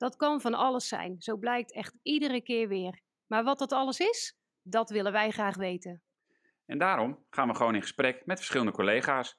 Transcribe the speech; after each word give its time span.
Dat 0.00 0.16
kan 0.16 0.40
van 0.40 0.54
alles 0.54 0.88
zijn, 0.88 1.16
zo 1.18 1.36
blijkt 1.36 1.72
echt 1.72 1.98
iedere 2.02 2.42
keer 2.42 2.68
weer. 2.68 3.00
Maar 3.26 3.44
wat 3.44 3.58
dat 3.58 3.72
alles 3.72 3.98
is, 3.98 4.38
dat 4.62 4.90
willen 4.90 5.12
wij 5.12 5.30
graag 5.30 5.56
weten. 5.56 6.02
En 6.66 6.78
daarom 6.78 7.26
gaan 7.30 7.48
we 7.48 7.54
gewoon 7.54 7.74
in 7.74 7.80
gesprek 7.80 8.26
met 8.26 8.36
verschillende 8.36 8.72
collega's. 8.72 9.38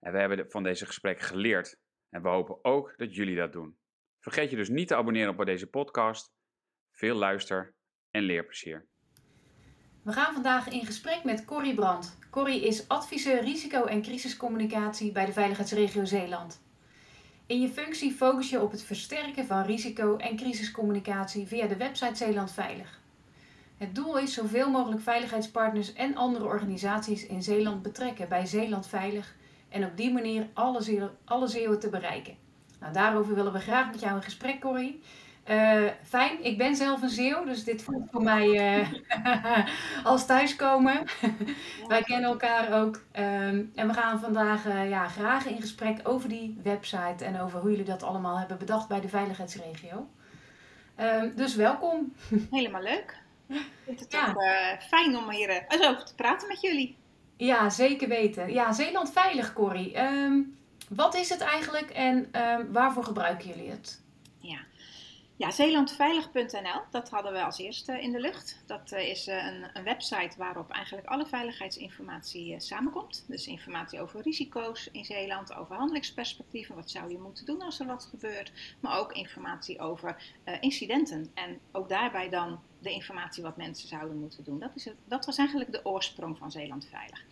En 0.00 0.12
we 0.12 0.18
hebben 0.18 0.50
van 0.50 0.62
deze 0.62 0.86
gesprekken 0.86 1.24
geleerd. 1.24 1.78
En 2.08 2.22
we 2.22 2.28
hopen 2.28 2.64
ook 2.64 2.94
dat 2.96 3.14
jullie 3.14 3.36
dat 3.36 3.52
doen. 3.52 3.78
Vergeet 4.20 4.50
je 4.50 4.56
dus 4.56 4.68
niet 4.68 4.88
te 4.88 4.96
abonneren 4.96 5.38
op 5.38 5.46
deze 5.46 5.66
podcast. 5.66 6.32
Veel 6.92 7.16
luister 7.16 7.74
en 8.10 8.22
leerplezier. 8.22 8.88
We 10.02 10.12
gaan 10.12 10.34
vandaag 10.34 10.68
in 10.68 10.86
gesprek 10.86 11.24
met 11.24 11.44
Corrie 11.44 11.74
Brandt. 11.74 12.18
Corrie 12.30 12.66
is 12.66 12.88
adviseur 12.88 13.40
risico- 13.40 13.84
en 13.84 14.02
crisiscommunicatie 14.02 15.12
bij 15.12 15.26
de 15.26 15.32
Veiligheidsregio 15.32 16.04
Zeeland. 16.04 16.65
In 17.46 17.60
je 17.60 17.68
functie 17.68 18.12
focus 18.12 18.50
je 18.50 18.62
op 18.62 18.70
het 18.70 18.82
versterken 18.82 19.46
van 19.46 19.62
risico- 19.62 20.16
en 20.16 20.36
crisiscommunicatie 20.36 21.46
via 21.46 21.66
de 21.66 21.76
website 21.76 22.14
Zeeland 22.14 22.52
Veilig. 22.52 23.00
Het 23.76 23.94
doel 23.94 24.18
is 24.18 24.34
zoveel 24.34 24.70
mogelijk 24.70 25.02
veiligheidspartners 25.02 25.92
en 25.92 26.16
andere 26.16 26.44
organisaties 26.44 27.26
in 27.26 27.42
Zeeland 27.42 27.82
betrekken 27.82 28.28
bij 28.28 28.46
Zeeland 28.46 28.86
Veilig 28.86 29.36
en 29.68 29.84
op 29.84 29.96
die 29.96 30.12
manier 30.12 30.48
alle, 31.24 31.48
Zeeuwen, 31.48 31.80
te 31.80 31.88
bereiken. 31.90 32.36
Nou, 32.80 32.92
daarover 32.92 33.34
willen 33.34 33.52
we 33.52 33.58
graag 33.58 33.90
met 33.90 34.00
jou 34.00 34.16
in 34.16 34.22
gesprek, 34.22 34.60
Corrie. 34.60 35.00
Uh, 35.50 35.90
fijn, 36.02 36.44
ik 36.44 36.58
ben 36.58 36.76
zelf 36.76 37.02
een 37.02 37.08
Zeeuw, 37.08 37.44
dus 37.44 37.64
dit 37.64 37.82
voelt 37.82 38.08
voor 38.10 38.22
mij 38.22 38.78
uh, 38.80 38.92
als 40.04 40.26
thuiskomen. 40.26 41.04
Wij 41.88 42.02
kennen 42.02 42.30
elkaar 42.30 42.82
ook. 42.82 42.94
Um, 42.94 43.72
en 43.74 43.86
we 43.86 43.92
gaan 43.92 44.20
vandaag 44.20 44.66
uh, 44.66 44.88
ja, 44.88 45.08
graag 45.08 45.46
in 45.46 45.60
gesprek 45.60 46.00
over 46.02 46.28
die 46.28 46.60
website 46.62 47.24
en 47.24 47.40
over 47.40 47.60
hoe 47.60 47.70
jullie 47.70 47.84
dat 47.84 48.02
allemaal 48.02 48.38
hebben 48.38 48.58
bedacht 48.58 48.88
bij 48.88 49.00
de 49.00 49.08
veiligheidsregio. 49.08 50.08
Um, 51.00 51.32
dus 51.36 51.54
welkom. 51.54 52.14
Helemaal 52.50 52.82
leuk. 52.82 53.18
Ik 53.48 53.62
vind 53.84 54.00
het 54.00 54.12
ja. 54.12 54.28
ook 54.28 54.42
fijn 54.82 55.16
om 55.16 55.30
hier 55.30 55.48
eens 55.68 55.86
over 55.86 56.04
te 56.04 56.14
praten 56.14 56.48
met 56.48 56.60
jullie. 56.60 56.96
Ja, 57.36 57.70
zeker 57.70 58.08
weten. 58.08 58.52
Ja, 58.52 58.72
Zeeland 58.72 59.12
Veilig, 59.12 59.52
Corrie. 59.52 59.98
Um, 59.98 60.58
wat 60.88 61.14
is 61.14 61.28
het 61.28 61.40
eigenlijk 61.40 61.90
en 61.90 62.30
waarvoor 62.72 63.04
gebruiken 63.04 63.48
jullie 63.48 63.70
het? 63.70 64.02
Ja. 64.38 64.58
Ja, 65.38 65.50
zeelandveilig.nl, 65.50 66.80
dat 66.90 67.10
hadden 67.10 67.32
we 67.32 67.42
als 67.42 67.58
eerste 67.58 68.00
in 68.00 68.12
de 68.12 68.20
lucht. 68.20 68.62
Dat 68.66 68.92
uh, 68.92 69.08
is 69.08 69.28
uh, 69.28 69.44
een, 69.74 69.84
website 69.84 70.38
waarop 70.38 70.70
eigenlijk 70.70 71.06
alle 71.06 71.26
veiligheidsinformatie 71.26 72.52
uh, 72.52 72.58
samenkomt. 72.58 73.24
Dus 73.28 73.46
informatie 73.46 74.00
over 74.00 74.20
risico's 74.20 74.88
in 74.92 75.04
Zeeland, 75.04 75.54
over 75.54 75.76
handelingsperspectieven, 75.76 76.74
wat 76.74 76.90
zou 76.90 77.10
je 77.10 77.18
moeten 77.18 77.46
doen 77.46 77.62
als 77.62 77.80
er 77.80 77.86
wat 77.86 78.04
gebeurt. 78.04 78.52
Maar 78.80 78.98
ook 78.98 79.12
informatie 79.12 79.80
over 79.80 80.34
incidenten 80.60 81.30
en 81.34 81.58
ook 81.72 81.88
daarbij 81.88 82.28
dan 82.28 82.60
de 82.78 82.90
informatie 82.90 83.42
wat 83.42 83.56
mensen 83.56 83.88
zouden 83.88 84.20
moeten 84.20 84.44
doen. 84.44 84.58
Dat, 84.58 84.70
is 84.74 84.84
het, 84.84 84.96
dat 85.04 85.26
was 85.26 85.38
eigenlijk 85.38 85.72
de 85.72 85.84
oorsprong 85.84 86.38
van 86.38 86.50
Zeeland 86.50 86.88
Veilig. 86.90 87.24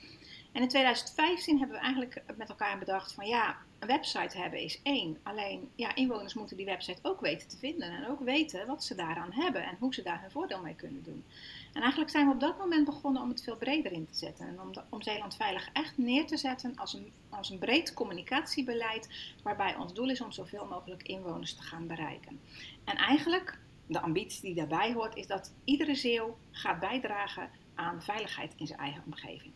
En 0.54 0.62
in 0.62 0.68
2015 0.68 1.58
hebben 1.58 1.76
we 1.76 1.82
eigenlijk 1.82 2.22
met 2.36 2.48
elkaar 2.48 2.78
bedacht 2.78 3.12
van 3.12 3.26
ja, 3.26 3.56
een 3.78 3.88
website 3.88 4.38
hebben 4.38 4.60
is 4.60 4.80
één. 4.82 5.18
Alleen 5.22 5.70
ja, 5.74 5.94
inwoners 5.94 6.34
moeten 6.34 6.56
die 6.56 6.66
website 6.66 6.98
ook 7.02 7.20
weten 7.20 7.48
te 7.48 7.56
vinden 7.56 7.90
en 7.90 8.08
ook 8.08 8.20
weten 8.20 8.66
wat 8.66 8.84
ze 8.84 8.94
daaraan 8.94 9.32
hebben 9.32 9.64
en 9.64 9.76
hoe 9.78 9.94
ze 9.94 10.02
daar 10.02 10.20
hun 10.20 10.30
voordeel 10.30 10.60
mee 10.60 10.74
kunnen 10.74 11.02
doen. 11.02 11.24
En 11.72 11.80
eigenlijk 11.80 12.10
zijn 12.10 12.26
we 12.26 12.32
op 12.32 12.40
dat 12.40 12.58
moment 12.58 12.84
begonnen 12.84 13.22
om 13.22 13.28
het 13.28 13.42
veel 13.42 13.56
breder 13.56 13.92
in 13.92 14.06
te 14.06 14.18
zetten. 14.18 14.48
En 14.48 14.60
om, 14.60 14.70
om 14.88 15.02
Zeeland 15.02 15.36
Veilig 15.36 15.68
echt 15.72 15.98
neer 15.98 16.26
te 16.26 16.36
zetten 16.36 16.76
als 16.76 16.92
een, 16.92 17.12
als 17.28 17.50
een 17.50 17.58
breed 17.58 17.94
communicatiebeleid. 17.94 19.08
Waarbij 19.42 19.76
ons 19.76 19.94
doel 19.94 20.10
is 20.10 20.20
om 20.20 20.32
zoveel 20.32 20.66
mogelijk 20.66 21.02
inwoners 21.02 21.54
te 21.54 21.62
gaan 21.62 21.86
bereiken. 21.86 22.40
En 22.84 22.96
eigenlijk, 22.96 23.58
de 23.86 24.00
ambitie 24.00 24.42
die 24.42 24.54
daarbij 24.54 24.92
hoort, 24.92 25.16
is 25.16 25.26
dat 25.26 25.52
iedere 25.64 25.94
Zeeuw 25.94 26.38
gaat 26.50 26.80
bijdragen 26.80 27.50
aan 27.74 28.02
veiligheid 28.02 28.52
in 28.56 28.66
zijn 28.66 28.78
eigen 28.78 29.02
omgeving. 29.06 29.52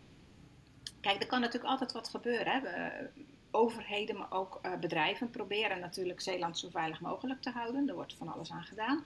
Kijk, 1.09 1.23
er 1.23 1.29
kan 1.29 1.41
natuurlijk 1.41 1.71
altijd 1.71 1.93
wat 1.93 2.09
gebeuren. 2.09 2.53
Hè. 2.53 2.61
We, 2.61 3.09
overheden, 3.51 4.17
maar 4.17 4.33
ook 4.33 4.61
uh, 4.63 4.77
bedrijven 4.77 5.31
proberen 5.31 5.81
natuurlijk 5.81 6.21
Zeeland 6.21 6.59
zo 6.59 6.69
veilig 6.71 7.01
mogelijk 7.01 7.43
te 7.43 7.51
houden. 7.51 7.89
Er 7.89 7.95
wordt 7.95 8.15
van 8.15 8.33
alles 8.33 8.51
aan 8.51 8.65
gedaan. 8.65 9.05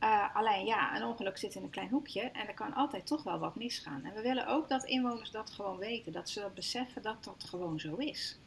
Uh, 0.00 0.36
alleen 0.36 0.66
ja, 0.66 0.96
een 0.96 1.04
ongeluk 1.04 1.38
zit 1.38 1.54
in 1.54 1.62
een 1.62 1.70
klein 1.70 1.88
hoekje 1.88 2.20
en 2.20 2.48
er 2.48 2.54
kan 2.54 2.74
altijd 2.74 3.06
toch 3.06 3.22
wel 3.22 3.38
wat 3.38 3.56
misgaan. 3.56 4.04
En 4.04 4.14
we 4.14 4.20
willen 4.20 4.46
ook 4.46 4.68
dat 4.68 4.84
inwoners 4.84 5.30
dat 5.30 5.50
gewoon 5.50 5.78
weten, 5.78 6.12
dat 6.12 6.28
ze 6.28 6.50
beseffen 6.54 7.02
dat 7.02 7.24
dat 7.24 7.44
gewoon 7.48 7.80
zo 7.80 7.94
is. 7.94 8.38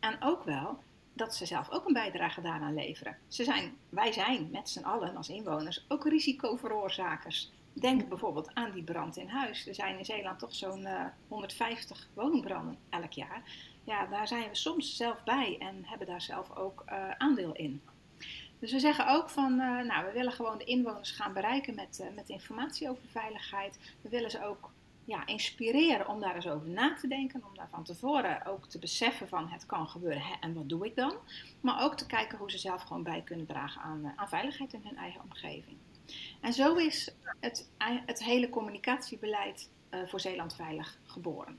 En 0.00 0.16
ook 0.20 0.44
wel 0.44 0.78
dat 1.12 1.34
ze 1.34 1.46
zelf 1.46 1.70
ook 1.70 1.86
een 1.86 1.92
bijdrage 1.92 2.40
daaraan 2.40 2.74
leveren. 2.74 3.16
Ze 3.28 3.44
zijn, 3.44 3.76
wij 3.88 4.12
zijn 4.12 4.48
met 4.50 4.68
z'n 4.68 4.84
allen 4.84 5.16
als 5.16 5.28
inwoners 5.28 5.84
ook 5.88 6.08
risicoveroorzakers. 6.08 7.50
Denk 7.80 8.08
bijvoorbeeld 8.08 8.54
aan 8.54 8.72
die 8.72 8.82
brand 8.82 9.16
in 9.16 9.28
huis. 9.28 9.66
Er 9.66 9.74
zijn 9.74 9.98
in 9.98 10.04
Zeeland 10.04 10.38
toch 10.38 10.54
zo'n 10.54 10.80
uh, 10.80 11.04
150 11.28 12.08
woningbranden 12.14 12.78
elk 12.90 13.12
jaar 13.12 13.42
ja, 13.88 14.06
daar 14.06 14.28
zijn 14.28 14.48
we 14.48 14.54
soms 14.54 14.96
zelf 14.96 15.24
bij 15.24 15.56
en 15.58 15.84
hebben 15.84 16.06
daar 16.06 16.22
zelf 16.22 16.56
ook 16.56 16.84
uh, 16.88 17.10
aandeel 17.10 17.52
in. 17.52 17.82
Dus 18.58 18.72
we 18.72 18.78
zeggen 18.78 19.08
ook 19.08 19.30
van, 19.30 19.52
uh, 19.52 19.80
nou, 19.80 20.06
we 20.06 20.12
willen 20.12 20.32
gewoon 20.32 20.58
de 20.58 20.64
inwoners 20.64 21.10
gaan 21.10 21.32
bereiken 21.32 21.74
met, 21.74 22.10
met 22.14 22.28
informatie 22.28 22.90
over 22.90 23.02
veiligheid. 23.08 23.78
We 24.00 24.08
willen 24.08 24.30
ze 24.30 24.44
ook 24.44 24.70
ja, 25.04 25.26
inspireren 25.26 26.08
om 26.08 26.20
daar 26.20 26.34
eens 26.34 26.48
over 26.48 26.68
na 26.68 26.94
te 26.94 27.08
denken, 27.08 27.44
om 27.48 27.56
daar 27.56 27.68
van 27.70 27.84
tevoren 27.84 28.46
ook 28.46 28.66
te 28.66 28.78
beseffen 28.78 29.28
van 29.28 29.48
het 29.48 29.66
kan 29.66 29.88
gebeuren 29.88 30.22
hè, 30.22 30.34
en 30.40 30.54
wat 30.54 30.68
doe 30.68 30.86
ik 30.86 30.96
dan. 30.96 31.12
Maar 31.60 31.82
ook 31.82 31.96
te 31.96 32.06
kijken 32.06 32.38
hoe 32.38 32.50
ze 32.50 32.58
zelf 32.58 32.82
gewoon 32.82 33.02
bij 33.02 33.22
kunnen 33.24 33.46
dragen 33.46 33.80
aan, 33.80 34.12
aan 34.16 34.28
veiligheid 34.28 34.72
in 34.72 34.82
hun 34.84 34.96
eigen 34.96 35.20
omgeving. 35.22 35.76
En 36.40 36.52
zo 36.52 36.74
is 36.74 37.14
het, 37.40 37.68
het 38.06 38.24
hele 38.24 38.48
communicatiebeleid 38.48 39.68
voor 40.06 40.20
Zeeland 40.20 40.54
Veilig 40.54 40.98
geboren. 41.04 41.58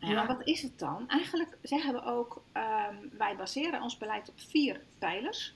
Nou 0.00 0.26
wat 0.26 0.46
is 0.46 0.62
het 0.62 0.78
dan? 0.78 1.08
Eigenlijk 1.08 1.58
zeggen 1.62 1.92
we 1.92 2.04
ook, 2.04 2.42
um, 2.52 3.10
wij 3.18 3.36
baseren 3.36 3.82
ons 3.82 3.98
beleid 3.98 4.28
op 4.28 4.40
vier 4.40 4.84
pijlers. 4.98 5.54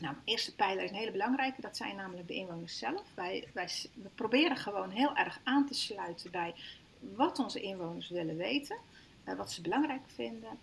Nou, 0.00 0.14
de 0.14 0.30
eerste 0.30 0.54
pijler 0.54 0.84
is 0.84 0.90
een 0.90 0.96
hele 0.96 1.10
belangrijke, 1.10 1.60
dat 1.60 1.76
zijn 1.76 1.96
namelijk 1.96 2.28
de 2.28 2.34
inwoners 2.34 2.78
zelf. 2.78 3.02
Wij, 3.14 3.48
wij 3.52 3.68
we 3.94 4.08
proberen 4.14 4.56
gewoon 4.56 4.90
heel 4.90 5.16
erg 5.16 5.40
aan 5.44 5.66
te 5.66 5.74
sluiten 5.74 6.30
bij 6.30 6.54
wat 6.98 7.38
onze 7.38 7.60
inwoners 7.60 8.08
willen 8.08 8.36
weten, 8.36 8.76
uh, 9.24 9.34
wat 9.34 9.52
ze 9.52 9.60
belangrijk 9.60 10.02
vinden, 10.06 10.58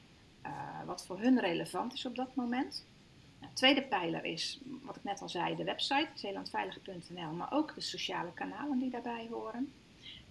uh, 0.45 0.83
wat 0.85 1.05
voor 1.05 1.19
hun 1.19 1.39
relevant 1.39 1.93
is 1.93 2.05
op 2.05 2.15
dat 2.15 2.35
moment. 2.35 2.85
Nou, 3.41 3.53
de 3.53 3.59
tweede 3.59 3.83
pijler 3.83 4.25
is, 4.25 4.59
wat 4.81 4.95
ik 4.95 5.03
net 5.03 5.21
al 5.21 5.29
zei, 5.29 5.55
de 5.55 5.63
website 5.63 6.09
zeelandveilig.nl, 6.13 7.31
maar 7.31 7.53
ook 7.53 7.75
de 7.75 7.81
sociale 7.81 8.33
kanalen 8.33 8.79
die 8.79 8.89
daarbij 8.89 9.27
horen. 9.31 9.73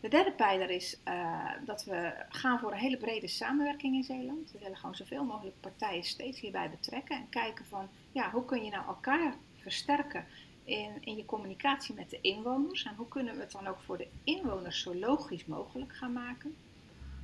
De 0.01 0.09
derde 0.09 0.33
pijler 0.33 0.71
is 0.71 1.01
uh, 1.09 1.51
dat 1.65 1.85
we 1.85 2.13
gaan 2.29 2.59
voor 2.59 2.73
een 2.73 2.79
hele 2.79 2.97
brede 2.97 3.29
samenwerking 3.29 3.95
in 3.95 4.05
Zeeland. 4.05 4.53
We 4.53 4.59
willen 4.59 4.77
gewoon 4.77 4.95
zoveel 4.95 5.25
mogelijk 5.25 5.61
partijen 5.61 6.05
steeds 6.05 6.41
hierbij 6.41 6.71
betrekken 6.71 7.17
en 7.17 7.29
kijken 7.29 7.65
van 7.65 7.89
ja, 8.13 8.31
hoe 8.31 8.45
kun 8.45 8.65
je 8.65 8.71
nou 8.71 8.87
elkaar 8.87 9.35
versterken 9.57 10.27
in, 10.65 10.91
in 11.01 11.17
je 11.17 11.25
communicatie 11.25 11.95
met 11.95 12.11
de 12.11 12.21
inwoners 12.21 12.85
en 12.85 12.95
hoe 12.97 13.09
kunnen 13.09 13.35
we 13.35 13.41
het 13.41 13.53
dan 13.53 13.67
ook 13.67 13.81
voor 13.81 13.99
de 13.99 14.09
inwoners 14.25 14.83
zo 14.83 14.95
logisch 14.95 15.45
mogelijk 15.45 15.97
gaan 15.97 16.13
maken. 16.13 16.57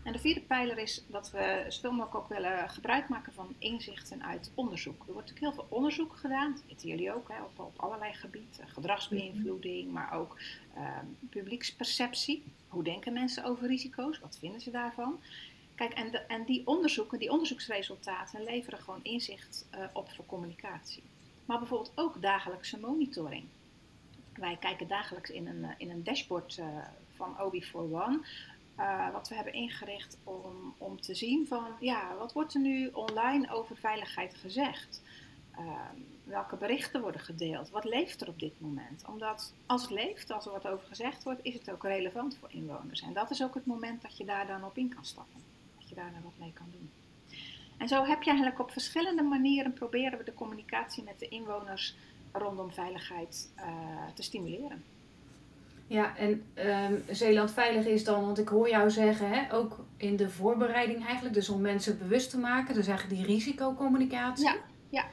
En 0.07 0.13
de 0.13 0.19
vierde 0.19 0.41
pijler 0.41 0.79
is 0.79 1.05
dat 1.07 1.31
we 1.31 1.65
zoveel 1.69 1.93
mogelijk 1.93 2.15
ook 2.15 2.29
willen 2.29 2.71
gebruik 2.71 3.09
maken 3.09 3.33
van 3.33 3.55
inzichten 3.59 4.25
uit 4.25 4.51
onderzoek. 4.55 5.07
Er 5.07 5.13
wordt 5.13 5.29
natuurlijk 5.29 5.55
heel 5.55 5.65
veel 5.65 5.77
onderzoek 5.77 6.17
gedaan, 6.17 6.57
dat 6.69 6.83
jullie 6.83 7.15
ook, 7.15 7.29
hè, 7.29 7.43
op, 7.43 7.59
op 7.59 7.73
allerlei 7.77 8.13
gebieden. 8.13 8.69
Gedragsbeïnvloeding, 8.69 9.93
maar 9.93 10.13
ook 10.13 10.39
uh, 10.77 10.99
publieksperceptie. 11.31 12.45
Hoe 12.69 12.85
denken 12.85 13.13
mensen 13.13 13.45
over 13.45 13.67
risico's? 13.67 14.19
Wat 14.19 14.39
vinden 14.39 14.61
ze 14.61 14.71
daarvan? 14.71 15.21
Kijk, 15.75 15.93
en, 15.93 16.29
en 16.29 16.45
die 16.45 16.67
onderzoeken, 16.67 17.19
die 17.19 17.31
onderzoeksresultaten 17.31 18.45
leveren 18.45 18.79
gewoon 18.79 19.03
inzicht 19.03 19.69
uh, 19.75 19.85
op 19.93 20.11
voor 20.11 20.27
communicatie. 20.27 21.03
Maar 21.45 21.59
bijvoorbeeld 21.59 21.93
ook 21.95 22.23
dagelijkse 22.23 22.79
monitoring. 22.79 23.45
Wij 24.35 24.57
kijken 24.57 24.89
dagelijks 24.89 25.31
in 25.31 25.47
een, 25.47 25.75
in 25.79 25.91
een 25.91 26.05
dashboard 26.05 26.57
uh, 26.57 26.67
van 27.17 27.37
OB41 27.39 28.56
uh, 28.79 29.13
wat 29.13 29.29
we 29.29 29.35
hebben 29.35 29.53
ingericht 29.53 30.19
om, 30.25 30.75
om 30.79 31.01
te 31.01 31.15
zien 31.15 31.47
van, 31.47 31.67
ja, 31.81 32.17
wat 32.19 32.33
wordt 32.33 32.55
er 32.55 32.61
nu 32.61 32.89
online 32.93 33.55
over 33.55 33.77
veiligheid 33.77 34.35
gezegd? 34.35 35.03
Ehm, 35.57 35.97
welke 36.25 36.57
berichten 36.57 37.01
worden 37.01 37.21
gedeeld? 37.21 37.71
Wat 37.71 37.85
leeft 37.85 38.21
er 38.21 38.29
op 38.29 38.39
dit 38.39 38.61
moment? 38.61 39.05
Omdat 39.07 39.55
als 39.67 39.83
het 39.83 39.91
leeft, 39.91 40.31
als 40.31 40.47
er 40.47 40.53
wat 40.53 40.67
over 40.67 40.87
gezegd 40.87 41.23
wordt, 41.23 41.41
is 41.43 41.55
het 41.55 41.71
ook 41.71 41.83
relevant 41.83 42.37
voor 42.41 42.49
inwoners. 42.53 43.01
En 43.01 43.13
dat 43.13 43.31
is 43.31 43.43
ook 43.43 43.55
het 43.55 43.67
moment 43.67 44.03
dat 44.03 44.17
je 44.17 44.25
daar 44.25 44.47
dan 44.47 44.65
op 44.65 44.77
in 44.77 44.95
kan 44.95 45.05
stappen. 45.05 45.41
Dat 45.79 45.89
je 45.89 45.95
daar 45.95 46.13
dan 46.13 46.23
wat 46.23 46.39
mee 46.39 46.53
kan 46.53 46.67
doen. 46.73 46.91
En 47.77 47.89
zo 47.89 48.05
heb 48.05 48.23
je 48.23 48.31
eigenlijk 48.31 48.61
op 48.61 48.71
verschillende 48.71 49.23
manieren 49.23 49.73
proberen 49.73 50.19
we 50.19 50.25
de 50.25 50.35
communicatie 50.35 51.03
met 51.03 51.19
de 51.19 51.29
inwoners 51.29 51.95
rondom 52.33 52.73
veiligheid 52.73 53.51
uh, 53.57 53.65
te 54.15 54.23
stimuleren. 54.23 54.85
Ja, 55.89 56.17
en 56.17 56.43
um, 56.55 57.05
Zeeland 57.11 57.51
Veilig 57.51 57.87
is 57.87 58.05
dan, 58.05 58.25
want 58.25 58.39
ik 58.39 58.49
hoor 58.49 58.69
jou 58.69 58.91
zeggen, 58.91 59.31
hè, 59.31 59.55
ook 59.55 59.85
in 59.97 60.17
de 60.17 60.31
voorbereiding 60.31 61.07
eigenlijk, 61.07 61.35
dus 61.35 61.49
om 61.49 61.61
mensen 61.61 61.99
bewust 61.99 62.31
te 62.31 62.39
maken, 62.39 62.75
dus 62.75 62.87
eigenlijk 62.87 63.19
die 63.19 63.35
risicocommunicatie. 63.35 64.45
Ja, 64.45 64.57
ja. 64.89 65.05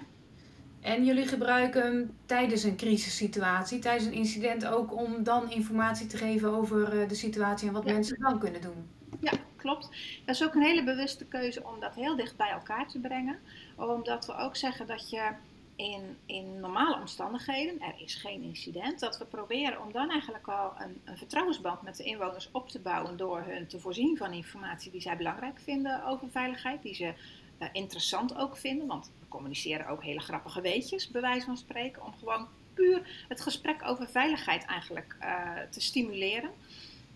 En 0.81 1.05
jullie 1.05 1.27
gebruiken 1.27 1.81
hem 1.81 2.15
tijdens 2.25 2.63
een 2.63 2.75
crisissituatie, 2.75 3.79
tijdens 3.79 4.05
een 4.05 4.13
incident 4.13 4.65
ook 4.65 4.95
om 4.95 5.23
dan 5.23 5.51
informatie 5.51 6.07
te 6.07 6.17
geven 6.17 6.53
over 6.53 7.01
eh, 7.01 7.07
de 7.07 7.15
situatie 7.15 7.67
en 7.67 7.73
wat 7.73 7.85
mensen 7.85 8.19
dan 8.19 8.39
kunnen 8.39 8.61
doen. 8.61 8.87
Ja, 9.19 9.31
klopt. 9.55 9.89
Dat 10.25 10.35
is 10.35 10.43
ook 10.43 10.53
een 10.53 10.61
hele 10.61 10.83
bewuste 10.83 11.25
keuze 11.25 11.63
om 11.63 11.79
dat 11.79 11.95
heel 11.95 12.15
dicht 12.15 12.37
bij 12.37 12.49
elkaar 12.49 12.87
te 12.87 12.99
brengen. 12.99 13.39
Omdat 13.75 14.25
we 14.25 14.35
ook 14.35 14.55
zeggen 14.55 14.87
dat 14.87 15.09
je 15.09 15.31
in, 15.75 16.17
in 16.25 16.59
normale 16.59 16.99
omstandigheden, 16.99 17.81
er 17.81 17.95
is 17.97 18.15
geen 18.15 18.41
incident, 18.41 18.99
dat 18.99 19.17
we 19.17 19.25
proberen 19.25 19.81
om 19.81 19.91
dan 19.91 20.09
eigenlijk 20.09 20.47
al 20.47 20.73
een, 20.77 21.01
een 21.03 21.17
vertrouwensband 21.17 21.81
met 21.81 21.97
de 21.97 22.03
inwoners 22.03 22.49
op 22.51 22.69
te 22.69 22.79
bouwen 22.79 23.17
door 23.17 23.41
hun 23.41 23.67
te 23.67 23.79
voorzien 23.79 24.17
van 24.17 24.33
informatie 24.33 24.91
die 24.91 25.01
zij 25.01 25.17
belangrijk 25.17 25.59
vinden 25.59 26.05
over 26.05 26.29
veiligheid, 26.29 26.81
die 26.81 26.95
ze 26.95 27.13
uh, 27.59 27.67
interessant 27.71 28.37
ook 28.37 28.57
vinden, 28.57 28.87
want 28.87 29.11
we 29.19 29.27
communiceren 29.27 29.87
ook 29.87 30.03
hele 30.03 30.19
grappige 30.19 30.61
weetjes, 30.61 31.07
bij 31.11 31.21
wijze 31.21 31.45
van 31.45 31.57
spreken, 31.57 32.05
om 32.05 32.13
gewoon 32.19 32.47
puur 32.73 33.25
het 33.27 33.41
gesprek 33.41 33.81
over 33.85 34.07
veiligheid 34.07 34.65
eigenlijk 34.65 35.15
uh, 35.21 35.59
te 35.69 35.81
stimuleren. 35.81 36.51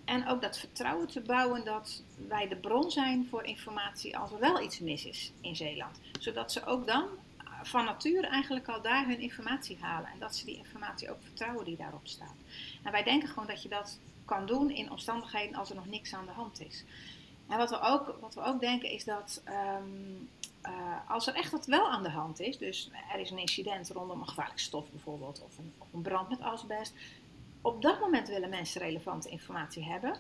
En 0.06 0.28
ook 0.28 0.42
dat 0.42 0.58
vertrouwen 0.58 1.08
te 1.08 1.22
bouwen 1.22 1.66
dat 1.66 2.04
wij 2.28 2.48
de 2.48 2.56
bron 2.56 2.92
zijn 2.92 3.28
voor 3.30 3.44
informatie 3.44 4.18
als 4.18 4.32
er 4.32 4.40
wel 4.40 4.62
iets 4.62 4.80
mis 4.80 5.06
is 5.06 5.32
in 5.42 5.56
Zeeland. 5.56 6.00
Zodat 6.20 6.52
ze 6.52 6.66
ook 6.66 6.88
dan 6.88 7.08
van 7.68 7.86
nature 7.86 8.28
eigenlijk 8.28 8.68
al 8.68 8.82
daar 8.82 9.06
hun 9.06 9.20
informatie 9.20 9.78
halen. 9.80 10.10
En 10.10 10.20
dat 10.20 10.36
ze 10.36 10.46
die 10.46 10.58
informatie 10.58 11.12
ook 11.12 11.22
vertrouwen 11.22 11.66
die 11.66 11.78
daarop 11.78 12.08
staat. 12.08 12.36
En 12.84 12.92
wij 12.92 13.04
denken 13.04 13.30
gewoon 13.30 13.48
dat 13.48 13.64
je 13.64 13.70
dat 13.70 14.00
kan 14.26 14.46
doen 14.46 14.70
in 14.70 14.92
omstandigheden 14.92 15.56
als 15.56 15.70
er 15.70 15.76
nog 15.76 15.88
niks 15.88 16.14
aan 16.14 16.26
de 16.26 16.32
hand 16.32 16.62
is. 16.62 16.84
En 17.48 17.58
wat 17.58 17.70
we 17.70 17.80
ook, 17.80 18.18
wat 18.20 18.34
we 18.34 18.44
ook 18.44 18.60
denken 18.60 18.90
is 18.90 19.04
dat 19.04 19.42
um, 19.48 20.30
uh, 20.66 20.72
als 21.08 21.28
er 21.28 21.34
echt 21.34 21.52
wat 21.52 21.66
wel 21.66 21.90
aan 21.90 22.04
de 22.04 22.10
hand 22.10 22.40
is, 22.40 22.58
dus 22.58 22.92
er 23.14 23.20
is 23.20 23.32
een 23.32 23.38
incident 23.38 23.90
rondom 23.90 24.20
een 24.20 24.28
gevaarlijke 24.28 24.62
stof 24.62 24.92
bijvoorbeeld, 24.92 25.44
of 25.44 25.58
een, 25.58 25.74
of 25.78 25.88
een 25.94 26.02
brand 26.02 26.30
met 26.30 26.42
asbest, 26.42 26.94
op 27.62 27.82
dat 27.82 28.00
moment 28.00 28.28
willen 28.28 28.50
mensen 28.50 28.82
relevante 28.82 29.30
informatie 29.30 29.84
hebben. 29.84 30.16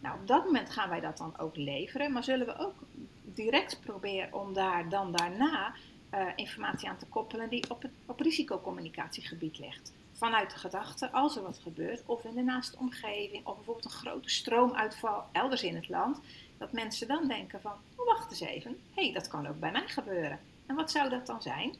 Nou, 0.00 0.20
op 0.20 0.26
dat 0.26 0.44
moment 0.44 0.70
gaan 0.70 0.88
wij 0.88 1.00
dat 1.00 1.18
dan 1.18 1.38
ook 1.38 1.56
leveren, 1.56 2.12
maar 2.12 2.24
zullen 2.24 2.46
we 2.46 2.58
ook 2.58 2.74
direct 3.22 3.80
proberen 3.80 4.32
om 4.34 4.52
daar 4.52 4.88
dan 4.88 5.12
daarna 5.12 5.74
uh, 6.14 6.26
informatie 6.36 6.88
aan 6.88 6.96
te 6.96 7.06
koppelen 7.06 7.48
die 7.48 7.70
op 7.70 7.82
het 7.82 7.92
op 8.06 8.20
risicocommunicatiegebied 8.20 9.58
ligt. 9.58 9.92
Vanuit 10.12 10.50
de 10.50 10.58
gedachte, 10.58 11.10
als 11.10 11.36
er 11.36 11.42
wat 11.42 11.58
gebeurt, 11.58 12.02
of 12.06 12.24
in 12.24 12.34
de 12.34 12.42
naaste 12.42 12.78
omgeving, 12.78 13.46
of 13.46 13.54
bijvoorbeeld 13.54 13.84
een 13.84 13.90
grote 13.90 14.28
stroomuitval 14.28 15.24
elders 15.32 15.62
in 15.62 15.74
het 15.74 15.88
land, 15.88 16.20
dat 16.58 16.72
mensen 16.72 17.08
dan 17.08 17.28
denken 17.28 17.60
van, 17.60 17.72
oh, 17.96 18.06
wacht 18.06 18.30
eens 18.30 18.40
even, 18.40 18.70
hé, 18.94 19.02
hey, 19.02 19.12
dat 19.12 19.28
kan 19.28 19.46
ook 19.46 19.60
bij 19.60 19.70
mij 19.70 19.88
gebeuren. 19.88 20.38
En 20.66 20.74
wat 20.74 20.90
zou 20.90 21.08
dat 21.08 21.26
dan 21.26 21.42
zijn? 21.42 21.74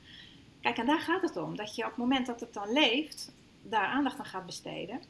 Kijk, 0.61 0.79
en 0.79 0.87
daar 0.87 1.01
gaat 1.01 1.23
het 1.23 1.37
om, 1.37 1.57
dat 1.57 1.75
je 1.75 1.83
op 1.83 1.89
het 1.89 1.99
moment 1.99 2.27
dat 2.27 2.41
het 2.41 2.55
dan 2.55 2.73
leeft, 2.73 3.33
daar 3.63 3.87
aandacht 3.87 4.19
aan 4.19 4.25
gaat 4.25 4.47
besteden. 4.47 5.03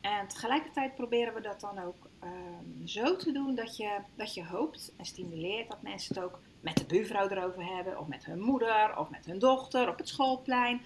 En 0.00 0.28
tegelijkertijd 0.28 0.94
proberen 0.94 1.34
we 1.34 1.40
dat 1.40 1.60
dan 1.60 1.78
ook 1.78 2.08
um, 2.22 2.86
zo 2.86 3.16
te 3.16 3.32
doen 3.32 3.54
dat 3.54 3.76
je, 3.76 3.98
dat 4.14 4.34
je 4.34 4.44
hoopt 4.44 4.92
en 4.96 5.04
stimuleert 5.04 5.68
dat 5.68 5.82
mensen 5.82 6.14
het 6.14 6.24
ook 6.24 6.40
met 6.64 6.76
de 6.76 6.84
buurvrouw 6.84 7.28
erover 7.28 7.74
hebben, 7.74 7.98
of 7.98 8.06
met 8.06 8.24
hun 8.24 8.40
moeder, 8.40 8.98
of 8.98 9.10
met 9.10 9.26
hun 9.26 9.38
dochter 9.38 9.88
op 9.88 9.98
het 9.98 10.08
schoolplein. 10.08 10.80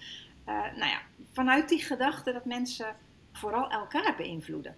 Uh, 0.47 0.55
nou 0.55 0.89
ja, 0.89 1.01
vanuit 1.31 1.69
die 1.69 1.81
gedachte 1.83 2.31
dat 2.31 2.45
mensen 2.45 2.95
vooral 3.31 3.69
elkaar 3.69 4.15
beïnvloeden. 4.17 4.75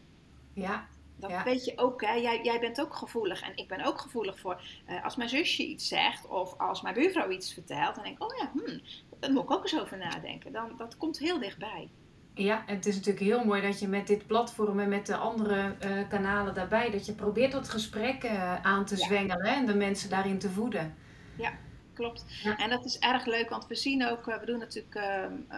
Ja. 0.53 0.87
Dat 1.15 1.43
weet 1.43 1.65
je 1.65 1.77
ook, 1.77 2.01
hè? 2.01 2.13
Jij, 2.13 2.43
jij 2.43 2.59
bent 2.59 2.81
ook 2.81 2.95
gevoelig 2.95 3.41
en 3.41 3.51
ik 3.55 3.67
ben 3.67 3.83
ook 3.83 4.01
gevoelig 4.01 4.39
voor. 4.39 4.61
Uh, 4.89 5.03
als 5.03 5.15
mijn 5.15 5.29
zusje 5.29 5.67
iets 5.67 5.87
zegt 5.87 6.27
of 6.27 6.59
als 6.59 6.81
mijn 6.81 6.95
buurvrouw 6.95 7.29
iets 7.29 7.53
vertelt, 7.53 7.95
dan 7.95 8.03
denk 8.03 8.15
ik, 8.15 8.23
oh 8.23 8.37
ja, 8.37 8.51
hmm, 8.53 8.81
daar 9.19 9.31
moet 9.31 9.43
ik 9.43 9.51
ook 9.51 9.63
eens 9.63 9.79
over 9.79 9.97
nadenken. 9.97 10.51
Dan, 10.51 10.73
dat 10.77 10.97
komt 10.97 11.19
heel 11.19 11.39
dichtbij. 11.39 11.89
Ja, 12.33 12.63
het 12.65 12.85
is 12.85 12.95
natuurlijk 12.95 13.25
heel 13.25 13.45
mooi 13.45 13.61
dat 13.61 13.79
je 13.79 13.87
met 13.87 14.07
dit 14.07 14.27
platform 14.27 14.79
en 14.79 14.89
met 14.89 15.05
de 15.05 15.15
andere 15.15 15.75
uh, 15.85 16.07
kanalen 16.09 16.53
daarbij, 16.53 16.91
dat 16.91 17.05
je 17.05 17.13
probeert 17.13 17.51
dat 17.51 17.69
gesprek 17.69 18.23
uh, 18.23 18.65
aan 18.65 18.85
te 18.85 18.97
ja. 18.97 19.05
zwengelen 19.05 19.55
en 19.55 19.65
de 19.65 19.75
mensen 19.75 20.09
daarin 20.09 20.39
te 20.39 20.49
voeden. 20.49 20.95
Ja, 21.35 21.53
klopt. 21.93 22.25
Ja. 22.43 22.57
En 22.57 22.69
dat 22.69 22.85
is 22.85 22.99
erg 22.99 23.25
leuk, 23.25 23.49
want 23.49 23.67
we 23.67 23.75
zien 23.75 24.07
ook, 24.07 24.27
uh, 24.27 24.39
we 24.39 24.45
doen 24.45 24.59
natuurlijk 24.59 24.99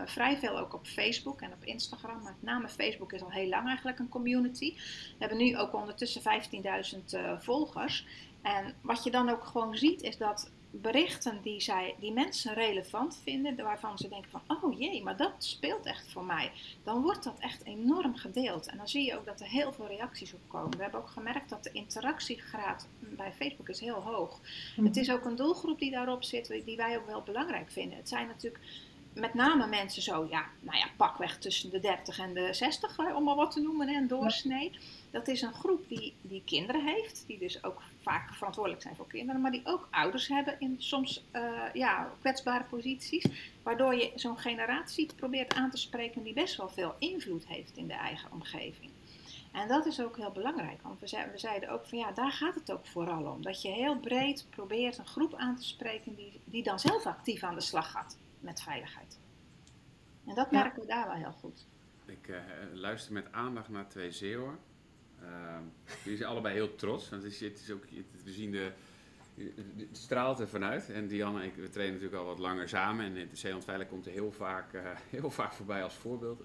vrij 0.06 0.38
veel 0.38 0.60
ook 0.60 0.74
op 0.74 0.88
Facebook 0.88 1.42
en 1.42 1.54
op 1.54 1.64
Instagram. 1.64 2.24
Met 2.24 2.34
name 2.40 2.70
Facebook 2.70 3.14
is 3.14 3.22
al 3.22 3.32
heel 3.32 3.50
lang 3.50 3.68
eigenlijk 3.68 4.00
een 4.00 4.10
community. 4.10 4.74
We 4.76 5.16
hebben 5.20 5.38
nu 5.38 5.58
ook 5.58 5.74
ondertussen 5.74 6.22
15.000 6.22 7.40
volgers. 7.40 8.06
En 8.42 8.74
wat 8.82 9.04
je 9.04 9.12
dan 9.12 9.30
ook 9.30 9.44
gewoon 9.44 9.78
ziet 9.78 10.02
is 10.02 10.18
dat 10.18 10.52
berichten 10.82 11.40
die, 11.42 11.62
zij, 11.62 11.96
die 12.00 12.12
mensen 12.12 12.54
relevant 12.54 13.20
vinden, 13.24 13.56
waarvan 13.56 13.98
ze 13.98 14.10
denken 14.10 14.30
van, 14.30 14.42
oh 14.48 14.80
jee, 14.80 15.04
maar 15.04 15.18
dat 15.18 15.34
speelt 15.38 15.86
echt 15.86 16.12
voor 16.12 16.24
mij, 16.24 16.52
dan 16.84 17.02
wordt 17.02 17.24
dat 17.24 17.40
echt 17.40 17.64
enorm 17.64 18.16
gedeeld. 18.16 18.68
En 18.68 18.78
dan 18.78 18.88
zie 18.88 19.06
je 19.06 19.18
ook 19.18 19.26
dat 19.26 19.42
er 19.42 19.48
heel 19.48 19.74
veel 19.74 19.88
reacties 19.88 20.34
op 20.34 20.40
komen. 20.48 20.78
We 20.78 20.84
hebben 20.84 21.00
ook 21.00 21.10
gemerkt 21.10 21.50
dat 21.50 21.64
de 21.64 21.72
interactiegraad 21.72 22.88
bij 23.00 23.34
Facebook 23.34 23.70
is 23.70 23.80
heel 23.80 24.02
hoog. 24.02 24.40
Mm. 24.76 24.86
Het 24.86 24.98
is 24.98 25.12
ook 25.12 25.26
een 25.26 25.36
doelgroep 25.36 25.80
die 25.80 25.92
daarop 25.92 26.24
zit, 26.24 26.62
die 26.66 26.78
wij 26.78 26.98
ook 26.98 27.08
wel 27.08 27.22
belangrijk 27.22 27.72
vinden. 27.72 27.98
Het 27.98 28.10
zijn 28.10 28.28
natuurlijk 28.28 28.64
met 29.14 29.34
name 29.34 29.68
mensen 29.68 30.02
zo, 30.02 30.28
ja, 30.30 30.46
nou 30.60 30.78
ja, 30.78 30.88
pakweg 30.98 31.38
tussen 31.38 31.70
de 31.70 31.80
30 31.80 32.20
en 32.20 32.34
de 32.34 32.54
60, 32.54 33.16
om 33.16 33.24
maar 33.24 33.36
wat 33.36 33.52
te 33.52 33.62
noemen, 33.62 33.88
een 33.90 34.08
doorsnee. 34.08 34.72
Dat 35.14 35.28
is 35.28 35.42
een 35.42 35.54
groep 35.54 35.88
die, 35.88 36.14
die 36.22 36.42
kinderen 36.46 36.86
heeft, 36.86 37.24
die 37.28 37.40
dus 37.40 37.64
ook 37.64 37.82
vaak 38.02 38.34
verantwoordelijk 38.34 38.82
zijn 38.82 38.96
voor 38.96 39.08
kinderen, 39.08 39.42
maar 39.42 39.52
die 39.52 39.62
ook 39.64 39.88
ouders 39.92 40.28
hebben 40.28 40.60
in 40.60 40.76
soms 40.78 41.26
uh, 41.34 41.64
ja, 41.74 42.14
kwetsbare 42.20 42.64
posities. 42.64 43.26
Waardoor 43.64 43.96
je 43.96 44.12
zo'n 44.16 44.38
generatie 44.38 45.14
probeert 45.16 45.54
aan 45.54 45.70
te 45.70 45.78
spreken 45.78 46.24
die 46.24 46.34
best 46.34 46.56
wel 46.56 46.70
veel 46.70 46.96
invloed 47.00 47.48
heeft 47.48 47.78
in 47.78 47.88
de 47.88 47.94
eigen 47.94 48.32
omgeving. 48.32 48.92
En 49.52 49.68
dat 49.68 49.86
is 49.86 50.02
ook 50.02 50.18
heel 50.18 50.32
belangrijk, 50.32 50.82
want 50.82 51.00
we, 51.00 51.30
we 51.32 51.38
zeiden 51.38 51.70
ook 51.70 51.86
van 51.86 51.98
ja, 51.98 52.12
daar 52.12 52.32
gaat 52.32 52.56
het 52.56 52.72
ook 52.72 52.88
vooral 52.88 53.26
om. 53.26 53.42
Dat 53.42 53.62
je 53.62 53.70
heel 53.70 54.00
breed 54.00 54.48
probeert 54.50 54.98
een 54.98 55.06
groep 55.08 55.36
aan 55.36 55.56
te 55.56 55.64
spreken 55.64 56.16
die, 56.16 56.40
die 56.44 56.64
dan 56.64 56.80
zelf 56.80 57.06
actief 57.06 57.44
aan 57.44 57.56
de 57.56 57.62
slag 57.62 57.92
gaat 57.92 58.18
met 58.40 58.62
veiligheid. 58.62 59.20
En 60.26 60.36
dat 60.36 60.52
merken 60.52 60.82
we 60.82 60.88
daar 60.88 61.08
wel 61.08 61.16
heel 61.16 61.36
goed. 61.40 61.66
Ik 62.06 62.28
uh, 62.28 62.38
luister 62.74 63.14
met 63.14 63.32
aandacht 63.32 63.70
naar 63.70 63.90
twee 63.90 64.12
zeeuwen. 64.12 64.72
Uh, 65.24 65.58
die 66.04 66.18
zijn 66.18 66.30
allebei 66.30 66.54
heel 66.54 66.76
trots. 66.76 67.10
Het 67.10 67.24
is, 67.24 67.40
het 67.40 67.60
is 67.60 67.72
ook, 67.72 67.84
we 68.24 68.32
zien 68.32 68.52
de, 68.52 68.72
straalt 69.92 70.40
er 70.40 70.48
vanuit. 70.48 70.90
En 70.90 71.08
Diane 71.08 71.40
en 71.40 71.46
ik 71.46 71.56
we 71.56 71.70
trainen 71.70 71.96
natuurlijk 71.96 72.22
al 72.22 72.30
wat 72.30 72.40
langer 72.40 72.70
samen. 72.70 73.06
En 73.06 73.14
de 73.14 73.36
Zeeland 73.36 73.88
komt 73.90 74.06
er 74.06 74.12
heel 74.12 74.32
vaak, 74.32 74.74
uh, 74.74 74.82
heel 75.10 75.32
vaak 75.32 75.54
voorbij 75.54 75.84
als 75.84 75.96
voorbeeld. 75.96 76.44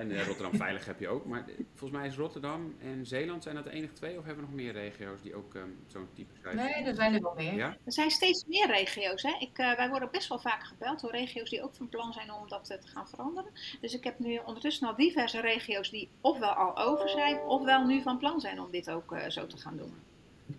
En 0.00 0.10
uh, 0.10 0.26
Rotterdam 0.26 0.56
Veilig 0.56 0.84
heb 0.84 1.00
je 1.00 1.08
ook. 1.08 1.24
Maar 1.26 1.44
volgens 1.74 2.00
mij 2.00 2.08
is 2.08 2.16
Rotterdam 2.16 2.74
en 2.78 3.06
Zeeland 3.06 3.42
zijn 3.42 3.54
dat 3.54 3.64
de 3.64 3.70
enige 3.70 3.92
twee? 3.92 4.18
Of 4.18 4.24
hebben 4.24 4.44
we 4.44 4.50
nog 4.50 4.60
meer 4.60 4.72
regio's 4.72 5.22
die 5.22 5.34
ook 5.34 5.54
um, 5.54 5.78
zo'n 5.86 6.08
type 6.14 6.32
krijgen? 6.40 6.62
Nee, 6.62 6.84
er 6.84 6.94
zijn 6.94 7.14
er 7.14 7.20
wel 7.20 7.34
meer. 7.34 7.54
Ja? 7.54 7.76
Er 7.84 7.92
zijn 7.92 8.10
steeds 8.10 8.44
meer 8.46 8.66
regio's. 8.66 9.22
Hè? 9.22 9.36
Ik, 9.38 9.58
uh, 9.58 9.76
wij 9.76 9.88
worden 9.88 10.10
best 10.10 10.28
wel 10.28 10.38
vaak 10.38 10.64
gebeld 10.64 11.00
door 11.00 11.10
regio's 11.10 11.50
die 11.50 11.62
ook 11.62 11.74
van 11.74 11.88
plan 11.88 12.12
zijn 12.12 12.32
om 12.32 12.48
dat 12.48 12.70
uh, 12.70 12.76
te 12.78 12.88
gaan 12.88 13.08
veranderen. 13.08 13.50
Dus 13.80 13.94
ik 13.94 14.04
heb 14.04 14.18
nu 14.18 14.40
ondertussen 14.44 14.88
al 14.88 14.96
diverse 14.96 15.40
regio's 15.40 15.90
die 15.90 16.08
ofwel 16.20 16.52
al 16.52 16.78
over 16.78 17.08
zijn, 17.08 17.38
ofwel 17.38 17.86
nu 17.86 18.02
van 18.02 18.18
plan 18.18 18.40
zijn 18.40 18.60
om 18.60 18.70
dit 18.70 18.90
ook 18.90 19.14
zo 19.28 19.46
te 19.46 19.56
gaan 19.56 19.76
doen. 19.76 19.94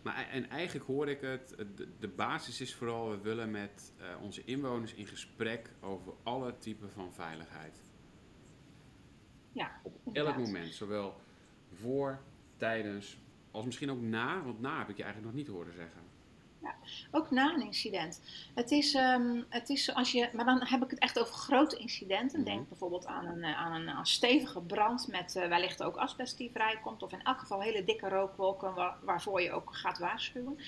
Maar 0.01 0.27
en 0.31 0.49
eigenlijk 0.49 0.85
hoor 0.85 1.09
ik 1.09 1.21
het, 1.21 1.55
de, 1.75 1.87
de 1.99 2.07
basis 2.07 2.61
is 2.61 2.75
vooral, 2.75 3.09
we 3.09 3.17
willen 3.17 3.51
met 3.51 3.93
onze 4.21 4.41
inwoners 4.45 4.93
in 4.93 5.07
gesprek 5.07 5.69
over 5.81 6.13
alle 6.23 6.57
typen 6.57 6.89
van 6.93 7.13
veiligheid. 7.13 7.90
Ja, 9.51 9.71
op 10.03 10.15
elk 10.15 10.37
moment, 10.37 10.73
zowel 10.73 11.15
voor, 11.73 12.19
tijdens, 12.57 13.17
als 13.51 13.65
misschien 13.65 13.91
ook 13.91 14.01
na, 14.01 14.43
want 14.43 14.61
na 14.61 14.77
heb 14.77 14.89
ik 14.89 14.97
je 14.97 15.03
eigenlijk 15.03 15.33
nog 15.33 15.43
niet 15.43 15.53
horen 15.53 15.73
zeggen. 15.73 16.09
Ja, 16.61 16.75
ook 17.11 17.31
na 17.31 17.53
een 17.53 17.61
incident. 17.61 18.21
Het 18.53 18.71
is, 18.71 18.93
um, 18.93 19.45
het 19.49 19.69
is 19.69 19.93
als 19.93 20.11
je, 20.11 20.29
maar 20.33 20.45
dan 20.45 20.65
heb 20.65 20.83
ik 20.83 20.89
het 20.89 20.99
echt 20.99 21.19
over 21.19 21.33
grote 21.33 21.77
incidenten. 21.77 22.39
Mm 22.39 22.45
-hmm. 22.45 22.55
Denk 22.55 22.69
bijvoorbeeld 22.69 23.05
aan 23.05 23.25
een, 23.25 23.43
eh, 23.43 23.57
aan 23.57 23.81
een, 23.81 23.89
aan 23.89 24.05
stevige 24.05 24.61
brand 24.61 25.07
met 25.07 25.35
uh, 25.35 25.47
wellicht 25.47 25.83
ook 25.83 25.95
asbest 25.95 26.37
die 26.37 26.51
vrijkomt, 26.51 27.03
of 27.03 27.11
in 27.11 27.23
elk 27.23 27.39
geval 27.39 27.61
hele 27.61 27.83
dikke 27.83 28.09
rookwolken 28.09 28.73
waar, 28.73 28.97
waarvoor 29.01 29.41
je 29.41 29.51
ook 29.51 29.75
gaat 29.75 29.97
waarschuwen 29.97 30.59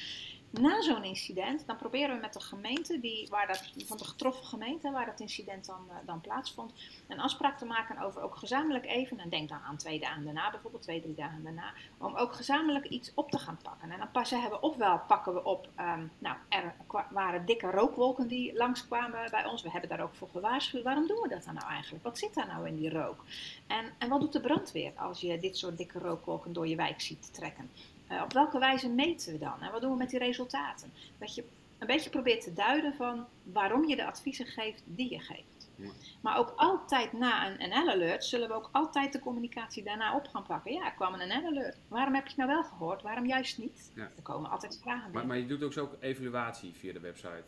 Na 0.62 0.82
zo'n 0.82 1.04
incident, 1.04 1.66
dan 1.66 1.78
proberen 1.78 2.16
we 2.16 2.22
met 2.22 2.34
de 2.34 2.40
gemeente, 2.40 3.00
die, 3.00 3.28
waar 3.30 3.48
dat, 3.48 3.72
van 3.86 3.98
de 3.98 4.06
getroffen 4.06 4.46
gemeente, 4.46 4.92
waar 4.92 5.06
dat 5.06 5.20
incident 5.20 5.66
dan, 5.66 5.86
uh, 5.88 5.96
dan 6.06 6.22
plaatsvond, 6.22 6.74
een 7.08 7.20
afspraak 7.20 7.58
te 7.58 7.66
maken 7.66 8.00
over 8.00 8.22
ook 8.22 8.36
gezamenlijk 8.36 8.86
even, 8.86 9.20
en 9.20 9.30
denk 9.30 9.50
dan 9.50 9.60
aan 9.60 9.78
twee 9.78 10.00
dagen 10.00 10.24
daarna 10.24 10.52
bijvoorbeeld, 10.52 10.84
twee, 10.84 11.02
drie 11.02 11.16
dagen 11.16 11.44
daarna, 11.44 11.74
om 11.98 12.16
ook 12.16 12.34
gezamenlijk 12.34 12.86
iets 12.86 13.12
op 13.14 13.32
te 13.32 13.38
gaan 13.38 13.60
pakken. 13.64 13.92
En 13.92 13.98
dan 13.98 14.12
passen 14.12 14.42
hebben 14.42 14.60
we 14.60 14.66
ofwel 14.66 15.02
pakken 15.08 15.34
we 15.34 15.44
op, 15.44 15.70
um, 15.80 16.12
nou, 16.18 16.38
er 16.50 16.76
waren 17.10 17.46
dikke 17.46 17.72
rookwolken 17.72 18.28
die 18.28 18.58
langskwamen 18.58 19.32
bij 19.32 19.46
ons, 19.46 19.62
we 19.62 19.72
hebben 19.72 19.90
daar 19.90 20.02
ook 20.02 20.16
voor 20.16 20.30
gewaarschuwd. 20.30 20.84
Waarom 20.84 21.08
doen 21.08 21.22
we 21.22 21.30
dat 21.30 21.44
dan 21.44 21.54
nou 21.54 21.68
eigenlijk? 21.68 22.04
Wat 22.04 22.18
zit 22.18 22.34
daar 22.34 22.48
nou 22.48 22.68
in 22.68 22.76
die 22.76 22.90
rook? 22.90 23.24
En, 23.68 23.86
en 23.98 24.10
wat 24.10 24.22
doet 24.22 24.34
de 24.34 24.42
brandweer 24.42 24.92
als 24.96 25.22
je 25.22 25.40
dit 25.40 25.58
soort 25.58 25.78
dikke 25.78 26.00
rookwolken 26.00 26.54
door 26.54 26.68
je 26.68 26.76
wijk 26.76 27.02
ziet 27.02 27.34
trekken? 27.34 27.70
Uh, 28.12 28.22
op 28.24 28.34
welke 28.34 28.60
wijze 28.60 28.90
meten 28.90 29.34
we 29.34 29.40
dan? 29.40 29.62
En 29.62 29.72
wat 29.72 29.82
doen 29.82 29.92
we 29.92 29.98
met 29.98 30.10
die 30.10 30.20
resultaten? 30.20 30.94
Dat 31.18 31.36
je 31.36 31.44
een 31.80 31.88
beetje 31.88 32.10
probeert 32.10 32.44
te 32.44 32.54
duiden 32.54 32.94
van 32.94 33.26
waarom 33.44 33.88
je 33.88 33.96
de 33.96 34.06
adviezen 34.06 34.46
geeft 34.46 34.84
die 34.86 35.12
je 35.12 35.20
geeft. 35.20 35.70
Ja. 35.76 35.90
Maar 36.22 36.38
ook 36.38 36.54
altijd 36.56 37.14
na 37.14 37.60
een 37.60 37.70
NL-alert 37.70 38.26
zullen 38.26 38.48
we 38.48 38.54
ook 38.54 38.70
altijd 38.72 39.14
de 39.14 39.20
communicatie 39.20 39.84
daarna 39.84 40.16
op 40.16 40.28
gaan 40.28 40.44
pakken. 40.44 40.74
Ja, 40.74 40.86
er 40.86 40.92
kwam 40.92 41.14
een 41.14 41.28
NL-alert. 41.28 41.78
Waarom 41.88 42.14
heb 42.14 42.24
je 42.24 42.30
het 42.30 42.38
nou 42.38 42.50
wel 42.50 42.64
gehoord? 42.64 43.02
Waarom 43.02 43.26
juist 43.26 43.58
niet? 43.58 43.92
Ja. 43.96 44.12
Er 44.16 44.22
komen 44.22 44.50
altijd 44.50 44.80
vragen 44.82 45.12
maar, 45.12 45.28
maar, 45.28 45.38
je 45.38 45.46
doet 45.46 45.64
ook 45.64 45.74
zo 45.74 45.82
ook 45.82 45.96
evaluatie 46.00 46.74
via 46.74 46.94
de 46.94 47.00
website. 47.00 47.44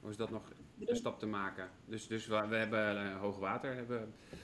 Of 0.00 0.10
is 0.10 0.16
dat 0.16 0.30
nog 0.30 0.42
een 0.86 0.96
stap 0.96 1.18
te 1.18 1.26
maken? 1.26 1.70
Dus, 1.84 2.06
dus 2.06 2.26
we, 2.26 2.46
we 2.46 2.56
hebben 2.56 3.06
uh, 3.06 3.20
hoogwater, 3.20 3.74
hebben 3.74 4.14
uh, 4.32 4.38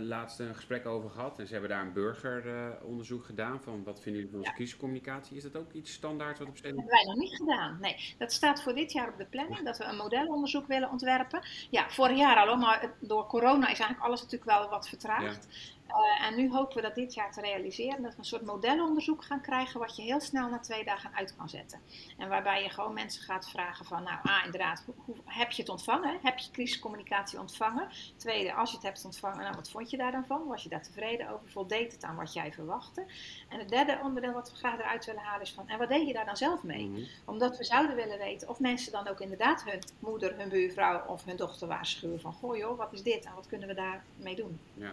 laatst 0.00 0.38
een 0.38 0.54
gesprek 0.54 0.86
over 0.86 1.10
gehad. 1.10 1.38
En 1.38 1.46
ze 1.46 1.52
hebben 1.52 1.70
daar 1.70 1.82
een 1.82 1.92
burgeronderzoek 1.92 3.24
gedaan 3.24 3.60
van 3.62 3.84
wat 3.84 4.00
vinden 4.00 4.20
jullie 4.20 4.30
van 4.30 4.38
onze 4.38 4.50
ja. 4.50 4.56
kiescommunicatie. 4.56 5.36
Is 5.36 5.42
dat 5.42 5.56
ook 5.56 5.72
iets 5.72 5.92
standaards 5.92 6.38
wat 6.38 6.48
op 6.48 6.54
Dat 6.54 6.64
hebben 6.64 6.86
wij 6.86 7.04
nog 7.04 7.16
niet 7.16 7.36
gedaan. 7.36 7.78
Nee, 7.80 8.14
dat 8.18 8.32
staat 8.32 8.62
voor 8.62 8.74
dit 8.74 8.92
jaar 8.92 9.08
op 9.08 9.18
de 9.18 9.24
planning, 9.24 9.64
dat 9.64 9.78
we 9.78 9.84
een 9.84 9.96
modelonderzoek 9.96 10.66
willen 10.66 10.90
ontwerpen. 10.90 11.42
Ja, 11.70 11.90
vorig 11.90 12.16
jaar 12.16 12.36
al, 12.36 12.56
maar 12.56 12.92
door 13.00 13.26
corona 13.26 13.62
is 13.62 13.78
eigenlijk 13.78 14.00
alles 14.00 14.22
natuurlijk 14.22 14.50
wel 14.50 14.68
wat 14.68 14.88
vertraagd. 14.88 15.46
Ja. 15.50 15.80
Uh, 15.92 16.26
en 16.26 16.36
nu 16.36 16.50
hopen 16.50 16.76
we 16.76 16.82
dat 16.82 16.94
dit 16.94 17.14
jaar 17.14 17.32
te 17.32 17.40
realiseren, 17.40 18.02
dat 18.02 18.12
we 18.12 18.18
een 18.18 18.24
soort 18.24 18.44
modelonderzoek 18.44 19.24
gaan 19.24 19.40
krijgen 19.40 19.80
wat 19.80 19.96
je 19.96 20.02
heel 20.02 20.20
snel 20.20 20.48
na 20.48 20.58
twee 20.58 20.84
dagen 20.84 21.14
uit 21.14 21.36
kan 21.36 21.48
zetten. 21.48 21.80
En 22.18 22.28
waarbij 22.28 22.62
je 22.62 22.70
gewoon 22.70 22.92
mensen 22.92 23.22
gaat 23.22 23.50
vragen 23.50 23.84
van, 23.84 24.02
nou, 24.02 24.18
ah, 24.22 24.44
inderdaad, 24.44 24.82
hoe, 24.86 24.94
hoe, 25.04 25.16
heb 25.24 25.50
je 25.50 25.62
het 25.62 25.70
ontvangen? 25.70 26.18
Heb 26.22 26.38
je 26.38 26.50
crisiscommunicatie 26.50 27.38
ontvangen? 27.38 27.88
Tweede, 28.16 28.54
als 28.54 28.70
je 28.70 28.76
het 28.76 28.84
hebt 28.84 29.04
ontvangen, 29.04 29.38
nou, 29.38 29.56
wat 29.62 29.70
vond 29.70 29.90
je 29.90 29.96
daar 29.96 30.12
dan 30.12 30.24
van? 30.26 30.46
Was 30.46 30.62
je 30.62 30.68
daar 30.68 30.82
tevreden 30.82 31.28
over? 31.28 31.48
Voldeed 31.48 31.92
het 31.92 32.04
aan 32.04 32.16
wat 32.16 32.32
jij 32.32 32.52
verwachtte? 32.52 33.04
En 33.48 33.58
het 33.58 33.68
derde 33.68 33.98
onderdeel 34.02 34.32
wat 34.32 34.50
we 34.50 34.56
graag 34.56 34.78
eruit 34.78 35.04
willen 35.04 35.22
halen 35.22 35.42
is 35.42 35.52
van, 35.52 35.68
en 35.68 35.78
wat 35.78 35.88
deed 35.88 36.06
je 36.06 36.12
daar 36.12 36.24
dan 36.24 36.36
zelf 36.36 36.62
mee? 36.62 36.86
Mm 36.86 36.94
-hmm. 36.94 37.06
Omdat 37.24 37.58
we 37.58 37.64
zouden 37.64 37.96
willen 37.96 38.18
weten 38.18 38.48
of 38.48 38.60
mensen 38.60 38.92
dan 38.92 39.08
ook 39.08 39.20
inderdaad 39.20 39.64
hun 39.64 39.80
moeder, 39.98 40.38
hun 40.38 40.48
buurvrouw 40.48 41.06
of 41.06 41.24
hun 41.24 41.36
dochter 41.36 41.68
waarschuwen 41.68 42.20
van, 42.20 42.32
goh 42.32 42.56
joh, 42.56 42.78
wat 42.78 42.92
is 42.92 43.02
dit 43.02 43.24
en 43.24 43.34
wat 43.34 43.46
kunnen 43.46 43.68
we 43.68 43.74
daarmee 43.74 44.36
doen? 44.36 44.60
Ja 44.74 44.92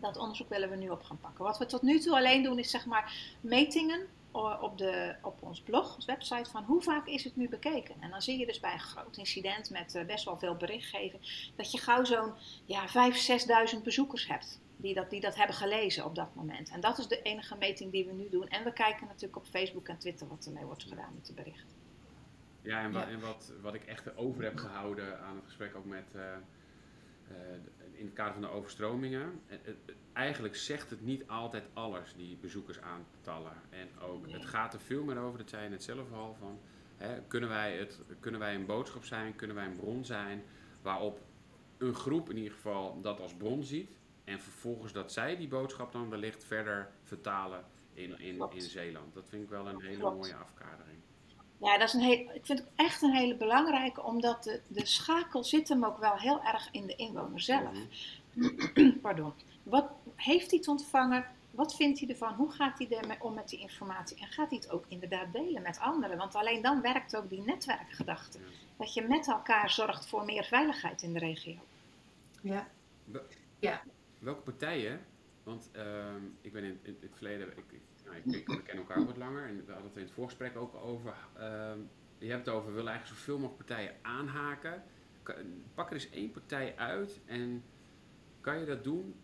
dat 0.00 0.16
onderzoek 0.16 0.48
willen 0.48 0.70
we 0.70 0.76
nu 0.76 0.88
op 0.88 1.02
gaan 1.02 1.18
pakken. 1.20 1.44
Wat 1.44 1.58
we 1.58 1.66
tot 1.66 1.82
nu 1.82 1.98
toe 1.98 2.16
alleen 2.16 2.42
doen 2.42 2.58
is 2.58 2.70
zeg 2.70 2.86
maar 2.86 3.36
metingen 3.40 4.06
op, 4.32 4.78
de, 4.78 5.14
op 5.22 5.42
ons 5.42 5.60
blog, 5.60 5.94
ons 5.94 6.04
website, 6.04 6.50
van 6.50 6.64
hoe 6.64 6.82
vaak 6.82 7.06
is 7.06 7.24
het 7.24 7.36
nu 7.36 7.48
bekeken. 7.48 7.94
En 8.00 8.10
dan 8.10 8.22
zie 8.22 8.38
je 8.38 8.46
dus 8.46 8.60
bij 8.60 8.72
een 8.72 8.80
groot 8.80 9.16
incident 9.16 9.70
met 9.70 9.94
uh, 9.94 10.04
best 10.04 10.24
wel 10.24 10.38
veel 10.38 10.56
berichtgeving, 10.56 11.52
dat 11.56 11.72
je 11.72 11.78
gauw 11.78 12.04
zo'n 12.04 12.32
ja, 12.64 12.88
5.000, 12.88 13.74
6.000 13.74 13.82
bezoekers 13.82 14.26
hebt. 14.26 14.60
Die 14.76 14.94
dat, 14.94 15.10
die 15.10 15.20
dat 15.20 15.36
hebben 15.36 15.56
gelezen 15.56 16.04
op 16.04 16.14
dat 16.14 16.34
moment. 16.34 16.70
En 16.70 16.80
dat 16.80 16.98
is 16.98 17.06
de 17.06 17.22
enige 17.22 17.56
meting 17.56 17.92
die 17.92 18.06
we 18.06 18.12
nu 18.12 18.28
doen. 18.28 18.48
En 18.48 18.64
we 18.64 18.72
kijken 18.72 19.06
natuurlijk 19.06 19.36
op 19.36 19.46
Facebook 19.46 19.88
en 19.88 19.98
Twitter 19.98 20.28
wat 20.28 20.46
ermee 20.46 20.64
wordt 20.64 20.82
gedaan 20.82 21.14
met 21.14 21.26
de 21.26 21.32
berichten. 21.32 21.78
Ja, 22.62 22.82
en, 22.82 22.92
wat, 22.92 23.06
en 23.06 23.20
wat, 23.20 23.52
wat 23.60 23.74
ik 23.74 23.84
echt 23.84 24.16
over 24.16 24.42
heb 24.42 24.56
gehouden 24.56 25.20
aan 25.20 25.36
het 25.36 25.44
gesprek 25.44 25.76
ook 25.76 25.84
met... 25.84 26.06
Uh, 26.16 26.22
uh, 27.30 27.36
in 27.92 28.04
het 28.04 28.14
kader 28.14 28.32
van 28.32 28.42
de 28.42 28.48
overstromingen. 28.48 29.40
Eigenlijk 30.12 30.56
zegt 30.56 30.90
het 30.90 31.00
niet 31.00 31.28
altijd 31.28 31.64
alles, 31.72 32.14
die 32.16 32.36
bezoekers 32.36 32.80
aantallen. 32.80 33.52
En 33.70 33.88
ook, 34.00 34.30
het 34.30 34.44
gaat 34.44 34.74
er 34.74 34.80
veel 34.80 35.04
meer 35.04 35.18
over, 35.18 35.38
dat 35.38 35.48
zei 35.48 35.62
je 35.62 35.68
net 35.68 35.82
zelf 35.82 36.12
al, 36.12 36.36
van 36.38 36.58
hè, 36.96 37.20
kunnen, 37.26 37.48
wij 37.48 37.76
het, 37.76 38.00
kunnen 38.20 38.40
wij 38.40 38.54
een 38.54 38.66
boodschap 38.66 39.04
zijn, 39.04 39.36
kunnen 39.36 39.56
wij 39.56 39.66
een 39.66 39.76
bron 39.76 40.04
zijn, 40.04 40.42
waarop 40.82 41.20
een 41.78 41.94
groep 41.94 42.30
in 42.30 42.36
ieder 42.36 42.52
geval 42.52 43.00
dat 43.00 43.20
als 43.20 43.34
bron 43.34 43.62
ziet. 43.62 43.98
En 44.24 44.40
vervolgens 44.40 44.92
dat 44.92 45.12
zij 45.12 45.36
die 45.36 45.48
boodschap 45.48 45.92
dan 45.92 46.10
wellicht 46.10 46.44
verder 46.44 46.90
vertalen 47.02 47.64
in, 47.92 48.20
in, 48.20 48.42
in 48.50 48.60
Zeeland. 48.60 49.14
Dat 49.14 49.28
vind 49.28 49.42
ik 49.42 49.48
wel 49.48 49.68
een 49.68 49.80
hele 49.80 49.98
Klopt. 49.98 50.16
mooie 50.16 50.34
afkadering. 50.34 50.98
Ja, 51.60 51.78
dat 51.78 51.88
is 51.88 51.94
een 51.94 52.00
heel, 52.00 52.30
ik 52.34 52.46
vind 52.46 52.58
het 52.58 52.68
echt 52.76 53.02
een 53.02 53.14
hele 53.14 53.36
belangrijke, 53.36 54.02
omdat 54.02 54.44
de, 54.44 54.60
de 54.68 54.86
schakel 54.86 55.44
zit 55.44 55.68
hem 55.68 55.84
ook 55.84 55.98
wel 55.98 56.16
heel 56.16 56.42
erg 56.42 56.68
in 56.70 56.86
de 56.86 56.96
inwoner 56.96 57.40
zelf. 57.40 57.74
Mm. 57.74 57.88
Pardon. 59.02 59.32
Wat 59.62 59.90
heeft 60.16 60.50
hij 60.50 60.58
het 60.58 60.68
ontvangen? 60.68 61.26
Wat 61.50 61.76
vindt 61.76 62.00
hij 62.00 62.08
ervan? 62.08 62.34
Hoe 62.34 62.50
gaat 62.50 62.78
hij 62.78 62.98
ermee 62.98 63.20
om 63.20 63.34
met 63.34 63.48
die 63.48 63.58
informatie? 63.58 64.20
En 64.20 64.26
gaat 64.26 64.48
hij 64.50 64.58
het 64.58 64.70
ook 64.70 64.84
inderdaad 64.88 65.32
delen 65.32 65.62
met 65.62 65.78
anderen? 65.78 66.16
Want 66.16 66.34
alleen 66.34 66.62
dan 66.62 66.80
werkt 66.80 67.16
ook 67.16 67.28
die 67.28 67.42
netwerkgedachte. 67.42 68.38
Dat 68.76 68.94
je 68.94 69.02
met 69.02 69.28
elkaar 69.28 69.70
zorgt 69.70 70.08
voor 70.08 70.24
meer 70.24 70.44
veiligheid 70.44 71.02
in 71.02 71.12
de 71.12 71.18
regio. 71.18 71.58
Ja. 72.40 72.68
ja. 73.58 73.82
Welke 74.18 74.40
partijen? 74.40 75.00
Want 75.42 75.70
uh, 75.76 75.82
ik 76.40 76.52
ben 76.52 76.64
in, 76.64 76.78
in, 76.82 76.96
het 77.00 77.10
verleden, 77.14 77.48
ik, 77.48 77.56
ik 77.56 77.80
nou, 78.04 78.16
ik, 78.16 78.46
we 78.46 78.62
kennen 78.62 78.86
elkaar 78.86 79.06
wat 79.06 79.16
langer 79.16 79.48
en 79.48 79.64
we 79.66 79.72
hadden 79.72 79.88
het 79.88 79.96
in 79.96 80.02
het 80.02 80.12
voorgesprek 80.12 80.56
ook 80.56 80.74
over. 80.74 81.14
Uh, 81.38 81.72
je 82.18 82.30
hebt 82.30 82.46
het 82.46 82.54
over, 82.54 82.68
we 82.68 82.74
willen 82.74 82.90
eigenlijk 82.90 83.20
zoveel 83.20 83.38
mogelijk 83.38 83.66
partijen 83.66 83.94
aanhaken. 84.02 84.82
Pak 85.74 85.88
er 85.88 85.94
eens 85.94 86.10
één 86.10 86.30
partij 86.30 86.76
uit 86.76 87.20
en 87.26 87.62
kan 88.40 88.58
je 88.58 88.66
dat 88.66 88.84
doen 88.84 89.14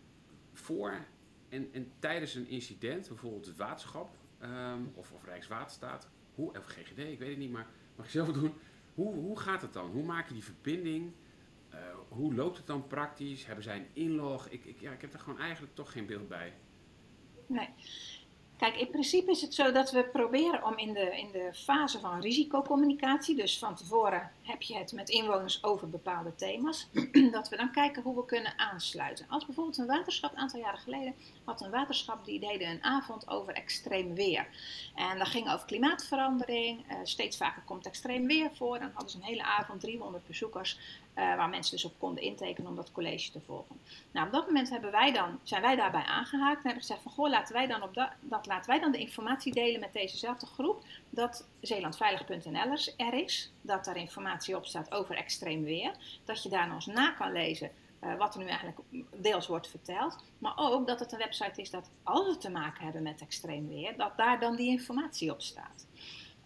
voor 0.53 1.05
en, 1.49 1.69
en 1.73 1.91
tijdens 1.99 2.35
een 2.35 2.47
incident, 2.47 3.07
bijvoorbeeld 3.07 3.45
het 3.45 3.57
waterschap 3.57 4.15
um, 4.43 4.91
of, 4.93 5.11
of 5.11 5.25
Rijkswaterstaat, 5.25 6.09
hoe, 6.35 6.57
of 6.57 6.65
GGD, 6.65 6.97
ik 6.97 7.19
weet 7.19 7.29
het 7.29 7.37
niet, 7.37 7.51
maar 7.51 7.67
mag 7.95 8.05
je 8.05 8.11
zelf 8.11 8.31
doen. 8.39 8.53
Hoe, 8.93 9.13
hoe 9.13 9.39
gaat 9.39 9.61
het 9.61 9.73
dan? 9.73 9.89
Hoe 9.91 10.03
maak 10.03 10.27
je 10.27 10.33
die 10.33 10.43
verbinding? 10.43 11.11
Uh, 11.73 11.79
hoe 12.07 12.35
loopt 12.35 12.57
het 12.57 12.67
dan 12.67 12.87
praktisch? 12.87 13.45
Hebben 13.45 13.63
zij 13.63 13.77
een 13.77 13.87
inlog? 13.93 14.47
Ik, 14.47 14.65
ik, 14.65 14.79
ja, 14.79 14.91
ik 14.91 15.01
heb 15.01 15.13
er 15.13 15.19
gewoon 15.19 15.39
eigenlijk 15.39 15.75
toch 15.75 15.91
geen 15.91 16.05
beeld 16.05 16.27
bij. 16.27 16.53
Nee. 17.45 17.69
Kijk, 18.57 18.75
in 18.75 18.89
principe 18.89 19.31
is 19.31 19.41
het 19.41 19.53
zo 19.53 19.71
dat 19.71 19.91
we 19.91 20.03
proberen 20.03 20.65
om 20.65 20.77
in 20.77 20.93
de, 20.93 21.17
in 21.17 21.31
de 21.31 21.49
fase 21.53 21.99
van 21.99 22.21
risicocommunicatie, 22.21 23.35
dus 23.35 23.57
van 23.57 23.75
tevoren 23.75 24.31
heb 24.41 24.61
je 24.61 24.75
het 24.75 24.91
met 24.91 25.09
inwoners 25.09 25.63
over 25.63 25.89
bepaalde 25.89 26.35
thema's, 26.35 26.87
dat 27.31 27.49
we 27.49 27.55
dan 27.55 27.71
kijken 27.71 28.03
hoe 28.03 28.15
we 28.15 28.25
kunnen 28.25 28.59
aansluiten. 28.59 29.25
Als 29.29 29.45
bijvoorbeeld 29.45 29.77
een 29.77 29.85
waterschap, 29.85 30.31
een 30.31 30.37
aantal 30.37 30.59
jaren 30.59 30.79
geleden, 30.79 31.15
had 31.43 31.61
een 31.61 31.71
waterschap 31.71 32.25
die 32.25 32.39
deden 32.39 32.69
een 32.69 32.83
avond 32.83 33.29
over 33.29 33.53
extreem 33.53 34.13
weer. 34.13 34.47
En 34.95 35.17
dat 35.17 35.27
ging 35.27 35.51
over 35.51 35.65
klimaatverandering, 35.65 36.91
uh, 36.91 36.97
steeds 37.03 37.37
vaker 37.37 37.61
komt 37.65 37.85
extreem 37.85 38.27
weer 38.27 38.49
voor. 38.53 38.79
Dan 38.79 38.91
hadden 38.93 39.09
ze 39.09 39.17
een 39.17 39.23
hele 39.23 39.43
avond 39.43 39.81
300 39.81 40.27
bezoekers 40.27 40.79
uh, 41.17 41.35
waar 41.35 41.49
mensen 41.49 41.75
dus 41.75 41.85
op 41.85 41.99
konden 41.99 42.23
intekenen 42.23 42.69
om 42.69 42.75
dat 42.75 42.91
college 42.91 43.31
te 43.31 43.41
volgen. 43.45 43.79
Nou, 44.11 44.25
op 44.25 44.33
dat 44.33 44.45
moment 44.45 44.69
hebben 44.69 44.91
wij 44.91 45.11
dan, 45.11 45.39
zijn 45.43 45.61
wij 45.61 45.75
daarbij 45.75 46.03
aangehaakt 46.03 46.57
en 46.57 46.63
hebben 46.63 46.81
gezegd 46.81 47.01
van 47.01 47.11
goh, 47.11 47.29
laten 47.29 47.53
wij 47.53 47.67
dan 47.67 47.83
op 47.83 47.93
dat, 47.93 48.09
dat 48.21 48.45
laten 48.45 48.69
wij 48.69 48.79
dan 48.79 48.91
de 48.91 48.99
informatie 48.99 49.53
delen 49.53 49.79
met 49.79 49.93
dezezelfde 49.93 50.45
groep 50.45 50.83
dat 51.09 51.47
zeelandveilig.nl 51.61 52.77
er 52.97 53.13
is, 53.13 53.51
dat 53.61 53.85
daar 53.85 53.97
informatie 53.97 54.55
op 54.55 54.65
staat 54.65 54.91
over 54.91 55.15
extreem 55.15 55.63
weer, 55.63 55.91
dat 56.25 56.43
je 56.43 56.49
daar 56.49 56.67
nog 56.67 56.75
eens 56.75 56.85
na 56.85 57.11
kan 57.11 57.31
lezen 57.31 57.71
uh, 58.03 58.17
wat 58.17 58.33
er 58.33 58.39
nu 58.39 58.47
eigenlijk 58.47 58.79
deels 59.15 59.47
wordt 59.47 59.67
verteld, 59.67 60.23
maar 60.37 60.53
ook 60.55 60.87
dat 60.87 60.99
het 60.99 61.11
een 61.11 61.17
website 61.17 61.61
is 61.61 61.69
dat 61.69 61.89
als 62.03 62.27
we 62.27 62.37
te 62.37 62.49
maken 62.49 62.83
hebben 62.83 63.03
met 63.03 63.21
extreem 63.21 63.67
weer, 63.67 63.97
dat 63.97 64.17
daar 64.17 64.39
dan 64.39 64.55
die 64.55 64.69
informatie 64.69 65.31
op 65.31 65.41
staat. 65.41 65.87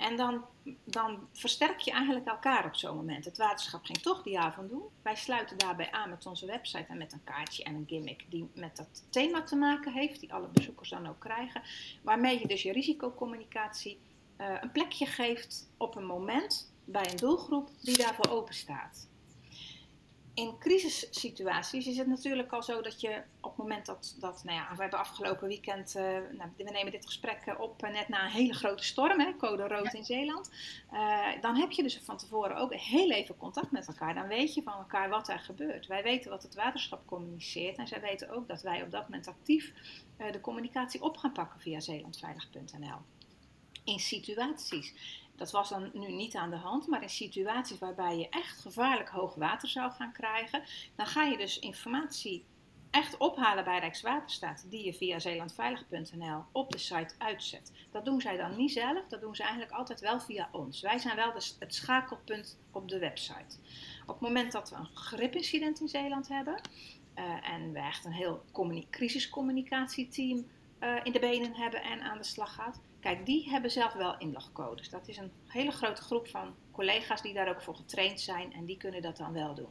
En 0.02 0.18
dan, 0.18 0.46
dan 0.84 1.28
versterk 1.34 1.80
je 1.80 1.92
eigenlijk 1.92 2.28
elkaar 2.28 2.66
op 2.66 2.76
zo'n 2.76 2.96
moment. 2.96 3.26
Het 3.26 3.38
waterschap 3.38 3.86
ging 3.86 3.98
toch 3.98 4.24
die 4.24 4.40
avond 4.40 4.70
doen. 4.70 4.84
Wij 5.02 5.16
sluiten 5.16 5.58
daarbij 5.58 5.92
aan 5.92 6.10
met 6.10 6.26
onze 6.26 6.46
website 6.46 6.86
en 6.88 6.98
met 6.98 7.14
een 7.14 7.24
kaartje 7.24 7.64
en 7.64 7.76
een 7.76 7.86
gimmick 7.88 8.26
die 8.30 8.50
met 8.54 8.76
dat 8.76 9.04
thema 9.10 9.44
te 9.44 9.56
maken 9.56 9.94
heeft, 9.94 10.20
die 10.20 10.34
alle 10.34 10.48
bezoekers 10.48 10.90
dan 10.90 11.08
ook 11.08 11.20
krijgen. 11.20 11.62
Waarmee 12.02 12.40
je 12.40 12.48
dus 12.48 12.64
je 12.64 12.72
risicocommunicatie 12.72 14.00
uh, 14.38 14.56
een 14.62 14.72
plekje 14.72 15.06
geeft 15.06 15.70
op 15.78 15.96
een 15.96 16.06
moment 16.06 16.74
bij 16.86 17.10
een 17.12 17.18
doelgroep 17.18 17.70
die 17.82 17.98
daarvoor 17.98 18.30
open 18.30 18.54
staat 18.54 19.10
in 20.42 20.58
crisissituaties 20.60 21.88
is 21.88 21.98
het 21.98 22.08
natuurlijk 22.08 22.52
al 22.52 22.64
zo 22.64 22.82
dat 22.82 23.02
je 23.02 23.22
op 23.42 23.50
het 23.50 23.58
moment 23.58 23.86
dat, 23.86 24.16
dat 24.20 24.44
nou 24.44 24.58
ja, 24.58 24.76
we 24.76 24.82
hebben 24.82 25.00
afgelopen 25.00 25.48
weekend, 25.48 25.96
uh, 25.96 26.04
nou, 26.04 26.50
we 26.58 26.64
nemen 26.64 26.92
dit 26.92 27.06
gesprek 27.06 27.56
op 27.60 27.84
uh, 27.84 27.92
net 27.92 28.08
na 28.08 28.24
een 28.24 28.32
hele 28.32 28.54
grote 28.54 28.84
storm, 28.84 29.20
hè, 29.20 29.36
code 29.38 29.68
rood 29.68 29.94
in 29.94 30.04
Zeeland. 30.04 30.52
Uh, 30.94 31.42
dan 31.42 31.56
heb 31.56 31.72
je 31.72 31.84
dus 31.84 32.00
van 32.04 32.18
tevoren 32.18 32.58
ook 32.58 32.74
heel 32.74 33.12
even 33.12 33.38
contact 33.38 33.72
met 33.72 33.88
elkaar. 33.88 34.14
Dan 34.14 34.28
weet 34.28 34.54
je 34.54 34.64
van 34.64 34.74
elkaar 34.74 35.10
wat 35.10 35.30
er 35.30 35.40
gebeurt. 35.40 35.88
Wij 35.88 36.04
weten 36.04 36.32
wat 36.32 36.44
het 36.44 36.56
waterschap 36.56 37.06
communiceert 37.06 37.78
en 37.78 37.88
zij 37.88 38.02
weten 38.02 38.30
ook 38.30 38.48
dat 38.48 38.62
wij 38.62 38.84
op 38.84 38.92
dat 38.92 39.04
moment 39.04 39.28
actief 39.28 39.74
de 40.32 40.42
communicatie 40.42 41.02
op 41.02 41.18
gaan 41.18 41.32
pakken 41.32 41.60
via 41.60 41.80
zeelandveilig.nl. 41.80 42.98
in 43.84 44.00
situaties. 44.00 44.94
Dat 45.36 45.52
was 45.52 45.70
dan 45.70 45.90
nu 45.94 46.12
niet 46.12 46.36
aan 46.36 46.50
de 46.50 46.56
hand, 46.56 46.88
maar 46.88 47.02
in 47.02 47.10
situaties 47.10 47.80
waarbij 47.80 48.18
je 48.18 48.30
echt 48.30 48.62
gevaarlijk 48.62 49.10
hoog 49.10 49.36
water 49.36 49.70
zou 49.70 49.92
gaan 49.92 50.12
krijgen, 50.12 50.64
dan 50.96 51.06
ga 51.06 51.24
je 51.24 51.38
dus 51.38 51.60
informatie 51.60 52.46
echt 52.92 53.18
ophalen 53.18 53.64
bij 53.64 53.80
Rijkswaterstaat, 53.80 54.66
die 54.70 54.86
je 54.86 54.94
via 54.94 55.20
zeelandveilig.nl 55.20 56.44
op 56.52 56.72
de 56.72 56.78
site 56.78 57.14
uitzet. 57.18 57.72
Dat 57.92 58.06
doen 58.06 58.22
zij 58.22 58.38
dan 58.38 58.56
niet 58.56 58.72
zelf, 58.72 59.08
dat 59.08 59.22
doen 59.22 59.36
ze 59.36 59.42
eigenlijk 59.42 59.72
altijd 59.72 60.00
wel 60.00 60.20
via 60.20 60.50
ons. 60.52 60.82
Wij 60.82 60.98
zijn 60.98 61.16
wel 61.16 61.34
het 61.34 61.76
schakelpunt 61.76 62.58
op 62.72 62.90
de 62.90 63.00
website. 63.00 63.58
Op 64.02 64.20
het 64.20 64.20
moment 64.20 64.52
dat 64.52 64.70
we 64.70 64.76
een 64.76 64.90
gripincident 64.94 65.80
in 65.80 65.88
Zeeland 65.88 66.28
hebben 66.28 66.62
uh, 67.18 67.50
en 67.50 67.72
we 67.72 67.80
echt 67.80 68.06
een 68.06 68.12
heel 68.12 68.44
crisiscommunicatieteam 68.90 70.48
uh, 70.80 70.96
in 71.04 71.12
de 71.12 71.20
benen 71.20 71.54
hebben 71.54 71.82
en 71.82 72.02
aan 72.02 72.18
de 72.18 72.24
slag 72.24 72.54
gaat, 72.54 72.82
kijk, 73.02 73.26
die 73.26 73.50
hebben 73.50 73.72
zelf 73.72 73.94
wel 73.94 74.16
inlogcodes. 74.18 74.90
Dat 74.90 75.08
is 75.08 75.18
een 75.18 75.32
hele 75.48 75.72
grote 75.72 76.02
groep 76.02 76.28
van 76.28 76.56
collega's 76.72 77.22
die 77.22 77.34
daar 77.34 77.50
ook 77.50 77.62
voor 77.62 77.76
getraind 77.76 78.22
zijn 78.22 78.54
en 78.54 78.66
die 78.66 78.78
kunnen 78.78 79.02
dat 79.02 79.18
dan 79.18 79.34
wel 79.34 79.56
doen. 79.56 79.70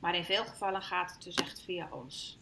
Maar 0.00 0.14
in 0.16 0.24
veel 0.24 0.44
gevallen 0.44 0.82
gaat 0.82 1.12
het 1.12 1.22
dus 1.22 1.34
echt 1.34 1.62
via 1.62 1.88
ons. 1.90 2.38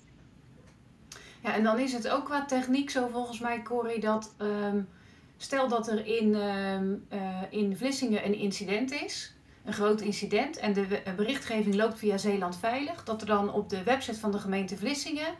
Ja, 1.42 1.54
en 1.54 1.62
dan 1.62 1.78
is 1.78 1.92
het 1.92 2.08
ook 2.08 2.24
qua 2.24 2.44
techniek 2.44 2.90
zo 2.90 3.08
volgens 3.08 3.40
mij, 3.40 3.62
Corrie, 3.62 4.00
dat 4.00 4.34
um, 4.38 4.88
stel 5.36 5.68
dat 5.68 5.88
er 5.88 6.06
in, 6.06 6.34
um, 6.34 7.06
uh, 7.12 7.42
in 7.50 7.76
Vlissingen 7.76 8.24
een 8.24 8.34
incident 8.34 8.92
is, 8.92 9.34
een 9.64 9.72
groot 9.72 10.00
incident, 10.00 10.56
en 10.56 10.72
de 10.72 11.02
berichtgeving 11.16 11.74
loopt 11.74 11.98
via 11.98 12.18
Zeeland 12.18 12.56
Veilig, 12.56 13.04
dat 13.04 13.20
er 13.20 13.26
dan 13.26 13.52
op 13.52 13.68
de 13.68 13.82
website 13.82 14.18
van 14.18 14.32
de 14.32 14.38
gemeente 14.38 14.76
Vlissingen 14.76 15.34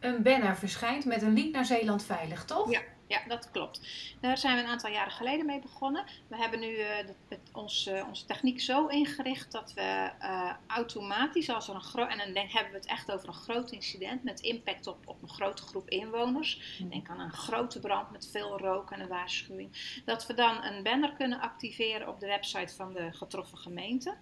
een 0.00 0.22
banner 0.22 0.56
verschijnt 0.56 1.04
met 1.04 1.22
een 1.22 1.32
link 1.32 1.54
naar 1.54 1.64
Zeeland 1.64 2.02
Veilig, 2.02 2.44
toch? 2.44 2.70
Ja, 2.70 2.80
ja, 3.10 3.20
dat 3.28 3.50
klopt. 3.50 3.80
Daar 4.20 4.38
zijn 4.38 4.56
we 4.56 4.62
een 4.62 4.68
aantal 4.68 4.90
jaren 4.90 5.12
geleden 5.12 5.46
mee 5.46 5.60
begonnen. 5.60 6.04
We 6.28 6.36
hebben 6.36 6.60
nu 6.60 6.66
uh, 6.66 6.88
het, 7.28 7.40
ons, 7.52 7.86
uh, 7.86 8.06
onze 8.08 8.24
techniek 8.24 8.60
zo 8.60 8.86
ingericht 8.86 9.52
dat 9.52 9.72
we 9.74 10.10
uh, 10.22 10.52
automatisch, 10.66 11.48
als 11.48 11.68
er 11.68 11.74
een 11.74 11.80
groot, 11.80 12.10
en 12.10 12.18
dan 12.18 12.32
denk, 12.32 12.50
hebben 12.50 12.72
we 12.72 12.78
het 12.78 12.86
echt 12.86 13.12
over 13.12 13.28
een 13.28 13.34
groot 13.34 13.70
incident 13.70 14.22
met 14.22 14.40
impact 14.40 14.86
op, 14.86 14.98
op 15.04 15.22
een 15.22 15.28
grote 15.28 15.62
groep 15.62 15.88
inwoners. 15.88 16.76
Hmm. 16.78 16.90
Denk 16.90 17.08
aan 17.08 17.20
een 17.20 17.32
grote 17.32 17.80
brand 17.80 18.10
met 18.10 18.28
veel 18.30 18.58
rook 18.58 18.90
en 18.90 19.00
een 19.00 19.08
waarschuwing. 19.08 20.00
Dat 20.04 20.26
we 20.26 20.34
dan 20.34 20.64
een 20.64 20.82
banner 20.82 21.12
kunnen 21.12 21.40
activeren 21.40 22.08
op 22.08 22.20
de 22.20 22.26
website 22.26 22.74
van 22.74 22.92
de 22.92 23.12
getroffen 23.12 23.58
gemeente. 23.58 24.16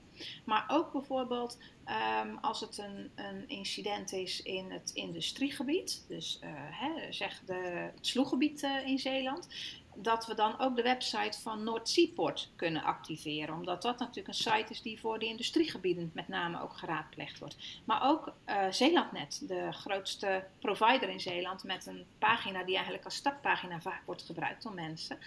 Maar 0.44 0.64
ook 0.68 0.92
bijvoorbeeld 0.92 1.58
um, 2.22 2.38
als 2.40 2.60
het 2.60 2.78
een, 2.78 3.10
een, 3.14 3.48
incident 3.48 4.12
is 4.12 4.42
in 4.42 4.70
het 4.70 4.90
industriegebied, 4.94 6.04
dus 6.08 6.40
uh, 6.44 6.50
hè, 6.54 7.12
zeg 7.12 7.40
de, 7.46 7.90
het 7.94 8.06
sloeggebied 8.06 8.62
uh, 8.62 8.86
in 8.86 8.98
Zeeland, 8.98 9.48
dat 10.02 10.26
we 10.26 10.34
dan 10.34 10.58
ook 10.58 10.76
de 10.76 10.82
website 10.82 11.40
van 11.40 11.64
Noordseaport 11.64 12.50
kunnen 12.56 12.82
activeren. 12.82 13.54
Omdat 13.54 13.82
dat 13.82 13.98
natuurlijk 13.98 14.28
een 14.28 14.34
site 14.34 14.72
is 14.72 14.82
die 14.82 15.00
voor 15.00 15.18
de 15.18 15.26
industriegebieden 15.26 16.10
met 16.14 16.28
name 16.28 16.62
ook 16.62 16.76
geraadpleegd 16.76 17.38
wordt. 17.38 17.56
Maar 17.84 18.08
ook 18.08 18.32
uh, 18.46 18.70
Zeelandnet, 18.70 19.48
de 19.48 19.72
grootste 19.72 20.44
provider 20.58 21.08
in 21.08 21.20
Zeeland, 21.20 21.64
met 21.64 21.86
een 21.86 22.04
pagina 22.18 22.64
die 22.64 22.74
eigenlijk 22.74 23.04
als 23.04 23.14
startpagina 23.14 23.80
vaak 23.80 24.02
wordt 24.06 24.22
gebruikt 24.22 24.62
door 24.62 24.74
mensen 24.74 25.18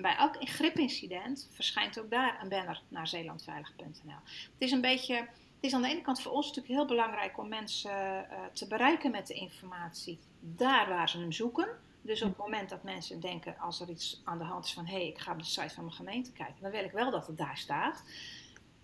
bij 0.00 0.16
elk 0.16 0.36
gripincident 0.38 1.48
verschijnt 1.50 2.00
ook 2.00 2.10
daar 2.10 2.38
een 2.42 2.48
banner 2.48 2.82
naar 2.88 3.06
zeelandveilig.nl. 3.06 4.20
Het 4.24 4.50
is 4.58 4.70
een 4.70 4.80
beetje, 4.80 5.14
het 5.14 5.28
is 5.60 5.74
aan 5.74 5.82
de 5.82 5.88
ene 5.88 6.00
kant 6.00 6.20
voor 6.20 6.32
ons 6.32 6.46
natuurlijk 6.46 6.74
heel 6.74 6.86
belangrijk 6.86 7.38
om 7.38 7.48
mensen 7.48 8.26
uh, 8.30 8.38
te 8.52 8.66
bereiken 8.66 9.10
met 9.10 9.26
de 9.26 9.34
informatie 9.34 10.18
daar 10.40 10.88
waar 10.88 11.08
ze 11.08 11.18
hem 11.18 11.32
zoeken. 11.32 11.68
Dus 12.02 12.22
op 12.22 12.28
het 12.28 12.38
moment 12.38 12.68
dat 12.68 12.82
mensen 12.82 13.20
denken, 13.20 13.58
als 13.58 13.80
er 13.80 13.90
iets 13.90 14.20
aan 14.24 14.38
de 14.38 14.44
hand 14.44 14.64
is 14.64 14.72
van 14.72 14.86
hé, 14.86 14.96
hey, 14.96 15.06
ik 15.06 15.18
ga 15.18 15.32
op 15.32 15.38
de 15.38 15.44
site 15.44 15.74
van 15.74 15.84
mijn 15.84 15.96
gemeente 15.96 16.32
kijken, 16.32 16.56
dan 16.60 16.70
wil 16.70 16.84
ik 16.84 16.92
wel 16.92 17.10
dat 17.10 17.26
het 17.26 17.38
daar 17.38 17.58
staat. 17.58 18.02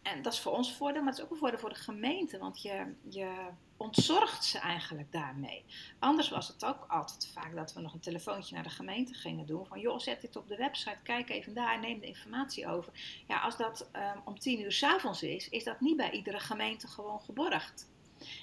En 0.02 0.22
dat 0.22 0.32
is 0.32 0.40
voor 0.40 0.52
ons 0.52 0.74
voordeel, 0.74 1.02
maar 1.02 1.10
het 1.10 1.18
is 1.18 1.24
ook 1.24 1.30
een 1.30 1.36
voordeel 1.36 1.58
voor 1.58 1.68
de 1.68 1.74
gemeente, 1.74 2.38
want 2.38 2.62
je, 2.62 2.94
je 3.08 3.48
ontzorgt 3.76 4.44
ze 4.44 4.58
eigenlijk 4.58 5.12
daarmee. 5.12 5.64
Anders 5.98 6.28
was 6.28 6.48
het 6.48 6.64
ook 6.64 6.84
altijd 6.88 7.30
vaak 7.32 7.54
dat 7.54 7.72
we 7.72 7.80
nog 7.80 7.92
een 7.92 8.00
telefoontje 8.00 8.54
naar 8.54 8.64
de 8.64 8.70
gemeente 8.70 9.14
gingen 9.14 9.46
doen. 9.46 9.66
Van 9.66 9.80
joh, 9.80 9.98
zet 9.98 10.20
dit 10.20 10.36
op 10.36 10.48
de 10.48 10.56
website, 10.56 10.98
kijk 11.02 11.30
even 11.30 11.54
daar, 11.54 11.80
neem 11.80 12.00
de 12.00 12.06
informatie 12.06 12.66
over. 12.66 12.92
Ja, 13.28 13.40
als 13.40 13.56
dat 13.56 13.90
um, 13.92 14.22
om 14.24 14.38
tien 14.38 14.60
uur 14.60 14.72
s'avonds 14.72 15.22
is, 15.22 15.48
is 15.48 15.64
dat 15.64 15.80
niet 15.80 15.96
bij 15.96 16.10
iedere 16.10 16.40
gemeente 16.40 16.88
gewoon 16.88 17.20
geborgd. 17.20 17.90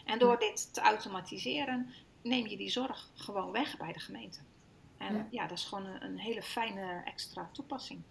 En 0.06 0.20
door 0.20 0.40
dit 0.40 0.74
te 0.74 0.82
automatiseren, 0.82 1.94
neem 2.22 2.48
je 2.48 2.58
die 2.58 2.70
zorg 2.70 3.10
gewoon 3.16 3.52
weg 3.52 3.78
bij 3.78 3.94
de 3.94 4.00
gemeente. 4.00 4.40
En 4.98 5.16
ja, 5.16 5.28
ja 5.32 5.48
dat 5.48 5.58
is 5.58 5.64
gewoon 5.64 5.86
een, 5.86 6.04
een 6.04 6.20
hele 6.20 6.42
fijne 6.42 7.02
extra 7.06 7.50
toepassing. 7.54 8.02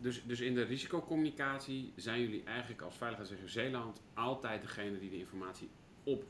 Dus, 0.00 0.22
dus 0.24 0.40
in 0.40 0.54
de 0.54 0.62
risicocommunicatie 0.62 1.92
zijn 1.96 2.20
jullie 2.20 2.44
eigenlijk 2.44 2.80
als 2.82 2.96
Veiligheidsregio 2.96 3.46
Zeeland 3.46 4.02
altijd 4.14 4.62
degene 4.62 4.98
die 4.98 5.10
de 5.10 5.18
informatie 5.18 5.70
op 6.04 6.24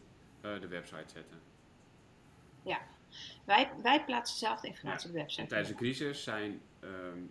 uh, 0.45 0.61
de 0.61 0.69
website 0.69 1.09
zetten? 1.13 1.41
Ja, 2.63 2.81
wij, 3.45 3.71
wij 3.83 4.05
plaatsen 4.05 4.39
zelf 4.39 4.61
de 4.61 4.69
informatie 4.69 5.01
ja. 5.03 5.09
op 5.09 5.13
de 5.13 5.21
website. 5.21 5.43
En 5.43 5.49
tijdens 5.49 5.71
de 5.71 5.77
crisis 5.77 6.23
zijn 6.23 6.61
um, 6.81 7.31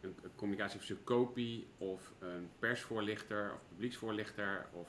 een, 0.00 0.16
een 0.22 0.34
communicatieofficier 0.34 0.96
kopie 0.96 1.66
of 1.78 2.12
een 2.18 2.50
persvoorlichter 2.58 3.52
of 3.52 3.60
publieksvoorlichter 3.68 4.66
of 4.72 4.88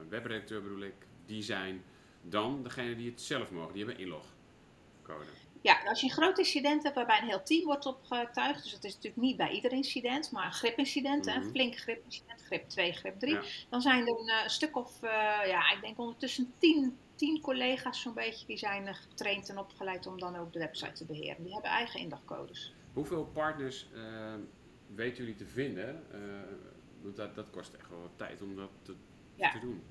een 0.00 0.08
webredacteur 0.08 0.62
bedoel 0.62 0.82
ik, 0.82 1.06
die 1.26 1.42
zijn 1.42 1.82
dan 2.22 2.62
degene 2.62 2.96
die 2.96 3.10
het 3.10 3.20
zelf 3.20 3.50
mogen. 3.50 3.72
Die 3.74 3.84
hebben 3.84 4.04
inlogcode. 4.04 5.30
Ja, 5.62 5.80
als 5.84 6.00
je 6.00 6.06
een 6.06 6.12
groot 6.12 6.38
incident 6.38 6.82
hebt 6.82 6.94
waarbij 6.94 7.20
een 7.20 7.28
heel 7.28 7.42
team 7.42 7.64
wordt 7.64 7.86
opgetuigd, 7.86 8.62
dus 8.62 8.72
dat 8.72 8.84
is 8.84 8.94
natuurlijk 8.94 9.22
niet 9.22 9.36
bij 9.36 9.50
ieder 9.50 9.72
incident, 9.72 10.30
maar 10.30 10.44
een 10.46 10.52
gripincident, 10.52 11.26
mm 11.26 11.32
-hmm. 11.32 11.42
een 11.42 11.50
flink 11.50 11.76
gripincident, 11.76 12.42
grip 12.42 12.68
2, 12.68 12.92
grip 12.92 13.18
3, 13.18 13.34
ja. 13.34 13.42
dan 13.68 13.80
zijn 13.80 14.06
er 14.06 14.18
een, 14.18 14.44
een 14.44 14.50
stuk 14.50 14.76
of, 14.76 15.02
uh, 15.02 15.10
ja, 15.46 15.72
ik 15.72 15.78
denk 15.80 15.98
ondertussen 15.98 16.52
10, 16.58 16.98
10 17.14 17.40
collega's 17.40 18.00
zo'n 18.00 18.14
beetje, 18.14 18.46
die 18.46 18.56
zijn 18.56 18.94
getraind 18.94 19.48
en 19.48 19.58
opgeleid 19.58 20.06
om 20.06 20.18
dan 20.18 20.36
ook 20.36 20.52
de 20.52 20.58
website 20.58 20.92
te 20.92 21.04
beheren. 21.04 21.42
Die 21.42 21.52
hebben 21.52 21.70
eigen 21.70 22.00
indagcodes. 22.00 22.74
Hoeveel 22.92 23.24
partners 23.24 23.86
uh, 23.94 24.34
weten 24.94 25.16
jullie 25.16 25.36
te 25.36 25.46
vinden? 25.46 26.06
Uh, 26.12 27.14
dat, 27.14 27.34
dat 27.34 27.50
kost 27.50 27.74
echt 27.74 27.90
wel 27.90 28.00
wat 28.00 28.16
tijd 28.16 28.42
om 28.42 28.56
dat 28.56 28.70
te, 28.82 28.94
ja. 29.34 29.50
te 29.50 29.58
doen. 29.58 29.82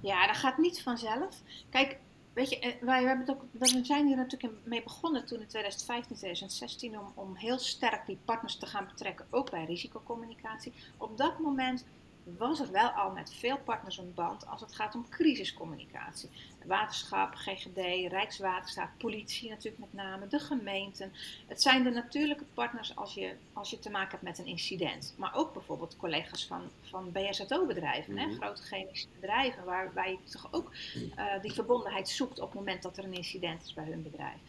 Ja, 0.00 0.26
dat 0.26 0.36
gaat 0.36 0.58
niet 0.58 0.82
vanzelf. 0.82 1.42
Kijk, 1.70 1.98
Weet 2.34 2.50
je, 2.50 2.58
eh, 2.58 2.72
wij 2.80 3.02
hebben 3.02 3.28
ook, 3.28 3.44
we 3.50 3.80
zijn 3.82 4.06
hier 4.06 4.16
natuurlijk 4.16 4.52
mee 4.64 4.82
begonnen 4.82 5.26
toen 5.26 5.40
in 5.40 5.46
2015, 5.46 6.16
2016 6.16 6.98
om, 6.98 7.12
om 7.14 7.34
heel 7.34 7.58
sterk 7.58 8.06
die 8.06 8.18
partners 8.24 8.56
te 8.56 8.66
gaan 8.66 8.86
betrekken, 8.86 9.26
ook 9.30 9.50
bij 9.50 9.64
risicocommunicatie. 9.64 10.72
Op 10.96 11.18
dat 11.18 11.38
moment 11.38 11.84
was 12.24 12.60
er 12.60 12.70
wel 12.70 12.88
al 12.88 13.10
met 13.10 13.34
veel 13.34 13.58
partners 13.58 13.98
een 13.98 14.14
band 14.14 14.46
als 14.46 14.60
het 14.60 14.74
gaat 14.74 14.94
om 14.94 15.08
crisiscommunicatie. 15.08 16.30
Waterschap, 16.66 17.34
GGD, 17.34 17.76
Rijkswaterstaat, 18.10 18.98
politie 18.98 19.50
natuurlijk 19.50 19.78
met 19.78 19.92
name, 19.92 20.26
de 20.26 20.38
gemeenten. 20.38 21.12
Het 21.46 21.62
zijn 21.62 21.82
de 21.82 21.90
natuurlijke 21.90 22.44
partners 22.54 22.96
als 22.96 23.14
je, 23.14 23.34
als 23.52 23.70
je 23.70 23.78
te 23.78 23.90
maken 23.90 24.10
hebt 24.10 24.22
met 24.22 24.38
een 24.38 24.46
incident. 24.46 25.14
Maar 25.16 25.34
ook 25.34 25.52
bijvoorbeeld 25.52 25.96
collega's 25.96 26.46
van, 26.46 26.62
van 26.82 27.12
BSO-bedrijven, 27.12 28.12
mm 28.12 28.18
-hmm. 28.18 28.34
grote 28.34 28.62
chemische 28.62 29.06
bedrijven, 29.14 29.64
waarbij 29.64 30.10
je 30.10 30.30
toch 30.30 30.48
ook 30.50 30.70
uh, 30.94 31.42
die 31.42 31.52
verbondenheid 31.52 32.08
zoekt 32.08 32.40
op 32.40 32.46
het 32.46 32.58
moment 32.58 32.82
dat 32.82 32.96
er 32.96 33.04
een 33.04 33.12
incident 33.12 33.64
is 33.64 33.74
bij 33.74 33.84
hun 33.84 34.02
bedrijf. 34.02 34.40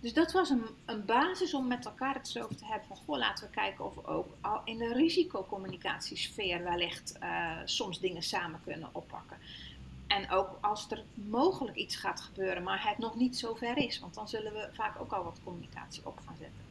Dus 0.00 0.14
dat 0.14 0.32
was 0.32 0.50
een, 0.50 0.64
een 0.84 1.04
basis 1.04 1.54
om 1.54 1.66
met 1.66 1.84
elkaar 1.84 2.14
het 2.14 2.28
zo 2.28 2.48
te 2.48 2.64
hebben 2.64 2.88
van, 2.88 2.96
goh, 2.96 3.18
laten 3.18 3.44
we 3.44 3.50
kijken 3.50 3.84
of 3.84 3.94
we 3.94 4.06
ook 4.06 4.36
al 4.40 4.60
in 4.64 4.78
de 4.78 4.92
risicocommunicatiesfeer 4.92 6.62
wellicht 6.62 7.14
uh, 7.22 7.56
soms 7.64 8.00
dingen 8.00 8.22
samen 8.22 8.60
kunnen 8.64 8.88
oppakken. 8.92 9.36
En 10.06 10.30
ook 10.30 10.58
als 10.60 10.90
er 10.90 11.04
mogelijk 11.14 11.76
iets 11.76 11.96
gaat 11.96 12.20
gebeuren, 12.20 12.62
maar 12.62 12.88
het 12.88 12.98
nog 12.98 13.14
niet 13.16 13.38
zo 13.38 13.54
ver 13.54 13.76
is, 13.76 13.98
want 13.98 14.14
dan 14.14 14.28
zullen 14.28 14.52
we 14.52 14.68
vaak 14.72 15.00
ook 15.00 15.12
al 15.12 15.24
wat 15.24 15.40
communicatie 15.44 16.06
op 16.06 16.20
gaan 16.26 16.36
zetten. 16.38 16.64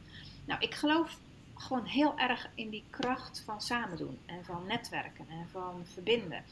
Nou, 0.44 0.60
ik 0.60 0.74
geloof 0.74 1.18
gewoon 1.54 1.84
heel 1.84 2.18
erg 2.18 2.48
in 2.54 2.70
die 2.70 2.84
kracht 2.90 3.42
van 3.44 3.60
samen 3.60 3.96
doen 3.96 4.18
en 4.26 4.44
van 4.44 4.66
netwerken 4.66 5.26
en 5.28 5.48
van 5.50 5.86
verbinden. 5.92 6.44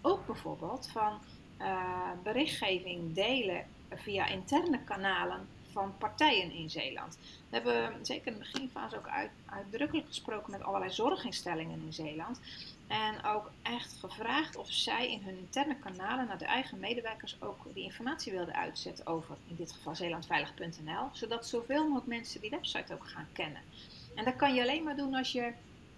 Ook 0.00 0.26
bijvoorbeeld 0.26 0.88
van 0.92 1.18
uh, 1.60 2.10
berichtgeving 2.22 3.14
delen 3.14 3.66
via 3.90 4.26
interne 4.26 4.78
kanalen 4.84 5.46
van 5.74 5.94
partijen 5.98 6.50
in 6.52 6.70
Zeeland. 6.70 7.18
We 7.48 7.56
hebben 7.56 8.06
zeker 8.06 8.26
in 8.26 8.32
de 8.32 8.38
beginfase 8.38 8.96
ook 8.96 9.08
uit, 9.08 9.30
uitdrukkelijk 9.46 10.06
gesproken 10.06 10.50
met 10.50 10.62
allerlei 10.62 10.92
zorginstellingen 10.92 11.80
in 11.86 11.92
Zeeland. 11.92 12.40
En 12.86 13.24
ook 13.24 13.50
echt 13.62 13.96
gevraagd 14.00 14.56
of 14.56 14.72
zij 14.72 15.10
in 15.10 15.22
hun 15.22 15.38
interne 15.38 15.76
kanalen 15.76 16.26
naar 16.26 16.38
de 16.38 16.44
eigen 16.44 16.78
medewerkers 16.78 17.36
ook 17.40 17.74
die 17.74 17.84
informatie 17.84 18.32
wilden 18.32 18.54
uitzetten 18.54 19.06
over, 19.06 19.36
in 19.48 19.56
dit 19.56 19.72
geval 19.72 19.94
zeelandveilig.nl, 19.94 21.08
zodat 21.12 21.46
zoveel 21.46 21.82
mogelijk 21.82 22.06
mensen 22.06 22.40
die 22.40 22.50
website 22.50 22.94
ook 22.94 23.08
gaan 23.08 23.28
kennen. 23.32 23.62
En 24.14 24.24
dat 24.24 24.36
kan 24.36 24.54
je 24.54 24.62
alleen 24.62 24.84
maar 24.84 24.96
doen 24.96 25.14
als 25.14 25.32
je 25.32 25.52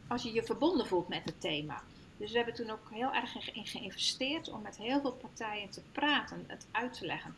als 0.08 0.22
je, 0.22 0.32
je 0.32 0.42
verbonden 0.42 0.86
voelt 0.86 1.08
met 1.08 1.24
het 1.24 1.40
thema. 1.40 1.82
Dus 2.16 2.30
we 2.30 2.36
hebben 2.36 2.54
toen 2.54 2.70
ook 2.70 2.90
heel 2.90 3.12
erg 3.12 3.54
in 3.54 3.66
geïnvesteerd 3.66 4.50
om 4.50 4.62
met 4.62 4.76
heel 4.76 5.00
veel 5.00 5.12
partijen 5.12 5.70
te 5.70 5.82
praten, 5.92 6.44
het 6.46 6.66
uit 6.70 6.92
te 6.92 7.06
leggen 7.06 7.34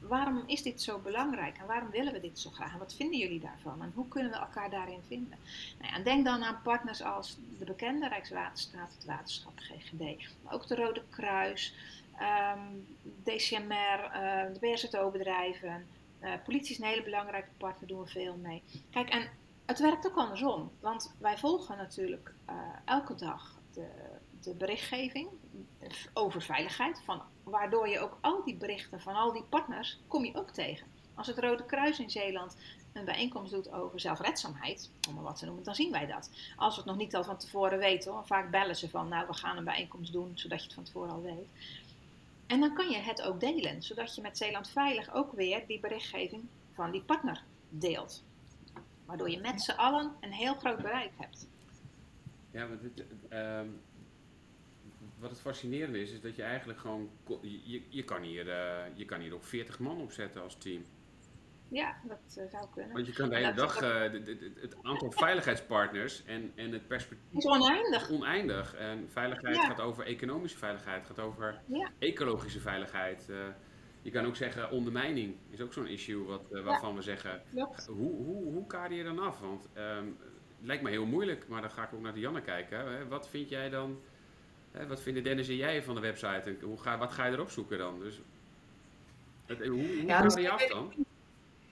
waarom 0.00 0.42
is 0.46 0.62
dit 0.62 0.82
zo 0.82 0.98
belangrijk 0.98 1.58
en 1.58 1.66
waarom 1.66 1.90
willen 1.90 2.12
we 2.12 2.20
dit 2.20 2.38
zo 2.38 2.50
graag 2.50 2.76
wat 2.76 2.94
vinden 2.94 3.18
jullie 3.18 3.40
daarvan 3.40 3.82
en 3.82 3.92
hoe 3.94 4.08
kunnen 4.08 4.30
we 4.30 4.38
elkaar 4.38 4.70
daarin 4.70 5.02
vinden? 5.06 5.38
Nou 5.78 5.90
ja, 5.90 5.96
en 5.96 6.02
denk 6.02 6.24
dan 6.24 6.44
aan 6.44 6.62
partners 6.62 7.02
als 7.02 7.38
de 7.58 7.64
bekende 7.64 8.08
Rijkswaterstaat, 8.08 8.94
het 8.94 9.04
Waterschap, 9.04 9.52
GGD, 9.56 10.28
maar 10.42 10.54
ook 10.54 10.66
de 10.66 10.74
Rode 10.74 11.02
Kruis, 11.10 11.74
um, 12.20 12.86
DCMR, 13.24 14.10
uh, 14.14 14.42
de 14.52 14.58
BSO-bedrijven. 14.60 15.86
Uh, 16.20 16.32
politie 16.44 16.70
is 16.70 16.78
een 16.78 16.88
hele 16.88 17.02
belangrijke 17.02 17.50
partner, 17.56 17.88
doen 17.88 18.02
we 18.02 18.08
veel 18.08 18.36
mee. 18.36 18.62
Kijk, 18.90 19.08
en 19.08 19.28
het 19.66 19.78
werkt 19.78 20.06
ook 20.06 20.16
andersom, 20.16 20.70
want 20.80 21.14
wij 21.18 21.38
volgen 21.38 21.76
natuurlijk 21.76 22.34
uh, 22.50 22.54
elke 22.84 23.14
dag 23.14 23.58
de, 23.72 23.86
de 24.40 24.54
berichtgeving 24.54 25.28
over 26.12 26.42
veiligheid, 26.42 27.02
van, 27.04 27.22
waardoor 27.50 27.88
je 27.88 28.00
ook 28.00 28.18
al 28.20 28.44
die 28.44 28.56
berichten 28.56 29.00
van 29.00 29.14
al 29.14 29.32
die 29.32 29.44
partners 29.48 29.98
kom 30.06 30.24
je 30.24 30.34
ook 30.34 30.50
tegen. 30.50 30.86
Als 31.14 31.26
het 31.26 31.38
Rode 31.38 31.64
Kruis 31.64 31.98
in 31.98 32.10
Zeeland 32.10 32.56
een 32.92 33.04
bijeenkomst 33.04 33.52
doet 33.52 33.72
over 33.72 34.00
zelfredzaamheid, 34.00 34.90
om 35.08 35.14
maar 35.14 35.22
wat 35.22 35.36
te 35.36 35.44
noemen, 35.44 35.64
dan 35.64 35.74
zien 35.74 35.92
wij 35.92 36.06
dat. 36.06 36.30
Als 36.56 36.74
we 36.74 36.80
het 36.80 36.90
nog 36.90 36.98
niet 36.98 37.16
al 37.16 37.24
van 37.24 37.38
tevoren 37.38 37.78
weten, 37.78 38.26
vaak 38.26 38.50
bellen 38.50 38.76
ze 38.76 38.90
van, 38.90 39.08
nou 39.08 39.26
we 39.26 39.34
gaan 39.34 39.56
een 39.56 39.64
bijeenkomst 39.64 40.12
doen, 40.12 40.32
zodat 40.34 40.58
je 40.58 40.64
het 40.64 40.74
van 40.74 40.84
tevoren 40.84 41.10
al 41.10 41.22
weet. 41.22 41.48
En 42.46 42.60
dan 42.60 42.74
kan 42.74 42.90
je 42.90 42.96
het 42.96 43.22
ook 43.22 43.40
delen, 43.40 43.82
zodat 43.82 44.14
je 44.14 44.22
met 44.22 44.38
Zeeland 44.38 44.68
Veilig 44.68 45.14
ook 45.14 45.32
weer 45.32 45.66
die 45.66 45.80
berichtgeving 45.80 46.44
van 46.72 46.90
die 46.90 47.02
partner 47.02 47.42
deelt. 47.68 48.22
Waardoor 49.04 49.30
je 49.30 49.40
met 49.40 49.60
z'n 49.60 49.70
allen 49.70 50.12
een 50.20 50.32
heel 50.32 50.54
groot 50.54 50.82
bereik 50.82 51.12
hebt. 51.16 51.48
Ja, 52.50 52.66
maar 52.66 52.78
dit, 52.80 53.04
uh, 53.30 53.60
wat 55.20 55.30
het 55.30 55.40
fascinerende 55.40 56.00
is, 56.00 56.12
is 56.12 56.20
dat 56.20 56.36
je 56.36 56.42
eigenlijk 56.42 56.78
gewoon. 56.78 57.10
Je, 57.42 57.82
je, 57.88 58.04
kan, 58.04 58.22
hier, 58.22 58.46
uh, 58.46 58.96
je 58.96 59.04
kan 59.04 59.20
hier 59.20 59.34
ook 59.34 59.44
40 59.44 59.78
man 59.78 60.00
opzetten 60.00 60.42
als 60.42 60.58
team. 60.58 60.84
Ja, 61.68 61.96
dat 62.04 62.36
uh, 62.38 62.50
zou 62.50 62.66
kunnen. 62.72 62.92
Want 62.92 63.06
je 63.06 63.12
kan 63.12 63.28
de 63.28 63.36
hele 63.36 63.52
dag 63.52 63.82
uh, 63.82 64.00
het 64.60 64.76
aantal 64.82 65.10
veiligheidspartners 65.10 66.24
en, 66.24 66.52
en 66.54 66.72
het 66.72 66.86
perspectief. 66.86 67.32
is 67.32 67.46
oneindig. 67.46 68.10
Oneindig. 68.10 68.74
En 68.74 69.10
veiligheid 69.10 69.56
ja. 69.56 69.66
gaat 69.66 69.80
over 69.80 70.06
economische 70.06 70.58
veiligheid, 70.58 71.06
gaat 71.06 71.20
over 71.20 71.60
ja. 71.66 71.90
ecologische 71.98 72.60
veiligheid. 72.60 73.30
Je 74.02 74.10
kan 74.10 74.24
ook 74.24 74.36
zeggen, 74.36 74.70
ondermijning 74.70 75.36
is 75.50 75.60
ook 75.60 75.72
zo'n 75.72 75.86
issue 75.86 76.24
wat, 76.24 76.42
waarvan 76.50 76.90
ja. 76.90 76.96
we 76.96 77.02
zeggen, 77.02 77.42
hoe, 77.86 78.14
hoe, 78.24 78.52
hoe 78.52 78.66
kader 78.66 78.96
je 78.96 79.04
dan 79.04 79.18
af? 79.18 79.40
Want 79.40 79.68
um, 79.76 80.16
het 80.58 80.66
lijkt 80.66 80.82
me 80.82 80.90
heel 80.90 81.06
moeilijk, 81.06 81.48
maar 81.48 81.60
dan 81.60 81.70
ga 81.70 81.82
ik 81.82 81.94
ook 81.94 82.00
naar 82.00 82.14
de 82.14 82.20
Janne 82.20 82.40
kijken. 82.40 82.78
Hè? 82.78 83.08
Wat 83.08 83.28
vind 83.28 83.48
jij 83.48 83.68
dan, 83.70 84.00
wat 84.88 85.02
vinden 85.02 85.22
Dennis 85.22 85.48
en 85.48 85.56
jij 85.56 85.82
van 85.82 85.94
de 85.94 86.00
website? 86.00 86.56
Hoe 86.62 86.78
ga, 86.78 86.98
wat 86.98 87.12
ga 87.12 87.26
je 87.26 87.32
erop 87.32 87.50
zoeken 87.50 87.78
dan? 87.78 88.00
Dus, 88.00 88.20
het, 89.46 89.66
hoe 89.66 89.68
hoe 89.68 90.06
ja, 90.06 90.26
je 90.36 90.50
af 90.50 90.66
dan? 90.66 90.92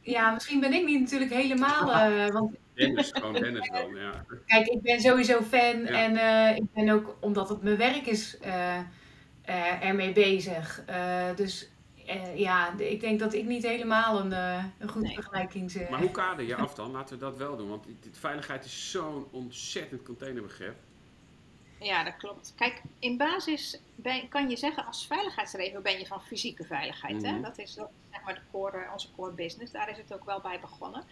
Ja, 0.00 0.30
misschien 0.30 0.60
ben 0.60 0.72
ik 0.72 0.84
niet 0.84 1.00
natuurlijk 1.00 1.32
helemaal. 1.32 2.10
Uh, 2.10 2.26
want... 2.36 2.56
Dennis, 2.74 3.10
gewoon 3.12 3.32
Dennis 3.32 3.70
dan, 3.70 3.94
ja. 3.94 4.24
Kijk, 4.46 4.66
ik 4.66 4.82
ben 4.82 5.00
sowieso 5.00 5.42
fan 5.42 5.82
ja. 5.82 5.86
en 5.86 6.12
uh, 6.14 6.56
ik 6.56 6.72
ben 6.72 6.88
ook, 6.88 7.16
omdat 7.20 7.48
het 7.48 7.62
mijn 7.62 7.76
werk 7.76 8.06
is, 8.06 8.36
uh, 8.44 8.80
ermee 9.84 10.12
bezig. 10.12 10.84
dus 11.36 11.70
ja, 12.34 12.78
ik 12.78 13.00
denk 13.00 13.18
dat 13.18 13.34
ik 13.34 13.44
niet 13.44 13.66
helemaal 13.66 14.20
een, 14.20 14.32
een 14.78 14.88
goede 14.88 15.06
nee. 15.06 15.14
vergelijking 15.14 15.70
zeg. 15.70 15.88
Maar 15.88 16.00
hoe 16.00 16.10
kader 16.10 16.46
je 16.46 16.56
af 16.64 16.74
dan? 16.74 16.90
Laten 16.90 17.18
we 17.18 17.24
dat 17.24 17.36
wel 17.36 17.56
doen, 17.56 17.68
want 17.68 17.86
veiligheid 18.12 18.64
is 18.64 18.90
zo'n 18.90 19.26
ontzettend 19.30 20.02
containerbegrip. 20.02 20.74
Ja, 21.80 22.04
dat 22.04 22.16
klopt. 22.16 22.52
Kijk, 22.56 22.82
in 22.98 23.16
basis 23.16 23.78
ben, 23.94 24.28
kan 24.28 24.50
je 24.50 24.56
zeggen 24.56 24.86
als 24.86 25.06
veiligheidsregio 25.06 25.80
ben 25.80 25.98
je 25.98 26.06
van 26.06 26.22
fysieke 26.22 26.64
veiligheid. 26.64 27.14
Mm 27.14 27.24
-hmm. 27.24 27.34
hè? 27.34 27.40
Dat 27.40 27.58
is 27.58 27.72
zeg 27.72 28.22
maar 28.24 28.34
de 28.34 28.40
core, 28.50 28.88
onze 28.92 29.08
core 29.16 29.32
business. 29.32 29.72
Daar 29.72 29.90
is 29.90 29.96
het 29.96 30.14
ook 30.14 30.24
wel 30.24 30.40
bij 30.40 30.60
begonnen. 30.60 31.04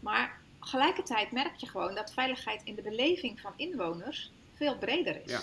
Maar 0.00 0.40
tegelijkertijd 0.60 1.32
merk 1.32 1.56
je 1.56 1.68
gewoon 1.68 1.94
dat 1.94 2.12
veiligheid 2.12 2.62
in 2.64 2.74
de 2.74 2.82
beleving 2.82 3.40
van 3.40 3.52
inwoners 3.56 4.30
veel 4.54 4.78
breder 4.78 5.24
is. 5.24 5.30
Ja. 5.30 5.40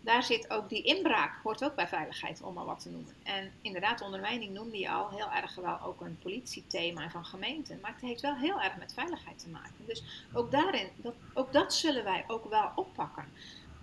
Daar 0.00 0.22
zit 0.22 0.50
ook 0.50 0.68
die 0.68 0.82
inbraak, 0.82 1.42
hoort 1.42 1.64
ook 1.64 1.74
bij 1.74 1.88
veiligheid, 1.88 2.42
om 2.42 2.54
maar 2.54 2.64
wat 2.64 2.80
te 2.80 2.90
noemen. 2.90 3.14
En 3.22 3.52
inderdaad, 3.60 4.00
ondermijning 4.00 4.52
noemde 4.52 4.78
je 4.78 4.90
al 4.90 5.10
heel 5.10 5.30
erg 5.30 5.54
wel 5.54 5.80
ook 5.80 6.00
een 6.00 6.18
politiethema 6.22 7.10
van 7.10 7.24
gemeenten. 7.24 7.78
Maar 7.80 7.92
het 7.92 8.00
heeft 8.00 8.20
wel 8.20 8.36
heel 8.36 8.60
erg 8.60 8.76
met 8.76 8.92
veiligheid 8.92 9.38
te 9.38 9.48
maken. 9.48 9.86
Dus 9.86 10.02
ook 10.32 10.50
daarin, 10.50 10.88
dat, 10.96 11.14
ook 11.34 11.52
dat 11.52 11.74
zullen 11.74 12.04
wij 12.04 12.24
ook 12.26 12.48
wel 12.48 12.72
oppakken. 12.74 13.24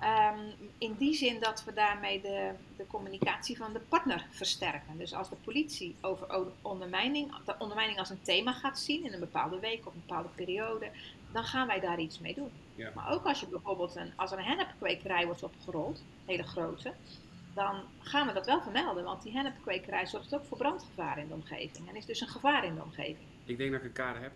Um, 0.04 0.70
in 0.78 0.96
die 0.98 1.14
zin 1.14 1.40
dat 1.40 1.64
we 1.64 1.74
daarmee 1.74 2.22
de, 2.22 2.52
de 2.78 2.88
communicatie 2.88 3.58
van 3.58 3.74
de 3.74 3.80
partner 3.80 4.26
versterken. 4.30 4.98
Dus 4.98 5.14
als 5.14 5.30
de 5.30 5.36
politie 5.36 5.96
over 6.02 6.28
ondermijning, 6.62 7.36
de 7.46 7.56
ondermijning 7.58 8.00
als 8.00 8.10
een 8.10 8.22
thema 8.22 8.54
gaat 8.54 8.80
zien 8.80 9.06
in 9.06 9.14
een 9.14 9.20
bepaalde 9.20 9.60
week 9.60 9.88
of 9.88 9.94
een 9.94 10.04
bepaalde 10.08 10.30
periode, 10.36 10.92
dan 11.32 11.44
gaan 11.44 11.68
wij 11.68 11.80
daar 11.80 12.00
iets 12.00 12.20
mee 12.20 12.34
doen. 12.34 12.52
Ja. 12.76 12.92
Maar 12.96 13.12
ook 13.12 13.26
als 13.26 13.40
je 13.40 13.48
bijvoorbeeld 13.48 13.96
een, 13.96 14.12
als 14.16 14.32
een 14.32 14.44
hennepkwekerij 14.44 15.26
wordt 15.26 15.44
opgerold, 15.44 15.98
een 15.98 16.06
hele 16.26 16.44
grote, 16.44 16.94
dan 17.54 17.82
gaan 18.00 18.28
we 18.28 18.34
dat 18.34 18.46
wel 18.46 18.62
vermelden. 18.62 19.04
Want 19.04 19.24
die 19.24 19.34
hennepkwekerij 19.34 20.06
zorgt 20.06 20.36
ook 20.36 20.46
voor 20.46 20.58
brandgevaar 20.58 21.18
in 21.18 21.28
de 21.28 21.34
omgeving 21.34 21.90
en 21.90 21.96
is 21.96 22.06
dus 22.06 22.22
een 22.22 22.28
gevaar 22.28 22.66
in 22.66 22.76
de 22.76 22.82
omgeving. 22.82 23.28
Ik 23.46 23.58
denk 23.58 23.72
dat 23.72 23.80
ik 23.80 23.86
een 23.86 23.94
kader 23.94 24.22
heb. 24.22 24.32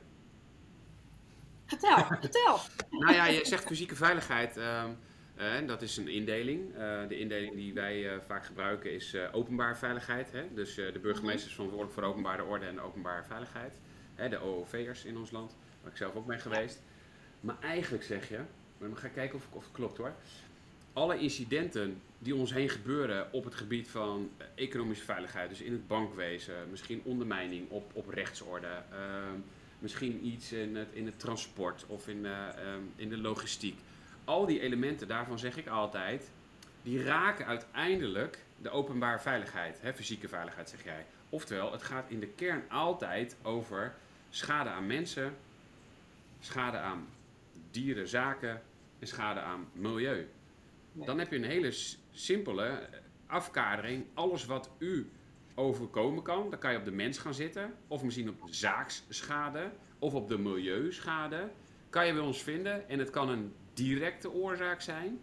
Vertel, 1.66 2.06
vertel. 2.06 2.60
Nou 3.00 3.14
ja, 3.14 3.26
je 3.26 3.46
zegt 3.46 3.66
fysieke 3.66 3.96
veiligheid. 3.96 4.58
Um, 4.58 4.98
uh, 5.38 5.68
dat 5.68 5.82
is 5.82 5.98
een 5.98 6.08
indeling. 6.08 6.76
Uh, 6.78 7.08
de 7.08 7.20
indeling 7.20 7.56
die 7.56 7.74
wij 7.74 8.14
uh, 8.14 8.20
vaak 8.28 8.46
gebruiken 8.46 8.92
is 8.92 9.16
openbare 9.32 9.76
veiligheid. 9.76 10.32
Hè? 10.32 10.54
Dus 10.54 10.76
de 10.76 11.00
burgemeester 11.02 11.48
is 11.48 11.54
verantwoordelijk 11.54 12.00
voor 12.00 12.10
openbare 12.10 12.44
orde 12.44 12.66
en 12.66 12.82
openbare 12.82 13.24
veiligheid. 13.24 13.74
De 14.30 14.40
OOV'ers 14.40 15.06
in 15.06 15.18
ons 15.18 15.32
land, 15.32 15.56
waar 15.82 15.92
ik 15.92 15.98
zelf 15.98 16.16
ook 16.16 16.26
ben 16.26 16.40
geweest. 16.40 16.82
Maar 17.40 17.56
eigenlijk 17.62 18.04
zeg 18.04 18.30
je, 18.30 18.40
maar 18.78 18.90
we 18.90 18.96
gaan 18.96 19.14
kijken 19.14 19.40
of, 19.52 19.64
het 19.64 19.72
klopt 19.72 19.98
hoor. 19.98 20.14
Alle 20.94 21.18
incidenten 21.18 22.02
die 22.20 22.36
ons 22.36 22.54
heen 22.54 22.70
gebeuren 22.70 23.34
op 23.34 23.44
het 23.44 23.56
gebied 23.56 23.88
van 23.88 24.32
economische 24.56 25.04
veiligheid, 25.04 25.50
dus 25.50 25.62
in 25.62 25.72
het 25.72 25.88
bankwezen, 25.88 26.54
misschien 26.70 27.02
ondermijning 27.04 27.70
op, 27.70 27.92
op 27.94 28.10
rechtsorde, 28.10 28.68
ehm, 28.68 29.40
misschien 29.80 30.26
iets 30.26 30.52
in 30.52 30.76
het, 30.76 30.88
in 30.94 31.06
het 31.06 31.20
transport 31.20 31.86
of 31.88 32.08
in, 32.08 32.26
um, 32.26 32.92
in 32.96 33.10
de 33.10 33.18
logistiek 33.18 33.78
al 34.26 34.46
die 34.46 34.60
elementen, 34.60 35.08
daarvan 35.08 35.40
zeg 35.40 35.58
ik 35.58 35.68
altijd, 35.68 36.32
die 36.82 37.04
raken 37.04 37.46
uiteindelijk 37.46 38.44
de 38.62 38.70
openbare 38.70 39.20
veiligheid, 39.20 39.82
hè, 39.82 39.94
fysieke 39.94 40.28
veiligheid 40.28 40.70
zeg 40.70 40.84
jij. 40.84 41.06
Oftewel, 41.30 41.72
het 41.72 41.84
gaat 41.84 42.10
in 42.10 42.20
de 42.20 42.28
kern 42.28 42.70
altijd 42.70 43.38
over 43.42 43.96
schade 44.30 44.70
aan 44.70 44.88
mensen, 44.88 45.36
schade 46.40 46.78
aan 46.78 47.08
dieren, 47.72 48.08
zaken 48.08 48.62
en 49.00 49.08
schade 49.08 49.40
aan 49.40 49.68
milieu. 49.74 50.28
Dan 50.94 51.20
heb 51.20 51.32
je 51.32 51.38
een 51.38 51.44
hele 51.44 51.74
simpele 52.12 52.90
afkadering. 53.28 54.06
Alles 54.14 54.46
wat 54.46 54.70
u 54.78 55.10
overkomen 55.56 56.24
kan, 56.24 56.50
dan 56.50 56.60
kan 56.60 56.72
je 56.72 56.78
op 56.78 56.86
de 56.86 56.92
mens 56.92 57.18
gaan 57.18 57.34
zitten, 57.34 57.74
of 57.88 58.04
misschien 58.04 58.30
op 58.30 58.42
zaaksschade, 58.46 59.72
of 60.00 60.14
op 60.14 60.28
de 60.28 60.38
milieuschade. 60.38 61.50
Kan 61.90 62.08
je 62.08 62.14
bij 62.14 62.22
ons 62.22 62.44
vinden 62.44 62.90
en 62.90 63.00
het 63.00 63.10
kan 63.10 63.30
een 63.30 63.54
directe 63.74 64.32
oorzaak 64.32 64.82
zijn. 64.82 65.20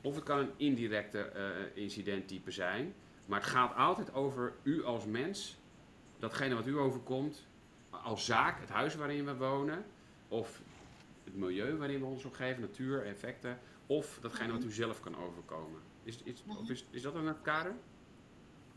Of 0.00 0.14
het 0.14 0.24
kan 0.24 0.38
een 0.38 0.52
indirecte 0.56 1.32
uh, 1.36 1.82
incidenttype 1.82 2.50
zijn. 2.50 2.94
Maar 3.26 3.40
het 3.40 3.48
gaat 3.48 3.76
altijd 3.76 4.14
over 4.14 4.52
u 4.62 4.84
als 4.84 5.04
mens. 5.04 5.56
Datgene 6.18 6.54
wat 6.54 6.66
u 6.66 6.78
overkomt. 6.78 7.46
Als 7.90 8.24
zaak, 8.24 8.60
het 8.60 8.68
huis 8.68 8.94
waarin 8.94 9.24
we 9.24 9.36
wonen. 9.36 9.84
Of 10.28 10.62
het 11.24 11.36
milieu 11.36 11.76
waarin 11.76 12.00
we 12.00 12.06
ons 12.06 12.24
omgeven, 12.24 12.60
natuur, 12.60 13.06
effecten. 13.06 13.58
Of 13.86 14.18
datgene 14.20 14.52
wat 14.52 14.64
u 14.64 14.70
zelf 14.70 15.00
kan 15.00 15.16
overkomen. 15.16 15.80
Is, 16.02 16.22
is, 16.22 16.42
of 16.46 16.70
is, 16.70 16.84
is 16.90 17.02
dat 17.02 17.14
een 17.14 17.42
kader? 17.42 17.74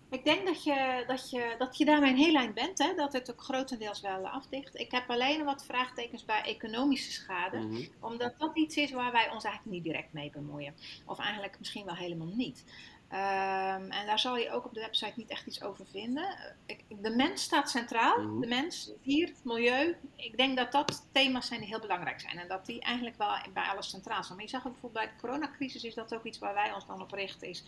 Ik 0.09 0.23
denk 0.25 0.45
dat 0.45 0.63
je, 0.63 1.03
dat, 1.07 1.29
je, 1.29 1.55
dat 1.57 1.77
je 1.77 1.85
daarmee 1.85 2.09
een 2.11 2.17
heel 2.17 2.35
eind 2.35 2.53
bent, 2.53 2.77
hè? 2.77 2.93
dat 2.95 3.13
het 3.13 3.31
ook 3.31 3.41
grotendeels 3.41 4.01
wel 4.01 4.27
afdicht. 4.27 4.75
Ik 4.79 4.91
heb 4.91 5.09
alleen 5.09 5.43
wat 5.43 5.65
vraagtekens 5.65 6.25
bij 6.25 6.41
economische 6.41 7.11
schade, 7.11 7.57
Mhm. 7.57 7.81
omdat 7.99 8.33
dat 8.39 8.57
iets 8.57 8.75
is 8.75 8.91
waar 8.91 9.11
wij 9.11 9.29
ons 9.31 9.43
eigenlijk 9.43 9.75
niet 9.75 9.83
direct 9.83 10.13
mee 10.13 10.29
bemoeien. 10.29 10.75
Of 11.05 11.19
eigenlijk 11.19 11.59
misschien 11.59 11.85
wel 11.85 11.95
helemaal 11.95 12.27
niet. 12.35 12.63
Ehm, 13.09 13.91
en 13.91 14.05
daar 14.05 14.19
zal 14.19 14.37
je 14.37 14.51
ook 14.51 14.65
op 14.65 14.73
de 14.73 14.79
website 14.79 15.13
niet 15.15 15.29
echt 15.29 15.47
iets 15.47 15.63
over 15.63 15.85
vinden. 15.91 16.55
Ik- 16.65 16.83
De 17.01 17.09
mens 17.09 17.41
staat 17.43 17.69
centraal, 17.69 18.21
Mhm. 18.21 18.39
de 18.39 18.47
mens, 18.47 18.91
dier, 19.03 19.33
milieu. 19.43 19.95
Ik 20.15 20.37
denk 20.37 20.57
dat 20.57 20.71
dat 20.71 21.07
thema's 21.11 21.47
zijn 21.47 21.59
die 21.59 21.69
heel 21.69 21.79
belangrijk 21.79 22.19
zijn 22.19 22.37
en 22.37 22.47
dat 22.47 22.65
die 22.65 22.81
eigenlijk 22.81 23.17
wel 23.17 23.35
bij 23.53 23.63
alles 23.63 23.89
centraal 23.89 24.23
staan. 24.23 24.35
Maar 24.35 24.45
je 24.45 24.51
zag 24.51 24.65
ook 24.67 24.71
bijvoorbeeld 24.71 25.05
bij 25.05 25.13
de 25.13 25.21
coronacrisis 25.21 25.83
is 25.83 25.93
dat 25.93 26.15
ook 26.15 26.23
iets 26.23 26.39
waar 26.39 26.53
wij 26.53 26.73
ons 26.73 26.85
dan 26.85 27.01
op 27.01 27.11
richten. 27.11 27.47
Is 27.47 27.63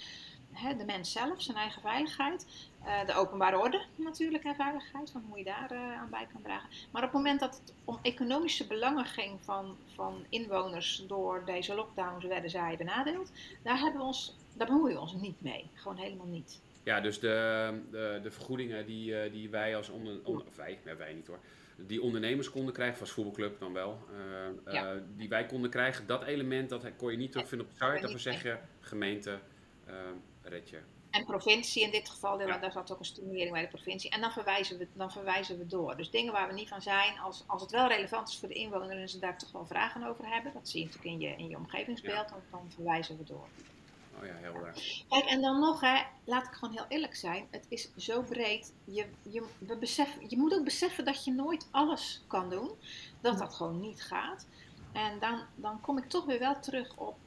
hè, 0.52 0.76
de 0.76 0.86
mens 0.86 1.12
zelf, 1.12 1.42
zijn 1.42 1.58
eigen 1.58 1.82
veiligheid. 1.82 2.46
Eh, 2.84 3.06
de 3.06 3.14
openbare 3.14 3.58
orde 3.58 3.86
natuurlijk 3.96 4.44
en 4.44 4.56
veiligheid, 4.56 5.12
van 5.12 5.24
hoe 5.28 5.38
je 5.38 5.44
daar 5.44 5.72
eh, 5.72 6.00
aan 6.00 6.10
bij 6.10 6.28
kan 6.32 6.42
dragen. 6.42 6.70
Maar 6.92 7.04
op 7.04 7.12
het 7.12 7.18
moment 7.18 7.40
dat 7.40 7.62
het 7.64 7.74
om 7.86 8.00
economische 8.02 8.68
belangen 8.68 9.06
ging 9.06 9.40
van, 9.42 9.78
van 9.96 10.26
inwoners 10.30 11.04
door 11.08 11.42
deze 11.46 11.76
lockdowns 11.76 12.26
werden 12.26 12.50
zij 12.50 12.76
benadeeld, 12.78 13.32
daar, 13.64 13.80
hebben 13.80 14.02
we 14.02 14.08
ons, 14.08 14.36
daar 14.54 14.68
bemoeien 14.68 14.96
we 14.96 15.02
ons 15.02 15.14
niet 15.14 15.42
mee. 15.42 15.70
Gewoon 15.74 15.98
helemaal 15.98 16.28
niet. 16.28 16.62
Ja, 16.84 17.02
dus 17.02 17.20
de, 17.20 17.74
de, 17.92 18.20
de 18.24 18.32
vergoedingen 18.32 18.86
die, 18.86 19.12
uh, 19.12 19.32
die 19.32 19.50
wij 19.50 19.76
als 19.76 19.90
onder, 19.90 20.20
onder, 20.24 20.46
wij, 20.56 20.80
nee, 20.86 20.96
wij 20.96 21.14
niet 21.14 21.28
hoor, 21.28 21.40
die 21.76 22.02
ondernemers 22.02 22.50
konden 22.50 22.74
krijgen, 22.74 23.00
als 23.00 23.12
voetbalclub 23.12 23.60
dan 23.60 23.74
wel, 23.74 24.00
uh, 24.66 24.74
ja. 24.74 24.94
uh, 24.94 25.02
die 25.16 25.30
wij 25.30 25.46
konden 25.46 25.70
krijgen, 25.70 26.08
dat 26.08 26.24
element 26.24 26.70
dat 26.70 26.86
kon 26.98 27.12
je 27.12 27.18
niet 27.18 27.32
terugvinden 27.32 27.68
op 27.68 27.80
de 27.80 27.86
site. 27.86 28.14
We 28.14 28.18
zeggen, 28.18 28.60
gemeente, 28.80 29.40
red 30.50 30.70
je. 30.70 30.82
En 31.10 31.26
provincie 31.26 31.84
in 31.84 31.92
dit 31.92 32.10
geval, 32.10 32.40
ja. 32.40 32.58
daar 32.58 32.72
zat 32.72 32.92
ook 32.92 33.00
een 33.00 33.06
stimulering 33.06 33.52
bij 33.52 33.62
de 33.62 33.68
provincie. 33.68 34.10
En 34.10 34.22
dan 34.22 34.32
verwijzen, 34.32 34.78
we, 34.78 34.88
dan 34.94 35.12
verwijzen 35.12 35.58
we 35.58 35.68
door. 35.68 35.98
Dus 35.98 36.12
dingen 36.12 36.34
waar 36.34 36.48
we 36.48 36.54
niet 36.54 36.68
van 36.68 36.82
zijn, 36.82 37.20
als, 37.20 37.44
als 37.48 37.62
het 37.62 37.72
wel 37.72 37.88
relevant 37.88 38.30
is 38.30 38.38
voor 38.38 38.48
de 38.48 38.54
inwoner 38.54 38.98
en 38.98 39.10
ze 39.10 39.20
daar 39.20 39.38
toch 39.38 39.52
wel 39.52 39.66
vragen 39.66 40.04
over 40.04 40.28
hebben, 40.28 40.54
dat 40.54 40.70
zie 40.70 40.80
je 40.80 40.86
natuurlijk 40.86 41.14
in 41.14 41.20
je, 41.20 41.36
in 41.36 41.50
je 41.50 41.58
omgevingsbeeld, 41.58 42.30
dan, 42.30 42.42
dan 42.52 42.72
verwijzen 42.74 43.18
we 43.18 43.24
door. 43.24 43.48
Oh 44.20 44.26
ja, 44.26 44.36
heel 44.36 44.66
erg. 44.66 45.04
Kijk, 45.10 45.26
en 45.26 45.42
dan 45.42 45.60
nog, 45.60 45.82
hè, 45.82 46.02
laat 46.24 46.48
ik 46.48 46.54
gewoon 46.54 46.74
heel 46.74 46.86
eerlijk 46.88 47.16
zijn. 47.16 47.48
Het 47.52 47.66
is 47.70 47.90
zo 47.98 48.22
breed. 48.22 48.74
Je, 48.84 49.06
je, 49.22 49.44
we 49.58 49.78
beseffen, 49.78 50.30
je 50.30 50.38
moet 50.38 50.54
ook 50.54 50.64
beseffen 50.64 51.06
dat 51.06 51.24
je 51.26 51.32
nooit 51.32 51.68
alles 51.72 52.24
kan 52.28 52.50
doen. 52.50 52.72
Dat 53.22 53.38
dat 53.38 53.54
gewoon 53.54 53.80
niet 53.80 54.04
gaat. 54.04 54.48
En 54.94 55.20
dan, 55.20 55.42
dan 55.56 55.82
kom 55.82 55.98
ik 55.98 56.10
toch 56.10 56.26
weer 56.26 56.40
wel 56.40 56.60
terug 56.60 56.98
op, 56.98 57.18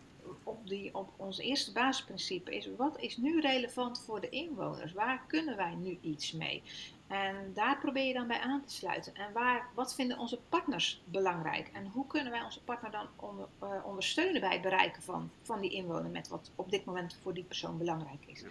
op, 0.42 0.68
die, 0.68 0.94
op 0.94 1.12
ons 1.16 1.38
eerste 1.38 1.72
basisprincipe. 1.72 2.56
Is 2.56 2.68
wat 2.76 3.00
is 3.00 3.16
nu 3.16 3.40
relevant 3.40 4.02
voor 4.06 4.20
de 4.20 4.28
inwoners? 4.28 4.92
Waar 4.92 5.24
kunnen 5.26 5.56
wij 5.56 5.74
nu 5.74 5.98
iets 6.00 6.32
mee? 6.32 6.62
En 7.06 7.50
daar 7.54 7.78
probeer 7.78 8.06
je 8.06 8.12
dan 8.12 8.26
bij 8.26 8.40
aan 8.40 8.64
te 8.64 8.74
sluiten. 8.74 9.14
En 9.14 9.32
waar, 9.32 9.68
wat 9.74 9.94
vinden 9.94 10.18
onze 10.18 10.38
partners 10.48 11.02
belangrijk? 11.04 11.70
En 11.72 11.86
hoe 11.86 12.06
kunnen 12.06 12.32
wij 12.32 12.42
onze 12.42 12.62
partner 12.62 12.90
dan 12.90 13.06
onder, 13.16 13.48
uh, 13.62 13.68
ondersteunen 13.84 14.40
bij 14.40 14.52
het 14.52 14.62
bereiken 14.62 15.02
van, 15.02 15.30
van 15.42 15.60
die 15.60 15.70
inwoner 15.70 16.10
met 16.10 16.28
wat 16.28 16.50
op 16.54 16.70
dit 16.70 16.84
moment 16.84 17.18
voor 17.22 17.34
die 17.34 17.44
persoon 17.44 17.78
belangrijk 17.78 18.26
is? 18.26 18.44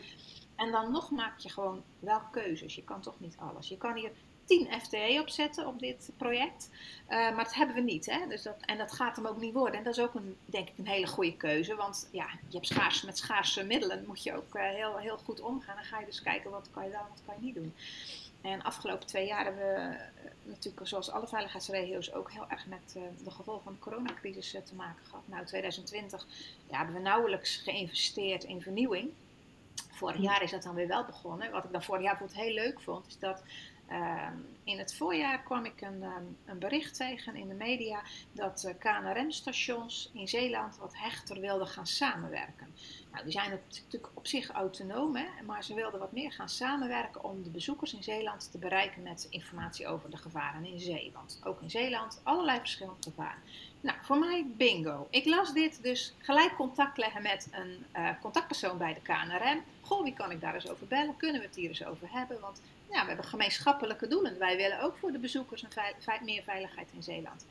En 0.56 0.72
dan 0.72 0.92
nog 0.92 1.12
maak 1.12 1.40
je 1.40 1.50
gewoon 1.50 1.84
wel 2.00 2.22
keuzes. 2.32 2.76
Je 2.76 2.84
kan 2.84 3.02
toch 3.02 3.20
niet 3.20 3.38
alles. 3.38 3.68
Je 3.68 3.78
kan 3.78 3.96
hier 3.96 4.12
10 4.52 4.82
FTE 4.82 5.18
opzetten 5.22 5.68
op 5.68 5.80
dit 5.80 6.12
project. 6.18 6.70
Uh, 7.10 7.10
maar 7.10 7.44
dat 7.44 7.54
hebben 7.54 7.76
we 7.76 7.82
niet. 7.82 8.06
Hè? 8.06 8.28
Dus 8.28 8.42
dat, 8.42 8.56
en 8.66 8.78
dat 8.78 8.92
gaat 8.92 9.16
hem 9.16 9.26
ook 9.26 9.40
niet 9.40 9.54
worden. 9.54 9.78
En 9.78 9.84
dat 9.84 9.98
is 9.98 10.04
ook 10.04 10.14
een, 10.14 10.36
denk 10.46 10.70
ik 10.70 10.78
een 10.78 10.88
hele 10.88 11.08
goede 11.08 11.38
keuze. 11.38 11.76
Want 11.76 12.10
ja, 12.12 12.28
je 12.48 12.56
hebt 12.56 12.68
schaars, 12.68 13.02
met 13.02 13.18
schaarse 13.18 13.64
middelen 13.64 14.04
moet 14.08 14.24
je 14.24 14.36
ook 14.36 14.56
uh, 14.56 14.62
heel, 14.62 14.98
heel 14.98 15.18
goed 15.18 15.42
omgaan. 15.42 15.76
Dan 15.76 15.86
ga 15.86 16.00
je 16.00 16.06
dus 16.06 16.22
kijken 16.22 16.52
wat 16.52 16.70
kan 16.72 16.84
je 16.84 16.90
wel 16.90 17.00
en 17.00 17.08
wat 17.10 17.22
kan 17.26 17.36
je 17.40 17.46
niet 17.46 17.56
doen. 17.56 17.74
En 18.42 18.58
de 18.58 18.66
afgelopen 18.66 19.08
twee 19.08 19.26
jaar 19.26 19.44
hebben 19.44 19.64
we 19.64 19.96
natuurlijk, 20.44 20.88
zoals 20.88 21.12
alle 21.12 21.28
veiligheidsregio's, 21.28 22.14
ook 22.14 22.32
heel 22.32 22.46
erg 22.50 22.66
met 22.66 22.98
de 23.24 23.32
gevolgen 23.32 23.64
van 23.64 23.74
de 23.74 23.80
coronacrisis 23.80 24.52
te 24.52 24.76
maken 24.76 25.06
gehad. 25.06 25.24
Nou, 25.26 25.46
2020 25.46 26.26
ja, 26.70 26.78
hebben 26.78 26.96
we 26.96 27.02
nauwelijks 27.02 27.56
geïnvesteerd 27.56 28.44
in 28.44 28.62
vernieuwing. 28.62 29.12
Vorig 29.92 30.22
jaar 30.22 30.44
is 30.44 30.52
dat 30.52 30.64
dan 30.64 30.76
weer 30.76 30.88
wel 30.88 31.06
begonnen. 31.06 31.52
Wat 31.52 31.64
ik 31.64 31.72
dan 31.72 31.84
vorig 31.84 32.04
jaar 32.04 32.18
bijvoorbeeld 32.18 32.48
heel 32.48 32.64
leuk 32.64 32.82
vond, 32.82 33.08
is 33.08 33.20
dat 33.20 33.44
uh, 33.92 34.28
in 34.64 34.78
het 34.78 34.96
voorjaar 34.96 35.44
kwam 35.44 35.66
ik 35.66 35.82
een, 35.82 36.04
um, 36.04 36.38
een, 36.46 36.60
bericht 36.60 36.96
tegen 36.96 37.36
in 37.36 37.48
de 37.48 37.54
media 37.54 38.02
dat 38.32 38.64
uh, 38.68 38.74
KNRM-stations 38.80 40.10
in 40.14 40.28
Zeeland 40.28 40.78
wat 40.78 40.98
hechter 40.98 41.40
wilden 41.40 41.68
gaan 41.68 41.88
samenwerken. 41.88 42.76
Nou, 43.12 43.24
die 43.24 43.32
zijn 43.32 43.50
natuurlijk 43.50 44.12
op 44.14 44.28
zich 44.28 44.50
autonoom, 44.50 45.16
hè, 45.16 45.26
maar 45.46 45.64
ze 45.64 45.74
wilden 45.74 46.00
wat 46.00 46.12
meer 46.12 46.32
gaan 46.32 46.50
samenwerken 46.50 47.24
om 47.24 47.44
de 47.44 47.50
bezoekers 47.50 47.94
in 47.94 48.04
Zeeland 48.04 48.52
te 48.52 48.58
bereiken 48.58 49.02
met 49.02 49.28
informatie 49.30 49.88
over 49.88 50.10
de 50.10 50.18
gevaren 50.18 50.66
in 50.66 50.80
zee. 50.80 51.12
Want 51.14 51.42
ook 51.44 51.62
in 51.62 51.70
Zeeland 51.70 52.22
allerlei 52.24 52.60
verschillende 52.60 53.04
gevaren. 53.04 53.42
Nou, 53.82 53.98
voor 54.02 54.20
mij 54.20 54.46
bingo. 54.58 55.08
Ik 55.10 55.26
las 55.26 55.54
dit, 55.54 55.84
dus 55.84 56.14
gelijk 56.18 56.56
contact 56.56 56.98
leggen 56.98 57.22
met 57.22 57.48
een 57.52 57.86
uh, 57.96 58.10
contactpersoon 58.22 58.78
bij 58.78 58.94
de 58.94 59.02
KNRM. 59.02 59.64
Goh, 59.82 60.04
wie 60.04 60.14
kan 60.14 60.32
ik 60.32 60.42
daar 60.42 60.54
eens 60.54 60.70
over 60.70 60.88
bellen? 60.88 61.18
Kunnen 61.18 61.42
we 61.42 61.48
het 61.48 61.56
hier 61.56 61.70
eens 61.70 61.86
over 61.86 62.08
hebben? 62.12 62.40
Want 62.40 62.62
ja, 62.92 63.02
we 63.02 63.08
hebben 63.08 63.26
gemeenschappelijke 63.26 64.08
doelen. 64.08 64.40
Wij 64.40 64.58
willen 64.58 64.82
ook 64.82 64.98
voor 64.98 65.12
de 65.12 65.20
bezoekers 65.20 65.64
een 65.64 65.72
veil 66.00 66.20
meer 66.24 66.44
veiligheid 66.44 66.90
in 66.94 67.04
Zeeland. 67.04 67.46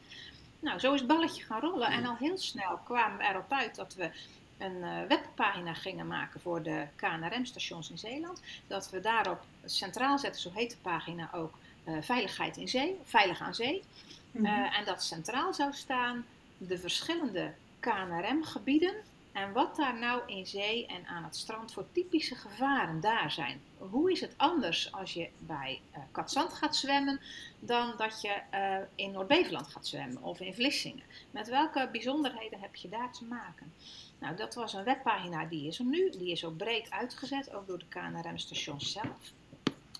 Nou, 0.60 0.78
zo 0.78 0.92
is 0.92 0.98
het 0.98 1.08
balletje 1.08 1.44
gaan 1.44 1.60
rollen 1.60 1.88
en 1.88 2.06
al 2.06 2.16
heel 2.16 2.38
snel 2.38 2.80
kwamen 2.84 3.18
we 3.18 3.24
erop 3.24 3.52
uit 3.52 3.74
dat 3.74 3.94
we 3.94 4.10
een 4.58 4.76
uh, 4.76 5.02
webpagina 5.08 5.74
gingen 5.74 6.06
maken 6.06 6.40
voor 6.40 6.62
de 6.62 6.86
KNRM-stations 6.96 7.90
in 7.90 7.98
Zeeland. 7.98 8.42
Dat 8.66 8.90
we 8.90 9.00
daarop 9.00 9.40
centraal 9.64 10.18
zetten, 10.18 10.40
zo 10.40 10.50
heet 10.54 10.70
de 10.70 10.76
pagina 10.82 11.30
ook, 11.34 11.54
uh, 11.84 11.96
Veiligheid 12.00 12.56
in 12.56 12.68
Zee, 12.68 12.98
Veilig 13.04 13.40
aan 13.40 13.54
Zee. 13.54 13.82
Mm 14.30 14.44
-hmm. 14.46 14.54
uh, 14.54 14.78
en 14.78 14.84
dat 14.84 15.02
centraal 15.02 15.54
zou 15.54 15.72
staan 15.72 16.26
de 16.56 16.78
verschillende 16.78 17.52
KNRM-gebieden 17.80 18.94
en 19.32 19.52
wat 19.52 19.76
daar 19.76 19.98
nou 19.98 20.22
in 20.26 20.46
zee 20.46 20.86
en 20.86 21.06
aan 21.06 21.24
het 21.24 21.36
strand 21.36 21.72
voor 21.72 21.86
typische 21.92 22.34
gevaren 22.34 23.00
daar 23.00 23.30
zijn. 23.30 23.60
Hoe 23.78 24.12
is 24.12 24.20
het 24.20 24.34
anders 24.36 24.92
als 24.92 25.12
je 25.12 25.28
bij 25.38 25.80
uh, 25.92 25.98
Katzand 26.10 26.52
gaat 26.52 26.76
zwemmen 26.76 27.20
dan 27.58 27.94
dat 27.96 28.20
je 28.20 28.40
uh, 28.54 28.76
in 28.94 29.10
Noord-Beveland 29.10 29.66
gaat 29.66 29.86
zwemmen 29.86 30.22
of 30.22 30.40
in 30.40 30.54
Vlissingen? 30.54 31.04
Met 31.30 31.48
welke 31.48 31.88
bijzonderheden 31.92 32.60
heb 32.60 32.74
je 32.74 32.88
daar 32.88 33.12
te 33.12 33.24
maken? 33.24 33.72
Nou, 34.18 34.36
dat 34.36 34.54
was 34.54 34.72
een 34.72 34.84
webpagina 34.84 35.44
die 35.44 35.66
is 35.66 35.78
er 35.78 35.84
nu. 35.84 36.10
Die 36.10 36.30
is 36.30 36.44
ook 36.44 36.56
breed 36.56 36.90
uitgezet, 36.90 37.54
ook 37.54 37.66
door 37.66 37.78
de 37.78 37.88
KNRM-stations 37.88 38.92
zelf. 38.92 39.32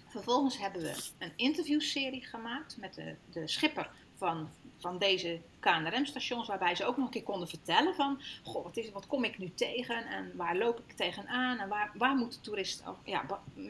Vervolgens 0.08 0.58
hebben 0.58 0.82
we 0.82 1.10
een 1.18 1.32
interviewserie 1.36 2.24
gemaakt 2.24 2.76
met 2.76 2.94
de, 2.94 3.14
de 3.30 3.48
schipper 3.48 3.90
van, 4.16 4.50
van 4.80 4.98
deze 4.98 5.40
KNRM-stations, 5.58 6.46
waarbij 6.46 6.74
ze 6.74 6.84
ook 6.84 6.96
nog 6.96 7.06
een 7.06 7.12
keer 7.12 7.22
konden 7.22 7.48
vertellen 7.48 7.94
van, 7.94 8.20
goh, 8.42 8.66
wat, 8.92 9.06
kom 9.06 9.24
ik 9.24 9.38
nu 9.38 9.54
tegen 9.54 10.06
en 10.06 10.36
waar 10.36 10.56
loop 10.56 10.78
ik 10.78 10.96
tegenaan 10.96 11.58
en 11.58 11.68
waar, 11.68 11.90
waar 11.94 12.16
moeten 12.16 12.40
toeristen, 12.40 12.96
ja, 13.04 13.24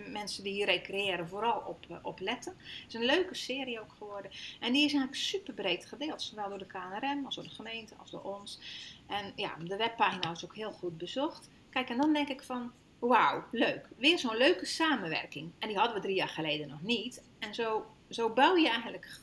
mensen 0.07 0.43
die 0.43 0.53
hier 0.53 0.67
recreëren, 0.67 1.29
vooral 1.29 1.63
op, 1.67 2.01
op 2.03 2.21
letten. 2.21 2.57
Het 2.59 2.89
is 2.89 2.95
een 2.95 3.05
leuke 3.05 3.35
serie 3.35 3.81
ook 3.81 3.93
geworden 3.99 4.31
en 4.61 4.73
die 4.73 4.85
is 4.85 4.93
eigenlijk 4.93 5.23
super 5.23 5.55
breed 5.55 5.87
gedeeld, 5.87 6.23
zowel 6.23 6.49
door 6.49 6.59
de 6.59 6.67
KNRM 6.67 7.25
als 7.25 7.35
door 7.35 7.45
de 7.45 7.51
gemeente 7.51 7.95
als 7.97 8.11
door 8.11 8.23
ons. 8.23 8.59
En 9.07 9.33
ja, 9.37 9.57
de 9.65 9.77
webpagina 9.77 10.31
is 10.31 10.45
ook 10.45 10.55
heel 10.55 10.73
goed 10.73 10.99
bezocht. 10.99 11.51
Kijk, 11.71 11.89
en 11.89 11.97
dan 11.97 12.13
denk 12.13 12.29
ik 12.29 12.43
van, 12.43 12.73
wauw, 12.99 13.45
leuk. 13.51 13.89
Weer 13.97 14.19
zo'n 14.19 14.37
leuke 14.37 14.65
samenwerking. 14.65 15.51
En 15.59 15.69
die 15.69 15.77
hadden 15.77 15.95
we 15.95 16.03
drie 16.03 16.15
jaar 16.15 16.29
geleden 16.29 16.69
nog 16.69 16.83
niet. 16.83 17.23
En 17.39 17.55
zo, 17.55 17.87
zo 18.09 18.31
bouw 18.31 18.57
je 18.57 18.69
eigenlijk 18.69 19.21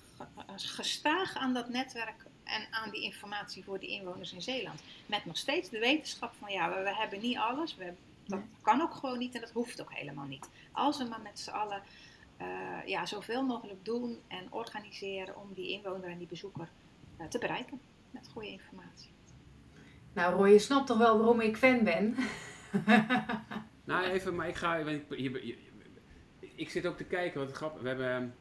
gestaag 0.56 1.36
aan 1.36 1.54
dat 1.54 1.70
netwerk 1.70 2.26
en 2.44 2.68
aan 2.72 2.90
die 2.90 3.04
informatie 3.04 3.64
voor 3.64 3.80
de 3.80 3.88
inwoners 3.88 4.34
in 4.34 4.42
Zeeland. 4.42 4.82
Met 5.06 5.26
nog 5.26 5.38
steeds 5.38 5.70
de 5.70 5.80
wetenschap 5.80 6.34
van 6.40 6.52
ja, 6.52 6.70
we, 6.70 6.84
we 6.84 6.96
hebben 6.96 7.20
niet 7.22 7.38
alles. 7.38 7.76
We, 7.76 7.94
dat 8.26 8.40
kan 8.62 8.82
ook 8.82 8.94
gewoon 8.94 9.18
niet 9.18 9.36
en 9.36 9.42
dat 9.42 9.52
hoeft 9.52 9.82
ook 9.82 9.94
helemaal 9.94 10.26
niet. 10.26 10.50
Als 10.72 10.98
we 10.98 11.04
maar 11.04 11.22
met 11.22 11.40
z'n 11.40 11.50
allen 11.50 11.82
uh, 12.42 12.48
ja, 12.86 13.06
zoveel 13.06 13.44
mogelijk 13.44 13.86
doen 13.86 14.18
en 14.28 14.48
organiseren 14.50 15.38
om 15.38 15.54
die 15.54 15.70
inwoner 15.70 16.10
en 16.10 16.18
die 16.18 16.28
bezoeker 16.28 16.70
uh, 17.20 17.28
te 17.28 17.40
bereiken 17.40 17.80
met 18.12 18.30
goede 18.34 18.50
informatie. 18.50 19.12
Nou 20.14 20.36
Roy, 20.36 20.50
je 20.50 20.60
snapt 20.60 20.88
toch 20.88 20.98
wel 20.98 21.18
waarom 21.18 21.42
ik 21.42 21.58
fan 21.58 21.84
ben? 21.84 22.16
nou 23.84 24.06
even, 24.06 24.36
maar 24.36 24.48
ik 24.48 24.56
ga... 24.56 24.76
Ik, 24.76 25.58
ik 26.40 26.70
zit 26.70 26.86
ook 26.86 26.98
te 26.98 27.04
kijken, 27.04 27.40
wat 27.40 27.52
grappig. 27.52 27.82
We 27.82 27.88
hebben... 27.88 28.36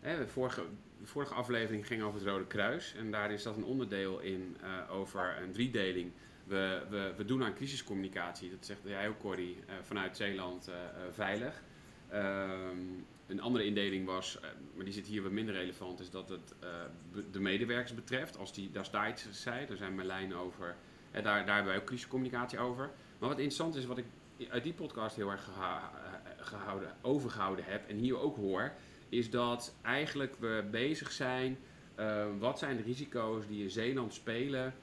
Hè, 0.00 0.28
vorige, 0.28 0.64
de 1.00 1.06
vorige 1.06 1.34
aflevering 1.34 1.86
ging 1.86 2.02
over 2.02 2.20
het 2.20 2.28
Rode 2.28 2.46
Kruis. 2.46 2.94
En 2.94 3.10
daar 3.10 3.32
is 3.32 3.42
dat 3.42 3.56
een 3.56 3.64
onderdeel 3.64 4.18
in 4.18 4.56
uh, 4.62 4.94
over 4.96 5.36
een 5.42 5.52
driedeling. 5.52 6.12
We, 6.44 6.82
we, 6.90 7.12
we 7.16 7.24
doen 7.24 7.44
aan 7.44 7.54
crisiscommunicatie, 7.54 8.50
dat 8.50 8.66
zegt 8.66 8.80
jij 8.84 9.08
ook 9.08 9.18
Corrie, 9.18 9.56
uh, 9.56 9.74
vanuit 9.82 10.16
Zeeland 10.16 10.68
uh, 10.68 10.74
veilig. 11.10 11.62
Um, 12.14 13.06
een 13.26 13.40
andere 13.40 13.64
indeling 13.64 14.06
was, 14.06 14.38
maar 14.74 14.84
die 14.84 14.94
zit 14.94 15.06
hier 15.06 15.22
wat 15.22 15.32
minder 15.32 15.54
relevant, 15.54 16.00
is 16.00 16.10
dat 16.10 16.28
het 16.28 16.54
de 17.32 17.40
medewerkers 17.40 17.94
betreft. 17.94 18.38
Als 18.38 18.52
die, 18.52 18.70
daar 18.70 18.84
sta 18.84 19.08
iets 19.08 19.26
zei, 19.30 19.66
daar 19.66 19.76
zijn 19.76 19.94
Merlijn 19.94 20.34
over, 20.34 20.76
daar, 21.12 21.22
daar 21.22 21.54
hebben 21.54 21.64
wij 21.64 21.76
ook 21.76 21.86
crisiscommunicatie 21.86 22.58
over. 22.58 22.90
Maar 23.18 23.28
wat 23.28 23.38
interessant 23.38 23.74
is, 23.74 23.86
wat 23.86 23.98
ik 23.98 24.04
uit 24.48 24.62
die 24.62 24.72
podcast 24.72 25.16
heel 25.16 25.30
erg 25.30 25.50
gehouden, 26.36 26.96
overgehouden 27.00 27.64
heb 27.64 27.88
en 27.88 27.96
hier 27.96 28.18
ook 28.18 28.36
hoor, 28.36 28.72
is 29.10 29.30
dat 29.30 29.74
eigenlijk 29.82 30.34
we 30.38 30.64
bezig 30.70 31.12
zijn. 31.12 31.58
Uh, 31.98 32.24
wat 32.38 32.58
zijn 32.58 32.76
de 32.76 32.82
risico's 32.82 33.46
die 33.46 33.62
in 33.62 33.70
Zeeland 33.70 34.14
spelen? 34.14 34.74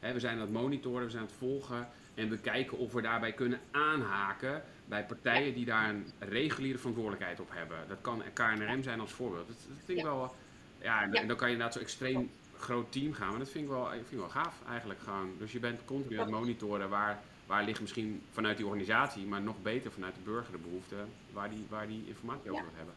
He, 0.00 0.12
we 0.12 0.20
zijn 0.20 0.34
aan 0.34 0.40
het 0.40 0.52
monitoren, 0.52 1.04
we 1.04 1.10
zijn 1.10 1.22
aan 1.22 1.28
het 1.28 1.38
volgen. 1.38 1.88
En 2.14 2.28
we 2.28 2.38
kijken 2.38 2.78
of 2.78 2.92
we 2.92 3.02
daarbij 3.02 3.32
kunnen 3.32 3.60
aanhaken 3.70 4.62
bij 4.86 5.04
partijen 5.04 5.54
die 5.54 5.64
daar 5.64 5.88
een 5.88 6.06
reguliere 6.18 6.78
verantwoordelijkheid 6.78 7.40
op 7.40 7.48
hebben. 7.50 7.78
Dat 7.88 7.98
kan 8.00 8.22
KNRM 8.32 8.82
zijn 8.82 9.00
als 9.00 9.12
voorbeeld. 9.12 9.46
Dat, 9.46 9.56
dat 9.68 9.76
vind 9.84 9.98
ik 9.98 10.04
ja. 10.04 10.10
wel. 10.10 10.34
Ja, 10.80 11.02
en, 11.02 11.12
ja. 11.12 11.22
dan 11.22 11.36
kan 11.36 11.46
je 11.46 11.52
inderdaad 11.52 11.76
zo 11.76 11.80
extreem 11.80 12.30
groot 12.58 12.92
team 12.92 13.12
gaan. 13.12 13.28
Maar 13.28 13.38
dat 13.38 13.50
vind 13.50 13.64
ik 13.64 13.70
wel, 13.70 13.92
ik 13.92 14.06
vind 14.06 14.20
wel 14.20 14.30
gaaf 14.30 14.54
eigenlijk 14.68 15.00
gewoon. 15.00 15.30
Dus 15.38 15.52
je 15.52 15.58
bent 15.58 15.84
continu 15.84 16.16
aan 16.16 16.26
het 16.26 16.34
monitoren 16.34 16.88
waar, 16.88 17.22
waar 17.46 17.64
ligt 17.64 17.80
misschien 17.80 18.22
vanuit 18.30 18.56
die 18.56 18.66
organisatie, 18.66 19.26
maar 19.26 19.42
nog 19.42 19.62
beter 19.62 19.92
vanuit 19.92 20.14
de 20.14 20.20
burger 20.20 20.52
de 20.52 20.58
behoefte, 20.58 20.96
waar 21.32 21.50
die, 21.50 21.66
waar 21.68 21.86
die 21.86 22.04
informatie 22.06 22.50
over 22.50 22.64
wil 22.64 22.76
hebben. 22.76 22.94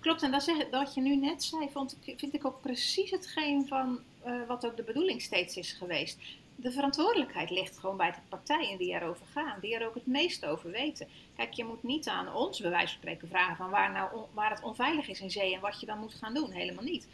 Klopt, 0.00 0.22
en 0.22 0.30
dat, 0.30 0.42
zeg, 0.42 0.94
je 0.94 1.00
nu 1.00 1.16
net 1.16 1.42
zei, 1.42 1.68
vond 1.70 1.96
ik, 2.00 2.18
vind 2.18 2.34
ik 2.34 2.44
ook 2.44 2.60
precies 2.60 3.10
hetgeen 3.10 3.66
van 3.66 3.98
uh, 4.26 4.46
wat 4.46 4.66
ook 4.66 4.76
de 4.76 4.82
bedoeling 4.82 5.22
steeds 5.22 5.56
is 5.56 5.72
geweest. 5.72 6.18
de 6.56 6.72
verantwoordelijkheid 6.72 7.50
ligt 7.50 7.78
gewoon 7.78 7.96
bij 7.96 8.10
de 8.10 8.18
partijen 8.28 8.78
die 8.78 8.92
erover 8.92 9.26
gaan, 9.26 9.58
die 9.60 9.74
er 9.74 9.86
ook 9.86 9.94
het 9.94 10.06
meest 10.06 10.46
over 10.46 10.70
weten. 10.70 11.08
Kijk, 11.36 11.52
je 11.52 11.64
moet 11.64 11.82
niet 11.82 12.08
aan 12.08 12.34
ons, 12.34 12.60
bij 12.60 12.70
wijze 12.70 12.86
van 12.86 12.96
spreken, 12.96 13.28
vragen 13.28 13.56
van 13.56 13.70
waar, 13.70 13.92
nou 13.92 14.20
waar 14.32 14.50
het 14.50 14.62
onveilig 14.62 15.08
is 15.08 15.20
in 15.20 15.30
zee 15.30 15.54
en 15.54 15.60
wat 15.60 15.80
je 15.80 15.86
dan 15.86 15.98
moet 15.98 16.14
gaan 16.14 16.34
doen. 16.34 16.50
Helemaal 16.50 16.84
niet. 16.84 17.06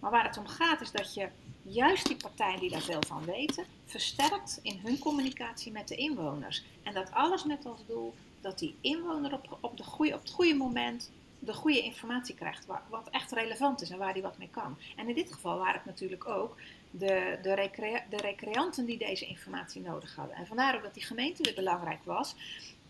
Maar 0.00 0.10
waar 0.10 0.24
het 0.24 0.38
om 0.38 0.46
gaat 0.46 0.80
is 0.80 0.90
dat 0.90 1.14
je 1.14 1.28
juist 1.62 2.06
die 2.06 2.16
partijen 2.16 2.60
die 2.60 2.70
daar 2.70 2.80
veel 2.80 3.02
van 3.06 3.24
weten, 3.24 3.64
versterkt 3.84 4.60
in 4.62 4.80
hun 4.82 4.98
communicatie 4.98 5.72
met 5.72 5.88
de 5.88 5.96
inwoners. 5.96 6.64
En 6.82 6.94
dat 6.94 7.12
alles 7.12 7.44
met 7.44 7.66
als 7.66 7.86
doel 7.86 8.14
dat 8.40 8.58
die 8.58 8.76
inwoner 8.80 9.32
op, 9.32 9.58
op, 9.60 9.76
de 9.76 9.84
goede, 9.84 10.14
op 10.14 10.20
het 10.20 10.30
goede 10.30 10.54
moment 10.54 11.10
de 11.44 11.54
goede 11.54 11.82
informatie 11.82 12.34
krijgt, 12.34 12.66
wat 12.66 13.08
echt 13.10 13.32
relevant 13.32 13.82
is 13.82 13.90
en 13.90 13.98
waar 13.98 14.12
die 14.12 14.22
wat 14.22 14.38
mee 14.38 14.50
kan. 14.50 14.78
En 14.96 15.08
in 15.08 15.14
dit 15.14 15.32
geval 15.32 15.58
waren 15.58 15.74
het 15.74 15.84
natuurlijk 15.84 16.28
ook 16.28 16.56
de, 16.90 17.38
de, 17.42 17.70
de 18.10 18.16
recreanten 18.16 18.84
die 18.84 18.98
deze 18.98 19.26
informatie 19.26 19.82
nodig 19.82 20.16
hadden. 20.16 20.36
En 20.36 20.46
vandaar 20.46 20.74
ook 20.76 20.82
dat 20.82 20.94
die 20.94 21.04
gemeente 21.04 21.42
weer 21.42 21.54
belangrijk 21.54 22.04
was 22.04 22.34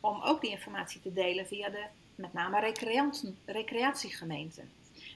om 0.01 0.23
ook 0.23 0.41
die 0.41 0.51
informatie 0.51 1.01
te 1.01 1.13
delen 1.13 1.47
via 1.47 1.69
de 1.69 1.85
met 2.15 2.33
name 2.33 2.75
recreatiegemeenten. 3.45 4.71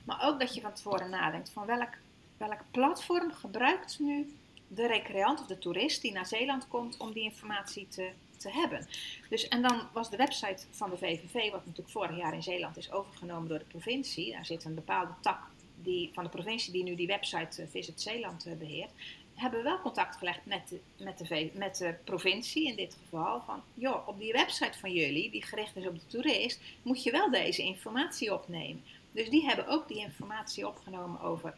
Maar 0.04 0.26
ook 0.26 0.40
dat 0.40 0.54
je 0.54 0.60
van 0.60 0.72
tevoren 0.72 1.10
nadenkt 1.10 1.50
van 1.50 1.66
welk, 1.66 1.92
welk 2.36 2.60
platform 2.70 3.32
gebruikt 3.32 3.98
nu 3.98 4.36
de 4.68 4.86
recreant 4.86 5.40
of 5.40 5.46
de 5.46 5.58
toerist 5.58 6.02
die 6.02 6.12
naar 6.12 6.26
Zeeland 6.26 6.68
komt 6.68 6.96
om 6.96 7.12
die 7.12 7.22
informatie 7.22 7.88
te, 7.88 8.10
te 8.38 8.50
hebben. 8.50 8.86
Dus, 9.28 9.48
en 9.48 9.62
dan 9.62 9.88
was 9.92 10.10
de 10.10 10.16
website 10.16 10.66
van 10.70 10.90
de 10.90 10.96
VVV, 10.96 11.50
wat 11.50 11.66
natuurlijk 11.66 11.90
vorig 11.90 12.16
jaar 12.16 12.34
in 12.34 12.42
Zeeland 12.42 12.76
is 12.76 12.92
overgenomen 12.92 13.48
door 13.48 13.58
de 13.58 13.64
provincie. 13.64 14.32
Daar 14.32 14.46
zit 14.46 14.64
een 14.64 14.74
bepaalde 14.74 15.12
tak 15.20 15.40
die, 15.82 16.10
van 16.12 16.24
de 16.24 16.30
provincie 16.30 16.72
die 16.72 16.82
nu 16.82 16.94
die 16.94 17.06
website 17.06 17.62
uh, 17.62 17.68
Visit 17.68 18.00
Zeeland 18.00 18.46
uh, 18.46 18.54
beheert. 18.54 18.90
Hebben 19.34 19.58
we 19.58 19.64
wel 19.64 19.80
contact 19.80 20.16
gelegd 20.16 20.46
met 20.46 20.68
de, 20.68 20.80
met, 21.04 21.18
de, 21.18 21.50
met 21.54 21.76
de 21.76 21.94
provincie 22.04 22.66
in 22.66 22.76
dit 22.76 22.96
geval. 23.02 23.40
Van 23.40 23.62
joh, 23.74 24.08
op 24.08 24.18
die 24.18 24.32
website 24.32 24.78
van 24.78 24.92
jullie, 24.92 25.30
die 25.30 25.44
gericht 25.44 25.76
is 25.76 25.86
op 25.86 25.94
de 25.94 26.06
toerist, 26.06 26.60
moet 26.82 27.02
je 27.02 27.10
wel 27.10 27.30
deze 27.30 27.62
informatie 27.62 28.34
opnemen. 28.34 28.82
Dus 29.12 29.30
die 29.30 29.44
hebben 29.46 29.66
ook 29.66 29.88
die 29.88 29.98
informatie 29.98 30.68
opgenomen 30.68 31.20
over 31.20 31.54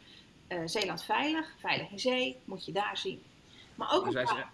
uh, 0.49 0.59
Zeeland 0.65 1.05
Veilig, 1.05 1.55
Veilig 1.59 1.91
in 1.91 1.99
Zee, 1.99 2.37
moet 2.45 2.65
je 2.65 2.73
daar 2.73 2.97
zien. 2.97 3.23
Maar 3.75 3.93
ook 3.93 4.13
paar... 4.13 4.51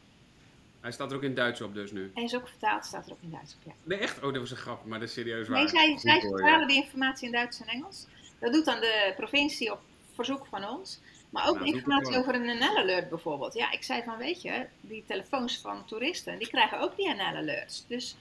hij, 0.87 0.95
staat 0.95 1.11
er 1.11 1.17
ook 1.17 1.23
in 1.23 1.35
Duits 1.35 1.61
op 1.61 1.75
dus 1.75 1.93
nu? 1.93 2.11
Hij 2.15 2.25
is 2.25 2.37
ook 2.37 2.49
vertaald, 2.49 2.85
staat 2.85 3.07
er 3.07 3.13
ook 3.13 3.23
in 3.23 3.31
Duits 3.31 3.55
op, 3.55 3.61
ja. 3.65 3.73
Nee, 3.83 3.99
echt? 3.99 4.17
Oh, 4.17 4.33
dat 4.33 4.37
was 4.37 4.51
een 4.51 4.57
grap, 4.57 4.85
maar 4.85 4.99
dat 4.99 5.09
is 5.09 5.15
serieus 5.15 5.49
waar. 5.49 5.59
Nee, 5.59 5.69
zij, 5.69 5.99
zij 5.99 6.21
vertalen 6.21 6.69
die 6.69 6.77
informatie 6.77 7.27
in 7.27 7.33
Duits 7.33 7.61
en 7.61 7.67
Engels. 7.67 8.07
Dat 8.39 8.53
doet 8.53 8.65
dan 8.65 8.81
de 8.81 9.13
provincie 9.17 9.73
op 9.73 9.81
verzoek 10.15 10.47
van 10.47 10.69
ons. 10.69 11.01
Maar 11.31 11.49
ook 11.49 11.59
nou, 11.59 11.67
informatie 11.67 12.17
over 12.17 12.35
een 12.35 12.59
NL-alert 12.59 13.09
bijvoorbeeld. 13.09 13.55
Ja, 13.55 13.73
ik 13.73 13.83
zei 13.83 14.03
van, 14.03 14.19
weet 14.19 14.43
je, 14.43 14.67
die 14.81 15.05
telefoons 15.07 15.59
van 15.59 15.85
toeristen, 15.85 16.39
die 16.39 16.49
krijgen 16.49 16.81
ook 16.81 16.97
die 16.97 17.15
NL-alerts. 17.15 17.85
Dus 17.87 18.17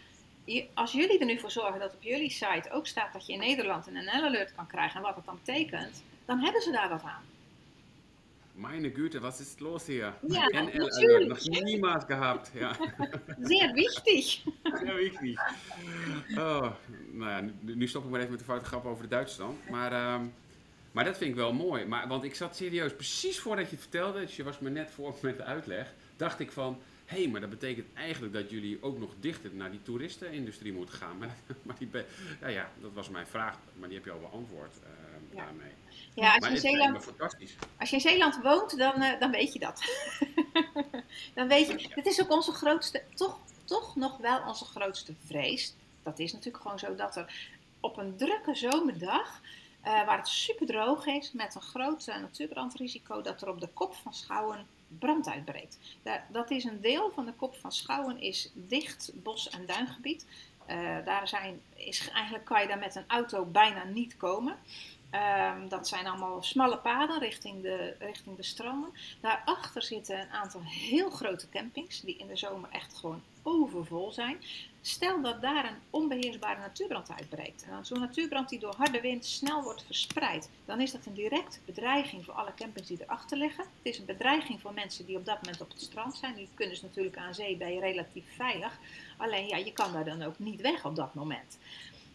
als 0.74 0.92
jullie 0.92 1.20
er 1.20 1.26
nu 1.26 1.40
voor 1.40 1.52
zorgen 1.52 1.80
dat 1.80 1.94
op 1.94 2.04
jullie 2.04 2.30
site 2.30 2.72
ook 2.72 2.88
staat 2.88 3.14
dat 3.14 3.26
je 3.26 3.34
in 3.34 3.40
Nederland 3.40 3.88
een 3.88 3.94
NL-alert 3.94 4.56
kan 4.56 4.68
krijgen 4.68 4.96
en 4.96 5.02
wat 5.02 5.16
dat 5.16 5.26
dan 5.26 5.40
betekent, 5.46 6.04
dan 6.26 6.40
hebben 6.40 6.62
ze 6.62 6.72
daar 6.72 6.90
wat 6.90 7.04
aan. 7.04 7.24
Meine 8.58 8.90
Güte, 8.90 9.22
was 9.22 9.42
ist 9.42 9.60
los 9.60 9.86
hier? 9.86 10.14
Ja, 10.22 10.48
NL-Alert, 10.54 11.28
noch 11.28 11.64
niemals 11.64 12.08
gehabt. 12.08 12.52
Ja. 12.54 12.74
Sehr 13.42 13.76
wichtig. 13.76 14.46
Sehr 14.80 14.98
wichtig. 14.98 15.38
Oh, 16.38 16.72
nou 17.12 17.30
ja, 17.30 17.44
nu 17.62 17.88
stop 17.88 18.04
ik 18.04 18.10
maar 18.10 18.20
even 18.20 18.32
met 18.32 18.40
de 18.40 18.46
foute 18.46 18.66
grap 18.66 18.86
over 18.86 19.04
de 19.04 19.10
Duitse 19.10 19.38
dan. 19.38 19.58
Maar, 19.70 20.14
um, 20.14 20.34
maar 20.92 21.04
dat 21.04 21.18
vind 21.18 21.30
ik 21.30 21.36
wel 21.36 21.54
mooi. 21.54 21.86
Maar, 21.86 22.08
want 22.08 22.24
ik 22.24 22.36
zat 22.36 22.56
serieus, 22.56 22.94
precies 22.94 23.40
voordat 23.40 23.66
je 23.66 23.72
het 23.72 23.82
vertelde, 23.82 24.20
dus 24.20 24.36
je 24.36 24.44
was 24.44 24.60
me 24.60 24.70
net 24.70 24.92
voor 24.92 25.16
met 25.22 25.38
de 25.38 25.44
uitleg, 25.44 25.94
dacht 26.16 26.40
ik 26.40 26.52
van, 26.52 26.82
hé, 27.06 27.18
hey, 27.18 27.28
maar 27.28 27.42
dat 27.42 27.50
betekent 27.50 27.94
eigenlijk 27.94 28.34
dat 28.34 28.50
jullie 28.50 28.84
ook 28.84 29.00
nog 29.00 29.14
dichter 29.20 29.54
naar 29.54 29.72
die 29.72 29.82
toeristenindustrie 29.82 30.74
moeten 30.74 30.96
gaan. 30.96 31.18
Maar, 31.20 31.36
maar 31.64 31.76
die, 31.80 31.90
ja, 32.42 32.48
ja, 32.48 32.70
dat 32.82 32.94
was 32.94 33.10
mijn 33.10 33.28
vraag, 33.28 33.58
maar 33.74 33.88
die 33.88 33.98
heb 33.98 34.06
je 34.06 34.12
al 34.12 34.20
beantwoord 34.20 34.76
uh, 34.84 35.36
ja. 35.36 35.44
daarmee. 35.44 35.72
Ja, 36.14 36.36
als 36.36 36.46
je, 36.48 36.52
in 36.52 36.60
Zeeland, 36.60 37.14
als 37.80 37.90
je 37.90 37.96
in 37.96 38.02
Zeeland 38.02 38.40
woont, 38.42 38.78
dan, 38.78 39.02
uh, 39.02 39.20
dan 39.20 39.32
weet 39.32 39.54
je 39.54 39.60
dat. 39.60 39.82
dan 41.36 41.48
weet 41.48 41.68
je, 41.68 41.90
dit 41.96 42.06
is 42.06 42.22
ook 42.22 42.32
onze 42.32 42.52
grootste, 42.52 43.04
toch, 43.14 43.40
toch 43.64 43.96
nog 43.96 44.18
wel 44.18 44.48
onze 44.48 44.66
grootste 44.66 45.14
vrees. 45.26 45.76
Dat 46.04 46.20
is 46.20 46.34
natuurlijk 46.34 46.64
gewoon 46.64 46.80
zo 46.80 46.96
dat 46.96 47.16
er 47.16 47.54
op 47.80 47.98
een 47.98 48.18
drukke 48.18 48.56
zomerdag, 48.56 49.42
uh, 49.86 50.06
waar 50.06 50.18
het 50.18 50.28
super 50.28 50.66
droog 50.66 51.06
is, 51.06 51.32
met 51.32 51.56
een 51.56 51.62
groot 51.62 52.06
natuurbrandrisico, 52.06 53.22
dat 53.22 53.42
er 53.42 53.50
op 53.50 53.62
de 53.62 53.70
kop 53.74 53.96
van 53.96 54.14
Schouwen 54.14 54.68
brand 55.00 55.28
uitbreekt. 55.28 55.80
Dat 56.30 56.52
is 56.52 56.64
een 56.64 56.82
deel 56.82 57.12
van 57.12 57.26
de 57.26 57.34
kop 57.34 57.56
van 57.56 57.72
Schouwen, 57.72 58.22
is 58.22 58.52
dicht 58.54 59.12
bos- 59.14 59.50
en 59.50 59.66
duingebied. 59.66 60.26
daar 61.06 61.28
zijn, 61.28 61.62
is, 61.76 62.10
eigenlijk 62.10 62.46
kan 62.46 62.62
je 62.62 62.68
daar 62.68 62.80
met 62.80 62.96
een 62.96 63.08
auto 63.08 63.46
bijna 63.46 63.84
niet 63.84 64.18
komen. 64.18 64.58
Um, 65.12 65.70
dat 65.70 65.88
zijn 65.88 66.08
allemaal 66.08 66.44
smalle 66.44 66.78
paden 66.78 67.20
richting 67.20 67.62
de, 67.62 67.96
richting 68.00 68.36
de 68.36 68.44
stromen. 68.44 68.94
Daarachter 69.22 69.82
zitten 69.82 70.20
een 70.20 70.30
aantal 70.30 70.62
heel 70.64 71.10
grote 71.10 71.50
campings, 71.50 72.02
die 72.02 72.18
in 72.18 72.28
de 72.28 72.38
zomer 72.38 72.70
echt 72.70 72.98
gewoon 72.98 73.22
overvol 73.46 74.12
zijn. 74.12 74.38
Stel 74.82 75.22
dat 75.22 75.42
daar 75.42 75.66
een 75.66 75.78
onbeheersbare 75.90 76.60
natuurbrand 76.60 77.12
uitbreekt. 77.12 77.66
En 77.70 77.86
zo'n 77.86 78.00
natuurbrand 78.00 78.50
die 78.50 78.60
door 78.60 78.76
harde 78.78 79.02
wind 79.02 79.26
snel 79.26 79.64
wordt 79.64 79.84
verspreid, 79.86 80.50
dan 80.66 80.82
is 80.82 80.92
dat 80.92 81.06
een 81.06 81.14
directe 81.14 81.60
bedreiging 81.66 82.26
voor 82.26 82.34
alle 82.34 82.54
campings 82.54 82.88
die 82.88 83.02
erachter 83.02 83.38
liggen. 83.38 83.64
Het 83.64 83.94
is 83.94 84.00
een 84.00 84.06
bedreiging 84.06 84.62
voor 84.62 84.74
mensen 84.74 85.06
die 85.06 85.18
op 85.18 85.26
dat 85.26 85.42
moment 85.42 85.62
op 85.62 85.70
het 85.70 85.82
strand 85.82 86.16
zijn. 86.16 86.36
Die 86.36 86.50
kunnen 86.54 86.74
dus 86.74 86.84
natuurlijk 86.84 87.18
aan 87.18 87.34
zee, 87.34 87.58
je 87.58 87.80
relatief 87.80 88.36
veilig. 88.36 88.80
Alleen 89.18 89.48
ja, 89.48 89.58
je 89.58 89.74
kan 89.74 89.94
daar 89.94 90.06
dan 90.06 90.22
ook 90.22 90.40
niet 90.40 90.62
weg 90.62 90.86
op 90.86 90.96
dat 90.96 91.14
moment. 91.14 91.58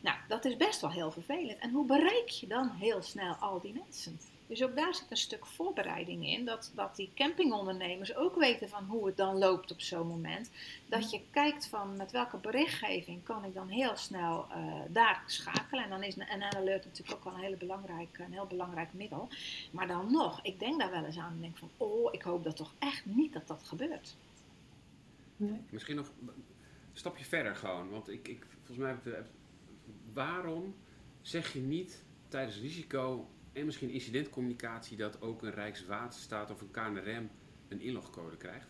Nou, 0.00 0.16
dat 0.28 0.44
is 0.44 0.56
best 0.56 0.80
wel 0.80 0.90
heel 0.90 1.10
vervelend. 1.10 1.58
En 1.58 1.70
hoe 1.70 1.86
bereik 1.86 2.28
je 2.28 2.46
dan 2.46 2.70
heel 2.70 3.02
snel 3.02 3.34
al 3.34 3.60
die 3.60 3.72
mensen? 3.84 4.20
Dus 4.50 4.62
ook 4.62 4.76
daar 4.76 4.94
zit 4.94 5.10
een 5.10 5.16
stuk 5.16 5.46
voorbereiding 5.46 6.26
in, 6.26 6.44
dat, 6.44 6.72
dat 6.74 6.96
die 6.96 7.10
campingondernemers 7.14 8.14
ook 8.16 8.36
weten 8.36 8.68
van 8.68 8.84
hoe 8.84 9.06
het 9.06 9.16
dan 9.16 9.38
loopt 9.38 9.72
op 9.72 9.80
zo'n 9.80 10.06
moment. 10.06 10.50
Dat 10.86 11.10
je 11.10 11.20
kijkt 11.30 11.66
van 11.66 11.96
met 11.96 12.10
welke 12.10 12.36
berichtgeving 12.36 13.22
kan 13.22 13.44
ik 13.44 13.54
dan 13.54 13.68
heel 13.68 13.96
snel 13.96 14.46
uh, 14.56 14.74
daar 14.88 15.22
schakelen. 15.26 15.84
En 15.84 15.90
dan 15.90 16.02
is 16.02 16.16
een 16.16 16.42
alert 16.42 16.84
natuurlijk 16.84 17.16
ook 17.16 17.24
wel 17.24 17.34
een, 17.34 17.40
hele 17.40 17.56
belangrijk, 17.56 18.18
een 18.18 18.32
heel 18.32 18.46
belangrijk 18.46 18.92
middel. 18.92 19.28
Maar 19.70 19.86
dan 19.86 20.12
nog, 20.12 20.40
ik 20.42 20.58
denk 20.58 20.80
daar 20.80 20.90
wel 20.90 21.04
eens 21.04 21.18
aan 21.18 21.32
en 21.32 21.40
denk 21.40 21.56
van, 21.56 21.70
oh, 21.76 22.12
ik 22.12 22.22
hoop 22.22 22.44
dat 22.44 22.56
toch 22.56 22.74
echt 22.78 23.06
niet 23.06 23.32
dat 23.32 23.46
dat 23.46 23.62
gebeurt. 23.64 24.16
Nee. 25.36 25.60
Misschien 25.70 25.96
nog 25.96 26.10
een 26.20 26.44
stapje 26.92 27.24
verder 27.24 27.56
gewoon, 27.56 27.90
want 27.90 28.08
ik, 28.08 28.28
ik 28.28 28.46
volgens 28.56 28.78
mij 28.78 28.88
heb 28.88 29.06
ik 29.06 29.30
waarom 30.12 30.74
zeg 31.20 31.52
je 31.52 31.60
niet 31.60 32.04
tijdens 32.28 32.60
risico 32.60 33.28
en 33.52 33.64
misschien 33.64 33.90
incidentcommunicatie 33.90 34.96
dat 34.96 35.22
ook 35.22 35.42
een 35.42 35.54
Rijkswaterstaat 35.54 36.50
of 36.50 36.60
een 36.60 36.70
KNRM 36.70 37.30
een 37.68 37.80
inlogcode 37.80 38.36
krijgt? 38.36 38.66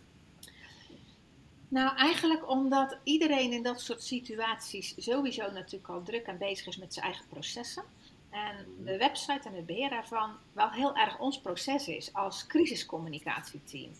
Nou, 1.69 1.97
eigenlijk 1.97 2.49
omdat 2.49 2.99
iedereen 3.05 3.53
in 3.53 3.63
dat 3.63 3.81
soort 3.81 4.03
situaties 4.03 4.95
sowieso 4.97 5.51
natuurlijk 5.51 5.89
al 5.89 6.03
druk 6.03 6.27
en 6.27 6.39
bezig 6.39 6.67
is 6.67 6.77
met 6.77 6.95
zijn 6.95 7.07
eigen 7.07 7.27
processen. 7.29 7.83
En 8.31 8.67
mhm. 8.77 8.85
de 8.85 8.97
website 8.97 9.49
en 9.49 9.55
het 9.55 9.67
beheer 9.67 9.91
daarvan 9.91 10.31
wel 10.53 10.71
heel 10.71 10.97
erg 10.97 11.19
ons 11.19 11.41
proces 11.41 11.89
is 11.89 12.13
als 12.13 12.47
crisiscommunicatieteam. 12.47 13.91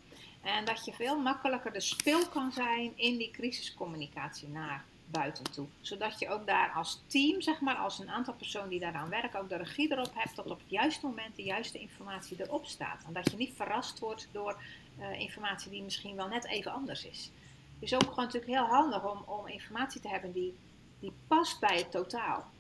En 0.43 0.65
dat 0.65 0.85
je 0.85 0.93
veel 0.93 1.19
makkelijker 1.19 1.73
de 1.73 1.81
speel 1.81 2.29
kan 2.29 2.53
zijn 2.53 2.93
in 2.97 3.17
die 3.17 3.31
crisiscommunicatie 3.31 4.49
naar 4.49 4.85
buiten 5.11 5.45
toe. 5.45 5.67
Zodat 5.81 6.19
je 6.19 6.29
ook 6.29 6.47
daar 6.47 6.71
als 6.71 7.03
team, 7.07 7.41
zeg 7.41 7.61
maar, 7.61 7.77
als 7.77 7.99
een 7.99 8.11
aantal 8.11 8.35
personen 8.35 8.69
die 8.69 8.81
daaraan 8.81 9.09
werken, 9.09 9.41
ook 9.41 9.49
de 9.49 9.57
regie 9.57 9.93
erop 9.93 10.11
hebt 10.15 10.37
dat 10.37 10.51
op 10.51 10.59
het 10.59 10.71
juiste 10.71 11.07
moment 11.07 11.37
de 11.37 11.43
juiste 11.43 11.79
informatie 11.79 12.43
erop 12.43 12.67
staat. 12.67 13.05
En 13.07 13.13
dat 13.13 13.31
je 13.31 13.37
niet 13.37 13.57
verrast 13.57 13.99
wordt 13.99 14.29
door 14.33 14.63
uh, 14.99 15.21
informatie 15.21 15.71
die 15.71 15.83
misschien 15.83 16.17
wel 16.17 16.29
net 16.29 16.47
even 16.47 16.73
anders 16.73 17.05
is. 17.05 17.33
Is 17.79 17.95
ook 17.95 18.03
gewoon 18.03 18.25
natuurlijk 18.25 18.53
heel 18.53 18.67
handig 18.67 19.11
om, 19.11 19.23
om 19.27 19.47
informatie 19.47 20.01
te 20.01 20.09
hebben 20.09 20.33
die, 20.33 20.55
die 21.01 21.13
past 21.27 21.61
bij 21.61 21.77
het 21.77 21.91
totaal. 21.91 22.51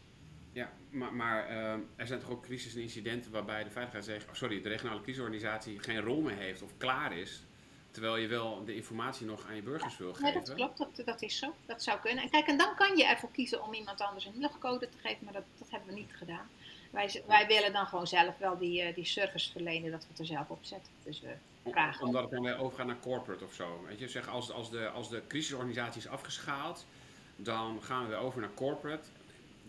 Ja, 0.52 0.72
maar, 0.90 1.14
maar 1.14 1.50
uh, 1.50 1.72
er 1.96 2.06
zijn 2.06 2.20
toch 2.20 2.30
ook 2.30 2.42
crisis 2.42 2.74
en 2.74 2.80
incidenten 2.80 3.30
waarbij 3.30 3.64
de 3.64 3.70
veiligheids, 3.70 4.26
oh, 4.26 4.32
sorry, 4.32 4.62
de 4.62 4.68
regionale 4.68 5.00
crisisorganisatie 5.00 5.78
geen 5.78 6.00
rol 6.00 6.20
meer 6.20 6.36
heeft 6.36 6.62
of 6.62 6.76
klaar 6.76 7.12
is 7.16 7.44
Terwijl 7.90 8.16
je 8.16 8.26
wel 8.26 8.64
de 8.64 8.74
informatie 8.74 9.26
nog 9.26 9.46
aan 9.46 9.54
je 9.54 9.62
burgers 9.62 9.96
wil 9.96 10.12
geven. 10.12 10.24
Nee, 10.24 10.32
dat 10.32 10.54
klopt. 10.54 10.78
Dat, 10.78 11.06
dat 11.06 11.22
is 11.22 11.38
zo. 11.38 11.54
Dat 11.66 11.82
zou 11.82 12.00
kunnen. 12.00 12.24
En 12.24 12.30
kijk, 12.30 12.46
en 12.46 12.58
dan 12.58 12.74
kan 12.74 12.96
je 12.96 13.04
ervoor 13.04 13.30
kiezen 13.30 13.62
om 13.62 13.74
iemand 13.74 14.00
anders 14.00 14.24
een 14.24 14.40
logcode 14.40 14.88
te 14.88 14.98
geven, 14.98 15.24
maar 15.24 15.32
dat, 15.32 15.44
dat 15.58 15.70
hebben 15.70 15.88
we 15.88 16.00
niet 16.00 16.12
gedaan. 16.12 16.48
Wij, 16.90 17.22
wij 17.26 17.46
willen 17.46 17.72
dan 17.72 17.86
gewoon 17.86 18.06
zelf 18.06 18.38
wel 18.38 18.58
die, 18.58 18.88
uh, 18.88 18.94
die 18.94 19.04
service 19.04 19.52
verlenen, 19.52 19.90
dat 19.90 20.00
we 20.00 20.06
het 20.08 20.18
er 20.18 20.26
zelf 20.26 20.48
op 20.48 20.58
zetten. 20.62 20.92
Dus 21.02 21.20
we 21.20 21.34
vragen. 21.70 22.06
Omdat 22.06 22.22
het 22.22 22.30
dan 22.30 22.42
weer 22.42 22.58
overgaat 22.58 22.86
naar 22.86 23.00
corporate 23.00 23.44
of 23.44 23.52
zo. 23.52 23.84
Weet 23.86 23.98
je, 23.98 24.08
zeg, 24.08 24.28
als, 24.28 24.50
als, 24.50 24.70
de, 24.70 24.88
als 24.88 25.08
de 25.08 25.22
crisisorganisatie 25.28 26.00
is 26.00 26.08
afgeschaald, 26.08 26.86
dan 27.36 27.82
gaan 27.82 28.02
we 28.02 28.08
weer 28.08 28.18
over 28.18 28.40
naar 28.40 28.54
corporate. 28.54 29.08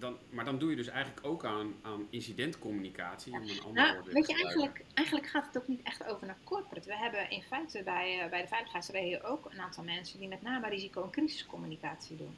Dan, 0.02 0.18
maar 0.30 0.46
dan 0.46 0.60
doe 0.60 0.70
je 0.70 0.76
dus 0.76 0.88
eigenlijk 0.88 1.26
ook 1.26 1.46
aan, 1.46 1.74
aan 1.82 2.08
incidentcommunicatie. 2.10 3.34
Om 3.34 3.42
een 3.42 3.48
Nou, 3.74 3.96
weet 4.04 4.28
je, 4.28 4.34
gebruiken. 4.34 4.36
eigenlijk, 4.36 4.84
eigenlijk 4.94 5.28
gaat 5.28 5.46
het 5.46 5.58
ook 5.58 5.68
niet 5.68 5.82
echt 5.84 6.06
over 6.06 6.28
naar 6.28 6.38
corporate. 6.44 6.88
We 6.88 6.96
hebben 6.98 7.30
in 7.30 7.42
feite 7.42 7.82
bij, 7.84 8.20
eh, 8.24 8.30
bij 8.30 8.42
de 8.42 8.48
veiligheidsregio 8.48 9.20
ook 9.24 9.52
een 9.52 9.62
aantal 9.62 9.84
mensen 9.84 10.20
die 10.20 10.28
met 10.28 10.42
name 10.42 10.70
risico- 10.70 11.04
en 11.04 11.10
crisiscommunicatie 11.10 12.18
doen. 12.18 12.36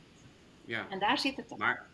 Ja, 0.65 0.87
En 0.89 0.99
daar 0.99 1.17
zit 1.17 1.35
het 1.35 1.49
dan. 1.49 1.57
maar 1.57 1.85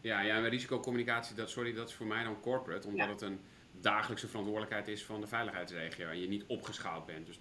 ja, 0.00 0.20
ja, 0.20 0.40
maar 0.40 0.48
risicocommunicatie, 0.50 1.36
dat, 1.36 1.50
sorry, 1.50 1.72
dat 1.72 1.88
is 1.88 1.94
voor 1.94 2.06
mij 2.06 2.24
dan 2.24 2.40
corporate, 2.40 2.86
omdat 2.88 3.06
Ja. 3.06 3.12
het 3.12 3.20
een 3.20 3.40
dagelijkse 3.80 4.28
verantwoordelijkheid 4.28 4.88
is 4.88 5.04
van 5.04 5.20
de 5.20 5.26
veiligheidsregio 5.26 6.08
en 6.08 6.20
je 6.20 6.28
niet 6.28 6.44
opgeschaald 6.46 7.06
bent. 7.06 7.26
Dus 7.26 7.38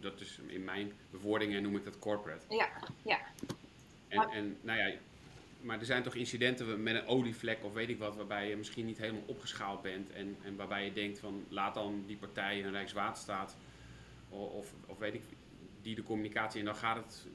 dat 0.00 0.20
is 0.20 0.40
in 0.46 0.64
mijn 0.64 0.92
bewoordingen 1.10 1.62
noem 1.62 1.76
ik 1.76 1.84
dat 1.84 1.98
corporate. 1.98 2.54
Ja, 2.56 2.68
ja. 3.02 3.18
En, 4.08 4.16
Maar- 4.16 4.28
en 4.30 4.56
nou 4.60 4.78
ja, 4.78 4.94
maar 5.68 5.78
er 5.78 5.86
zijn 5.86 6.02
toch 6.02 6.14
incidenten 6.14 6.82
met 6.82 6.94
een 6.94 7.06
olievlek 7.06 7.64
of 7.64 7.72
weet 7.72 7.88
ik 7.88 7.98
wat, 7.98 8.16
waarbij 8.16 8.48
je 8.48 8.56
misschien 8.56 8.86
niet 8.86 8.98
helemaal 8.98 9.22
opgeschaald 9.26 9.82
bent 9.82 10.10
en, 10.10 10.36
en 10.42 10.56
waarbij 10.56 10.84
je 10.84 10.92
denkt 10.92 11.18
van 11.18 11.44
laat 11.48 11.74
dan 11.74 12.04
die 12.06 12.16
partij, 12.16 12.64
een 12.64 12.70
Rijkswaterstaat 12.70 13.56
of, 14.28 14.74
of, 14.86 14.98
weet 14.98 15.14
ik, 15.14 15.22
die 15.82 15.94
de 15.94 16.02
communicatie 16.02 16.60
en 16.60 16.64
dan 16.64 16.74
gaat 16.74 16.96
het, 16.96 17.26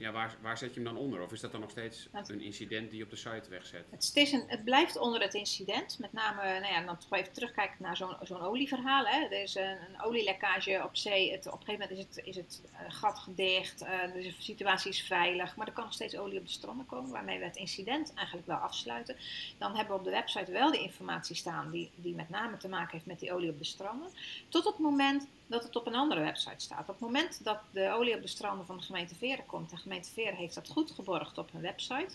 ja, 0.00 0.12
waar, 0.12 0.36
waar 0.40 0.58
zet 0.58 0.74
je 0.74 0.80
hem 0.80 0.94
dan 0.94 1.02
onder? 1.02 1.22
Of 1.22 1.32
is 1.32 1.40
dat 1.40 1.52
dan 1.52 1.60
nog 1.60 1.70
steeds 1.70 2.08
een 2.26 2.40
incident 2.40 2.88
die 2.90 2.98
je 2.98 3.04
op 3.04 3.10
de 3.10 3.16
site 3.16 3.50
wegzet? 3.50 3.84
Het, 3.90 4.10
is 4.14 4.32
een, 4.32 4.44
het 4.46 4.64
blijft 4.64 4.98
onder 4.98 5.20
het 5.20 5.34
incident. 5.34 5.98
Met 5.98 6.12
name, 6.12 6.42
nou 6.42 6.72
ja, 6.72 6.84
dan 6.84 6.98
toch 6.98 7.12
even 7.12 7.32
terugkijken 7.32 7.76
naar 7.78 7.96
zo'n 7.96 8.16
zo'n 8.22 8.40
olieverhaal. 8.40 9.06
Hè. 9.06 9.24
Er 9.24 9.42
is 9.42 9.54
een, 9.54 9.64
een 9.64 10.02
olielekkage 10.02 10.82
op 10.84 10.96
zee. 10.96 11.32
Het, 11.32 11.46
op 11.46 11.52
een 11.52 11.66
gegeven 11.66 11.88
moment 11.88 11.98
is 11.98 12.16
het, 12.16 12.26
is 12.26 12.36
het 12.36 12.62
eh, 12.72 12.80
gat 12.88 13.18
gedicht. 13.18 13.82
eh, 13.82 14.12
de 14.12 14.34
situatie 14.38 14.90
is 14.90 15.02
veilig. 15.02 15.56
Maar 15.56 15.66
er 15.66 15.72
kan 15.72 15.84
nog 15.84 15.92
steeds 15.92 16.16
olie 16.16 16.38
op 16.38 16.46
de 16.46 16.52
stranden 16.52 16.86
komen. 16.86 17.10
Waarmee 17.10 17.38
we 17.38 17.44
het 17.44 17.56
incident 17.56 18.14
eigenlijk 18.14 18.46
wel 18.46 18.56
afsluiten. 18.56 19.16
Dan 19.58 19.76
hebben 19.76 19.92
we 19.92 19.98
op 19.98 20.04
de 20.04 20.10
website 20.10 20.52
wel 20.52 20.70
de 20.70 20.80
informatie 20.82 21.36
staan. 21.36 21.70
Die, 21.70 21.90
die 21.94 22.14
met 22.14 22.28
name 22.28 22.56
te 22.56 22.68
maken 22.68 22.92
heeft 22.92 23.06
met 23.06 23.20
die 23.20 23.32
olie 23.32 23.50
op 23.50 23.58
de 23.58 23.64
stranden. 23.64 24.08
Tot 24.48 24.64
het 24.64 24.78
moment 24.78 25.26
dat 25.50 25.62
het 25.64 25.76
op 25.76 25.86
een 25.86 25.94
andere 25.94 26.20
website 26.20 26.54
staat. 26.64 26.80
Op 26.80 26.86
het 26.86 26.98
moment 27.00 27.44
dat 27.44 27.58
de 27.70 27.90
olie 27.90 28.14
op 28.14 28.22
de 28.22 28.28
stranden 28.28 28.66
van 28.66 28.76
de 28.76 28.82
gemeente 28.82 29.14
Veren 29.14 29.46
komt. 29.46 29.70
De 29.70 29.76
gemeente 29.76 30.10
Veren 30.10 30.34
heeft 30.34 30.54
dat 30.54 30.68
goed 30.68 30.90
geborgd 30.90 31.38
op 31.38 31.52
hun 31.52 31.60
website. 31.60 32.14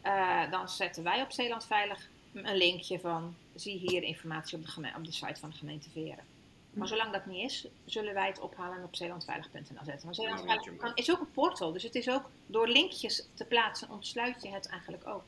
Eh, 0.00 0.50
dan 0.50 0.68
zetten 0.68 1.02
wij 1.02 1.22
op 1.22 1.32
Zeeland 1.32 1.64
Veilig 1.64 2.08
een 2.32 2.56
linkje 2.56 3.00
van 3.00 3.34
zie 3.54 3.78
hier 3.78 4.02
informatie 4.02 4.58
op 4.58 4.64
de, 4.64 4.92
op 4.96 5.04
de 5.04 5.12
site 5.12 5.40
van 5.40 5.50
de 5.50 5.56
gemeente 5.56 5.90
Veren. 5.90 6.24
Maar 6.70 6.88
zolang 6.88 7.12
dat 7.12 7.26
niet 7.26 7.44
is, 7.50 7.66
zullen 7.84 8.14
wij 8.14 8.26
het 8.26 8.40
ophalen 8.40 8.76
en 8.78 8.84
op 8.84 8.94
zeelandveilig.nl 8.96 9.84
zetten. 9.84 10.06
Maar 10.06 10.14
Zeeland 10.14 10.38
Ja, 10.38 10.44
Veilig 10.44 10.64
weet 10.64 10.74
je 10.74 10.80
kan- 10.80 10.92
is 10.94 11.10
ook 11.10 11.20
een 11.20 11.30
portal, 11.32 11.72
dus 11.72 11.82
het 11.82 11.94
is 11.94 12.10
ook 12.10 12.30
door 12.46 12.68
linkjes 12.68 13.26
te 13.34 13.44
plaatsen 13.44 13.90
ontsluit 13.90 14.42
je 14.42 14.48
het 14.48 14.68
eigenlijk 14.68 15.06
ook. 15.06 15.22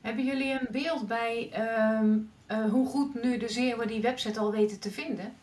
Hebben 0.00 0.24
jullie 0.24 0.52
een 0.52 0.68
beeld 0.70 1.06
bij 1.06 1.48
ehm, 1.52 2.18
eh, 2.46 2.70
hoe 2.70 2.86
goed 2.88 3.22
nu 3.22 3.38
de 3.38 3.48
Zeeuwen 3.48 3.86
die 3.88 4.00
website 4.00 4.38
al 4.40 4.50
weten 4.50 4.80
te 4.80 4.90
vinden? 4.90 5.36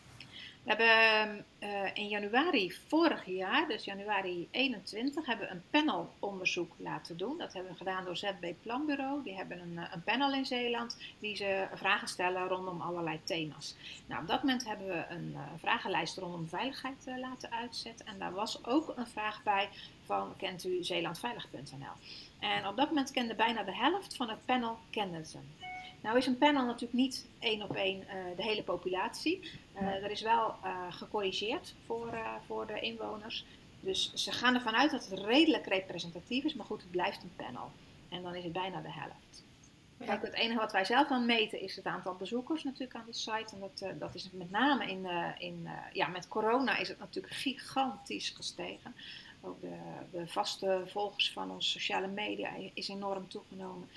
Hebben 0.70 1.44
eh, 1.58 1.94
in 1.94 2.08
januari 2.08 2.72
vorig 2.88 3.26
jaar, 3.26 3.68
dus 3.68 3.84
januari 3.84 4.48
21, 4.50 5.26
hebben 5.26 5.46
we 5.46 5.52
een 5.52 5.62
panelonderzoek 5.70 6.72
laten 6.76 7.16
doen. 7.16 7.38
Dat 7.38 7.52
hebben 7.52 7.72
we 7.72 7.78
gedaan 7.78 8.04
door 8.04 8.16
ZB 8.16 8.52
Planbureau. 8.62 9.22
Die 9.22 9.36
hebben 9.36 9.60
een, 9.60 9.78
eh, 9.78 9.90
een 9.92 10.02
panel 10.02 10.34
in 10.34 10.46
Zeeland 10.46 10.96
die 11.18 11.36
ze 11.36 11.66
vragen 11.74 12.08
stellen 12.08 12.48
rondom 12.48 12.80
allerlei 12.80 13.20
thema's. 13.24 13.76
Nou, 14.06 14.22
op 14.22 14.28
dat 14.28 14.42
moment 14.42 14.66
hebben 14.66 14.86
we 14.86 15.04
een 15.08 15.32
eh, 15.34 15.40
vragenlijst 15.58 16.16
rondom 16.16 16.48
veiligheid 16.48 17.06
laten 17.16 17.52
uitzetten. 17.52 18.06
En 18.06 18.18
daar 18.18 18.32
was 18.32 18.64
ook 18.64 18.92
een 18.96 19.08
vraag 19.08 19.42
bij 19.42 19.68
van 20.04 20.36
kent 20.36 20.64
u 20.64 20.84
zeelandveilig.nl. 20.84 21.94
En 22.38 22.66
op 22.66 22.76
dat 22.76 22.88
moment 22.88 23.10
kende 23.10 23.34
bijna 23.34 23.62
de 23.62 23.76
helft 23.76 24.16
van 24.16 24.28
het 24.28 24.44
panel 24.44 24.78
kende 24.90 25.24
ze. 25.26 25.38
Nou 26.00 26.16
is 26.16 26.26
een 26.26 26.38
panel 26.38 26.64
natuurlijk 26.64 26.92
niet 26.92 27.26
één 27.38 27.62
op 27.62 27.74
één 27.74 28.08
eh, 28.08 28.16
de 28.36 28.42
hele 28.42 28.62
populatie. 28.62 29.50
Eh, 29.72 29.86
er 29.86 30.10
is 30.10 30.22
wel 30.22 30.54
eh, 30.62 30.86
gecorrigeerd 30.90 31.74
voor, 31.86 32.18
voor 32.46 32.66
de 32.66 32.80
inwoners. 32.80 33.44
Dus 33.80 34.12
ze 34.14 34.32
gaan 34.32 34.54
ervan 34.54 34.76
uit 34.76 34.90
dat 34.90 35.08
het 35.08 35.18
redelijk 35.18 35.66
representatief 35.66 36.44
is, 36.44 36.54
maar 36.54 36.66
goed, 36.66 36.80
het 36.80 36.90
blijft 36.90 37.22
een 37.22 37.36
panel. 37.36 37.70
En 38.08 38.22
dan 38.22 38.34
is 38.34 38.44
het 38.44 38.52
bijna 38.52 38.80
de 38.80 38.92
helft. 38.92 39.44
Kijk, 39.98 40.22
het 40.22 40.32
enige 40.32 40.58
wat 40.58 40.72
wij 40.72 40.84
zelf 40.84 41.08
dan 41.08 41.26
meten 41.26 41.60
is 41.60 41.76
het 41.76 41.84
aantal 41.84 42.14
bezoekers 42.14 42.64
natuurlijk 42.64 42.94
aan 42.94 43.06
de 43.06 43.12
site. 43.12 43.54
En 43.54 43.60
dat, 43.60 43.98
dat 43.98 44.14
is 44.14 44.30
met 44.32 44.50
name 44.50 44.86
in, 44.86 45.06
in 45.38 45.68
ja, 45.92 46.08
met 46.08 46.28
corona 46.28 46.76
is 46.76 46.88
het 46.88 46.98
natuurlijk 46.98 47.34
gigantisch 47.34 48.30
gestegen. 48.30 48.94
Ook 49.40 49.60
de, 49.60 49.76
de 50.10 50.26
vaste 50.26 50.82
volgers 50.86 51.32
van 51.32 51.50
onze 51.50 51.68
sociale 51.68 52.08
media 52.08 52.50
is 52.74 52.88
enorm 52.88 53.28
toegenomen. 53.28 53.88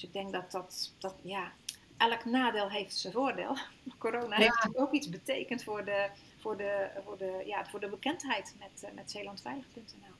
Dus 0.00 0.08
ik 0.08 0.14
denk 0.14 0.32
dat 0.32 0.50
dat, 0.50 0.94
dat 0.98 1.14
ja, 1.22 1.52
elk 1.96 2.24
nadeel 2.24 2.70
heeft 2.70 2.96
zijn 2.96 3.12
voordeel. 3.12 3.56
Corona 3.98 4.36
Ja. 4.36 4.42
heeft 4.42 4.54
natuurlijk 4.54 4.80
ook 4.80 4.92
iets 4.92 5.08
betekend 5.08 5.62
voor 5.62 5.84
de, 5.84 6.10
voor 6.38 6.56
de, 6.56 6.90
voor 7.04 7.18
de, 7.18 7.42
ja, 7.46 7.66
voor 7.66 7.80
de 7.80 7.88
bekendheid 7.88 8.56
met, 8.58 8.82
eh, 8.82 8.94
met 8.94 9.10
zeelandveilig.nl. 9.10 10.14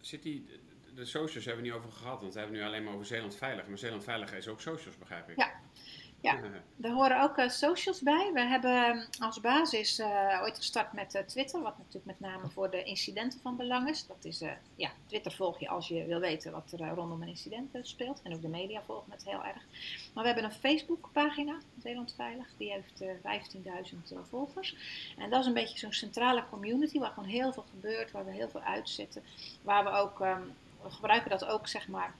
Zit 0.00 0.22
die, 0.22 0.44
de, 0.44 0.60
de 0.94 1.04
socials 1.04 1.44
hebben 1.44 1.64
we 1.64 1.70
niet 1.70 1.78
over 1.78 1.92
gehad, 1.92 2.20
want 2.20 2.32
we 2.32 2.38
hebben 2.40 2.58
nu 2.58 2.64
alleen 2.64 2.84
maar 2.84 2.92
over 2.94 3.06
Zeeland 3.06 3.36
Veilig. 3.36 3.66
Maar 3.66 3.78
Zeeland 3.78 4.04
Veilig 4.04 4.32
is 4.32 4.48
ook 4.48 4.60
socials, 4.60 4.98
begrijp 4.98 5.28
ik. 5.28 5.36
Ja. 5.36 5.60
Ja. 6.22 6.40
Er 6.80 6.90
horen 6.90 7.22
ook 7.22 7.36
eh, 7.36 7.48
socials 7.48 8.00
bij. 8.00 8.30
We 8.32 8.40
hebben 8.40 9.06
als 9.18 9.40
basis 9.40 9.98
eh, 9.98 10.40
ooit 10.42 10.56
gestart 10.56 10.92
met 10.92 11.14
eh, 11.14 11.22
Twitter, 11.22 11.62
wat 11.62 11.78
natuurlijk 11.78 12.04
met 12.06 12.30
name 12.30 12.50
voor 12.50 12.70
de 12.70 12.82
incidenten 12.82 13.40
van 13.40 13.56
belang 13.56 13.88
is. 13.88 14.06
Dat 14.06 14.24
is, 14.24 14.42
ja, 14.74 14.90
Twitter 15.06 15.32
volg 15.32 15.60
je 15.60 15.68
als 15.68 15.88
je 15.88 16.04
wil 16.06 16.20
weten 16.20 16.52
wat 16.52 16.72
er 16.72 16.88
rondom 16.88 17.22
een 17.22 17.28
incident 17.28 17.68
speelt. 17.82 18.20
En 18.22 18.34
ook 18.34 18.42
de 18.42 18.48
media 18.48 18.82
volgen 18.86 19.12
het 19.12 19.24
heel 19.24 19.44
erg. 19.44 19.62
Maar 20.14 20.22
we 20.22 20.30
hebben 20.30 20.44
een 20.44 20.52
Facebookpagina, 20.52 21.58
Zeeland 21.82 22.14
Veilig. 22.16 22.46
Die 22.56 22.72
heeft 22.72 23.00
eh 23.00 23.40
15.000 23.82 24.28
volgers. 24.28 24.76
En 25.18 25.30
dat 25.30 25.40
is 25.40 25.46
een 25.46 25.54
beetje 25.54 25.78
zo'n 25.78 25.92
centrale 25.92 26.44
community 26.50 26.98
waar 26.98 27.10
gewoon 27.10 27.28
heel 27.28 27.52
veel 27.52 27.64
gebeurt, 27.70 28.10
waar 28.10 28.24
we 28.24 28.32
heel 28.32 28.48
veel 28.48 28.62
uitzetten. 28.62 29.22
Waar 29.62 29.84
we 29.84 29.90
ook, 29.90 30.20
ehm, 30.20 30.42
we 30.82 30.90
gebruiken 30.90 31.30
dat 31.30 31.44
ook 31.44 31.68
zeg 31.68 31.88
maar 31.88 32.14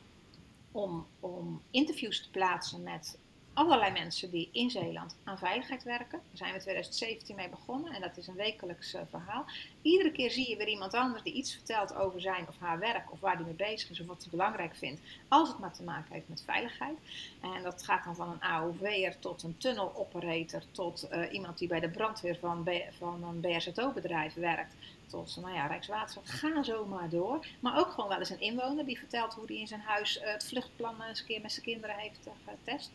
om, 0.72 1.06
om 1.20 1.62
interviews 1.70 2.22
te 2.22 2.30
plaatsen 2.30 2.82
met 2.82 3.18
allerlei 3.54 3.92
mensen 3.92 4.30
die 4.30 4.48
in 4.52 4.70
Zeeland 4.70 5.16
aan 5.24 5.38
veiligheid 5.38 5.82
werken. 5.82 6.20
Daar 6.28 6.36
zijn 6.36 6.50
we 6.50 6.56
in 6.56 6.62
2017 6.62 7.36
mee 7.36 7.48
begonnen 7.48 7.92
en 7.92 8.00
dat 8.00 8.16
is 8.16 8.26
een 8.26 8.34
wekelijks 8.34 8.94
eh, 8.94 9.02
verhaal. 9.10 9.44
Iedere 9.82 10.12
keer 10.12 10.30
zie 10.30 10.48
je 10.50 10.56
weer 10.56 10.68
iemand 10.68 10.94
anders 10.94 11.22
die 11.22 11.32
iets 11.32 11.54
vertelt 11.54 11.94
over 11.94 12.20
zijn 12.20 12.48
of 12.48 12.54
haar 12.58 12.78
werk 12.78 13.12
of 13.12 13.20
waar 13.20 13.36
die 13.36 13.46
mee 13.46 13.54
bezig 13.54 13.90
is 13.90 14.00
of 14.00 14.06
wat 14.06 14.20
hij 14.20 14.30
belangrijk 14.30 14.76
vindt. 14.76 15.00
Als 15.28 15.48
het 15.48 15.58
maar 15.58 15.72
te 15.72 15.82
maken 15.82 16.12
heeft 16.12 16.28
met 16.28 16.42
veiligheid. 16.46 16.98
En 17.40 17.62
dat 17.62 17.82
gaat 17.82 18.04
dan 18.04 18.16
van 18.16 18.30
een 18.30 18.42
AOV'er 18.42 19.18
tot 19.18 19.42
een 19.42 19.56
tunneloperator 19.58 20.62
tot 20.70 21.08
eh, 21.08 21.32
iemand 21.32 21.58
die 21.58 21.68
bij 21.68 21.80
de 21.80 21.90
brandweer 21.90 22.36
van, 22.36 22.68
van 22.98 23.24
een 23.24 23.40
BRZO-bedrijf 23.40 24.34
werkt. 24.34 24.74
Tot 25.06 25.36
nou 25.40 25.54
ja, 25.54 25.66
Rijkswaterstaat, 25.66 26.28
ga 26.28 26.62
zo 26.62 26.86
maar 26.86 27.08
door. 27.08 27.46
Maar 27.60 27.78
ook 27.78 27.90
gewoon 27.90 28.08
wel 28.08 28.18
eens 28.18 28.30
een 28.30 28.40
inwoner 28.40 28.84
die 28.86 28.98
vertelt 28.98 29.34
hoe 29.34 29.46
hij 29.46 29.56
in 29.56 29.66
zijn 29.66 29.80
huis 29.80 30.18
eh, 30.18 30.32
het 30.32 30.44
vluchtplan 30.44 31.02
eens 31.02 31.20
een 31.20 31.26
keer 31.26 31.40
met 31.40 31.52
zijn 31.52 31.64
kinderen 31.64 31.96
heeft 31.96 32.28
getest. 32.44 32.90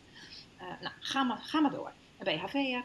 Eh, 0.58 0.66
nou, 0.80 0.94
ga 1.00 1.22
maar, 1.22 1.38
ga 1.38 1.60
maar 1.60 1.70
door. 1.70 1.92
Een 2.18 2.24
BHV'er. 2.24 2.84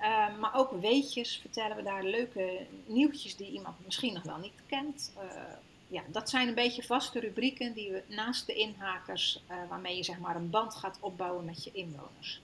Uh, 0.00 0.38
maar 0.38 0.54
ook 0.54 0.70
weetjes 0.80 1.38
vertellen 1.40 1.76
we 1.76 1.82
daar 1.82 2.04
leuke 2.04 2.66
nieuwtjes 2.86 3.36
die 3.36 3.50
iemand 3.50 3.84
misschien 3.84 4.12
nog 4.12 4.22
wel 4.22 4.38
niet 4.38 4.62
kent. 4.66 5.12
Uh, 5.16 5.42
ja, 5.88 6.02
dat 6.08 6.30
zijn 6.30 6.48
een 6.48 6.54
beetje 6.54 6.82
vaste 6.82 7.20
rubrieken 7.20 7.72
die 7.72 7.90
we 7.90 8.02
naast 8.06 8.46
de 8.46 8.54
inhakers, 8.54 9.42
uh, 9.50 9.56
waarmee 9.68 9.96
je 9.96 10.02
zeg 10.02 10.18
maar 10.18 10.36
een 10.36 10.50
band 10.50 10.74
gaat 10.74 10.98
opbouwen 11.00 11.44
met 11.44 11.64
je 11.64 11.70
inwoners. 11.72 12.40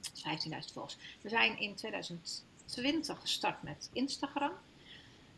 Dat 0.00 0.12
is 0.14 0.46
15.000 0.48 0.72
volgers. 0.72 0.96
We 1.20 1.28
zijn 1.28 1.58
in 1.60 1.74
2020 1.74 3.20
gestart 3.20 3.62
met 3.62 3.90
Instagram. 3.92 4.52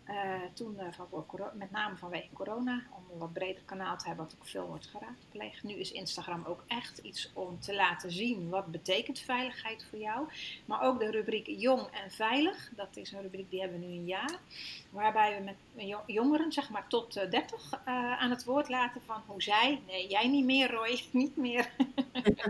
Uh, 0.09 0.15
toen 0.55 0.77
uh, 0.81 0.87
van, 0.91 1.27
met 1.55 1.71
name 1.71 1.97
vanwege 1.97 2.29
corona, 2.33 2.83
om 2.97 3.05
een 3.13 3.19
wat 3.19 3.33
breder 3.33 3.63
kanaal 3.65 3.97
te 3.97 4.07
hebben 4.07 4.25
wat 4.25 4.35
ook 4.39 4.47
veel 4.47 4.67
wordt 4.67 4.87
geraadpleegd. 4.87 5.63
Nu 5.63 5.75
is 5.75 5.93
Instagram 5.93 6.45
ook 6.45 6.65
echt 6.67 6.99
iets 6.99 7.31
om 7.35 7.61
te 7.61 7.75
laten 7.75 8.13
zien 8.13 8.49
wat 8.49 8.67
betekent 8.67 9.19
veiligheid 9.19 9.87
voor 9.91 9.99
jou. 9.99 10.29
Maar 10.65 10.83
ook 10.83 10.99
de 10.99 11.11
rubriek 11.11 11.47
Jong 11.47 11.81
en 11.81 12.11
Veilig, 12.11 12.71
dat 12.77 12.97
is 12.97 13.13
een 13.13 13.23
rubriek 13.23 13.51
die 13.51 13.61
hebben 13.61 13.81
we 13.81 13.87
nu 13.87 13.93
een 13.93 14.07
jaar. 14.07 14.39
Waarbij 14.91 15.37
we 15.39 15.53
met 15.75 15.97
jongeren, 16.07 16.53
zeg 16.53 16.71
maar 16.71 16.89
tot 16.89 17.17
uh, 17.17 17.31
30, 17.31 17.85
aan 17.85 18.31
het 18.31 18.45
woord 18.45 18.69
laten 18.69 19.01
van 19.07 19.23
hoe 19.27 19.43
zij, 19.43 19.81
nee 19.87 20.09
jij 20.09 20.29
niet 20.29 20.45
meer 20.45 20.71
Roy, 20.71 21.03
niet 21.11 21.37
meer. 21.37 21.71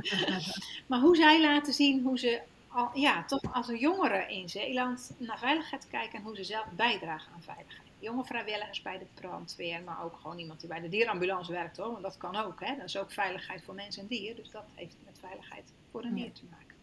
maar 0.87 1.01
hoe 1.01 1.17
zij 1.17 1.41
laten 1.41 1.73
zien 1.73 2.03
hoe 2.03 2.19
ze 2.19 2.41
al, 2.75 2.91
ja, 2.95 3.25
toch 3.25 3.53
als 3.53 3.68
een 3.68 3.79
jongere 3.79 4.33
in 4.33 4.49
Zeeland 4.49 5.14
naar 5.18 5.39
veiligheid 5.39 5.89
kijken 5.89 6.18
en 6.18 6.25
hoe 6.25 6.37
ze 6.37 6.45
zelf 6.45 6.66
bijdragen 6.77 7.33
aan 7.33 7.43
veiligheid. 7.43 7.89
Jonge 7.99 8.25
vrijwilligers 8.25 8.83
bij 8.83 8.99
de 8.99 9.07
brandweer, 9.14 9.83
maar 9.83 10.05
ook 10.05 10.16
gewoon 10.20 10.39
iemand 10.39 10.61
die 10.61 10.68
bij 10.68 10.81
de 10.81 10.89
dierambulance 10.89 11.53
werkt 11.53 11.77
hoor, 11.77 11.91
want 11.91 12.03
dat 12.03 12.16
kan 12.16 12.37
ook. 12.37 12.61
Hè? 12.61 12.77
Dat 12.77 12.85
is 12.85 12.97
ook 12.97 13.12
veiligheid 13.12 13.62
voor 13.62 13.75
mens 13.75 13.97
en 13.97 14.07
dier, 14.07 14.37
dus 14.37 14.51
dat 14.51 14.64
heeft 14.75 14.97
met 15.05 15.18
veiligheid 15.18 15.72
voor 15.91 16.05
een 16.05 16.14
dier 16.14 16.33
te 16.33 16.45
maken. 16.51 16.77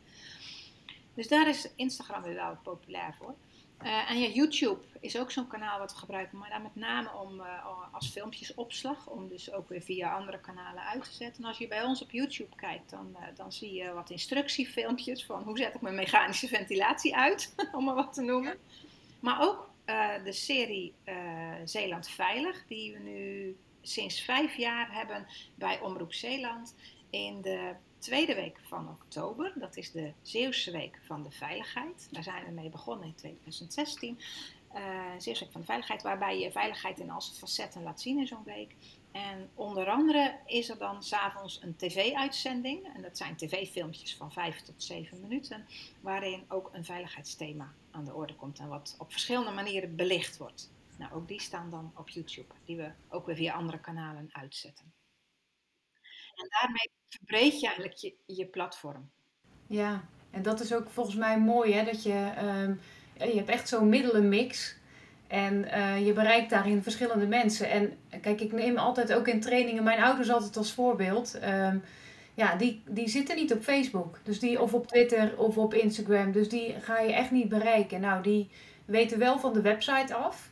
Dus 1.14 1.28
daar 1.28 1.48
is 1.48 1.70
Instagram 1.76 2.22
weer 2.22 2.36
wel 2.36 2.58
populair 2.64 3.16
voor. 3.18 3.36
Uh, 3.84 4.12
en 4.12 4.20
ja, 4.20 4.28
YouTube 4.28 4.80
is 5.00 5.18
ook 5.18 5.32
zo'n 5.32 5.48
kanaal 5.48 5.80
wat 5.80 5.92
we 5.92 6.00
gebruiken, 6.00 6.38
maar 6.38 6.50
daar 6.50 6.62
met 6.62 6.76
name 6.76 7.14
om 7.14 7.40
uh, 7.40 7.94
als 7.94 8.10
filmpjesopslag, 8.10 9.08
om 9.08 9.28
dus 9.28 9.52
ook 9.52 9.70
weer 9.70 9.82
via 9.82 10.16
andere 10.16 10.40
kanalen 10.40 10.84
uit 10.84 11.04
te 11.04 11.14
zetten. 11.14 11.44
En 11.44 11.50
als 11.50 11.58
je 11.58 11.68
bij 11.68 11.84
ons 11.84 12.02
op 12.02 12.12
YouTube 12.12 12.56
kijkt, 12.56 12.90
dan, 12.90 13.16
uh, 13.20 13.20
dan 13.36 13.52
zie 13.52 13.74
je 13.74 13.94
wat 13.94 14.10
instructiefilmpjes 14.10 15.26
van 15.26 15.44
hoe 15.44 15.58
zet 15.58 15.74
ik 15.74 15.82
mijn 15.82 15.96
mechanische 15.96 16.48
ventilatie 16.48 17.16
uit, 17.16 17.56
om 17.78 17.84
maar 17.84 17.96
wat 17.96 18.14
te 18.14 18.22
noemen. 18.22 18.58
Maar 19.20 19.42
ook 19.42 19.70
de 20.24 20.32
serie 20.32 20.94
Zeeland 21.66 22.10
Veilig, 22.10 22.66
die 22.68 22.94
we 22.94 23.00
nu 23.00 23.58
sinds 23.82 24.22
vijf 24.22 24.56
jaar 24.56 24.94
hebben 24.94 25.28
bij 25.56 25.80
Omroep 25.80 26.14
Zeeland. 26.14 26.76
In 27.10 27.42
de 27.42 27.76
tweede 28.02 28.36
week 28.36 28.60
van 28.64 28.89
oktober, 28.89 29.54
dat 29.56 29.78
is 29.78 29.91
de 29.91 30.14
Zeeuwse 30.22 30.72
Week 30.72 30.99
van 31.06 31.24
de 31.24 31.32
Veiligheid. 31.32 32.08
Daar 32.12 32.24
zijn 32.24 32.45
we 32.45 32.52
mee 32.52 32.70
begonnen 32.70 33.08
in 33.08 33.16
2016. 33.16 34.20
Uh, 34.76 34.80
Zeeuwse 35.18 35.43
Week 35.43 35.52
van 35.52 35.62
de 35.62 35.68
Veiligheid, 35.68 36.02
waarbij 36.02 36.39
je 36.39 36.52
veiligheid 36.52 36.99
in 36.99 37.10
al 37.10 37.22
zijn 37.22 37.38
facetten 37.38 37.84
laat 37.84 38.02
zien 38.02 38.20
in 38.20 38.28
zo'n 38.28 38.43
week. 38.43 38.76
En 39.12 39.49
onder 39.56 39.88
andere 39.89 40.39
is 40.45 40.70
er 40.70 40.78
dan 40.78 41.04
s'avonds 41.04 41.62
een 41.62 41.76
tv-uitzending. 41.76 42.93
En 42.95 43.02
dat 43.02 43.18
zijn 43.18 43.36
tv-filmpjes 43.36 44.16
van 44.16 44.32
5 44.32 44.62
tot 44.62 44.84
7 44.84 45.22
minuten. 45.22 45.66
Waarin 46.02 46.43
ook 46.47 46.70
een 46.74 46.86
veiligheidsthema 46.86 47.74
aan 47.91 48.06
de 48.06 48.14
orde 48.14 48.36
komt. 48.36 48.60
En 48.60 48.68
wat 48.68 48.95
op 48.97 49.12
verschillende 49.12 49.52
manieren 49.52 49.95
belicht 49.95 50.38
wordt. 50.38 50.72
Nou, 50.97 51.14
ook 51.14 51.28
die 51.28 51.41
staan 51.41 51.70
dan 51.70 51.91
op 51.95 52.10
YouTube. 52.10 52.54
Die 52.66 52.78
we 52.78 52.91
ook 53.10 53.26
weer 53.26 53.36
via 53.36 53.54
andere 53.54 53.80
kanalen 53.80 54.30
uitzetten. 54.32 55.01
En 56.42 56.48
daarmee 56.60 56.89
verbreed 57.10 57.60
je 57.60 57.66
eigenlijk 57.66 57.98
je, 57.98 58.16
je 58.26 58.46
platform. 58.46 59.10
Ja, 59.68 60.04
en 60.32 60.42
dat 60.42 60.60
is 60.60 60.74
ook 60.74 60.89
volgens 60.89 61.16
mij 61.16 61.39
mooi, 61.39 61.74
hè? 61.74 61.86
Dat 61.86 62.04
je, 62.04 62.32
um, 62.44 62.80
je 63.18 63.36
hebt 63.36 63.50
echt 63.50 63.68
zo'n 63.68 63.89
middelenmix. 63.89 64.80
En 65.28 65.66
uh, 65.66 66.06
je 66.06 66.14
bereikt 66.14 66.50
daarin 66.50 66.84
verschillende 66.84 67.28
mensen. 67.28 67.70
En 67.70 67.98
kijk, 68.22 68.42
ik 68.42 68.52
neem 68.52 68.78
altijd 68.78 69.14
ook 69.14 69.28
in 69.28 69.42
trainingen 69.42 69.84
mijn 69.84 70.02
ouders 70.02 70.30
altijd 70.32 70.58
als 70.58 70.74
voorbeeld. 70.74 71.39
Um, 71.44 71.84
ja, 72.34 72.56
die, 72.56 72.84
die 72.88 73.10
zitten 73.10 73.36
niet 73.36 73.54
op 73.54 73.62
Facebook. 73.62 74.20
Dus 74.24 74.39
die, 74.39 74.62
of 74.62 74.74
op 74.74 74.88
Twitter 74.88 75.38
of 75.38 75.58
op 75.58 75.74
Instagram. 75.74 76.32
Dus 76.32 76.50
die 76.50 76.76
ga 76.80 77.00
je 77.00 77.14
echt 77.14 77.32
niet 77.32 77.50
bereiken. 77.50 78.02
Nou, 78.02 78.24
die 78.24 78.50
weten 78.86 79.20
wel 79.20 79.39
van 79.39 79.54
de 79.54 79.62
website 79.62 80.14
af. 80.14 80.51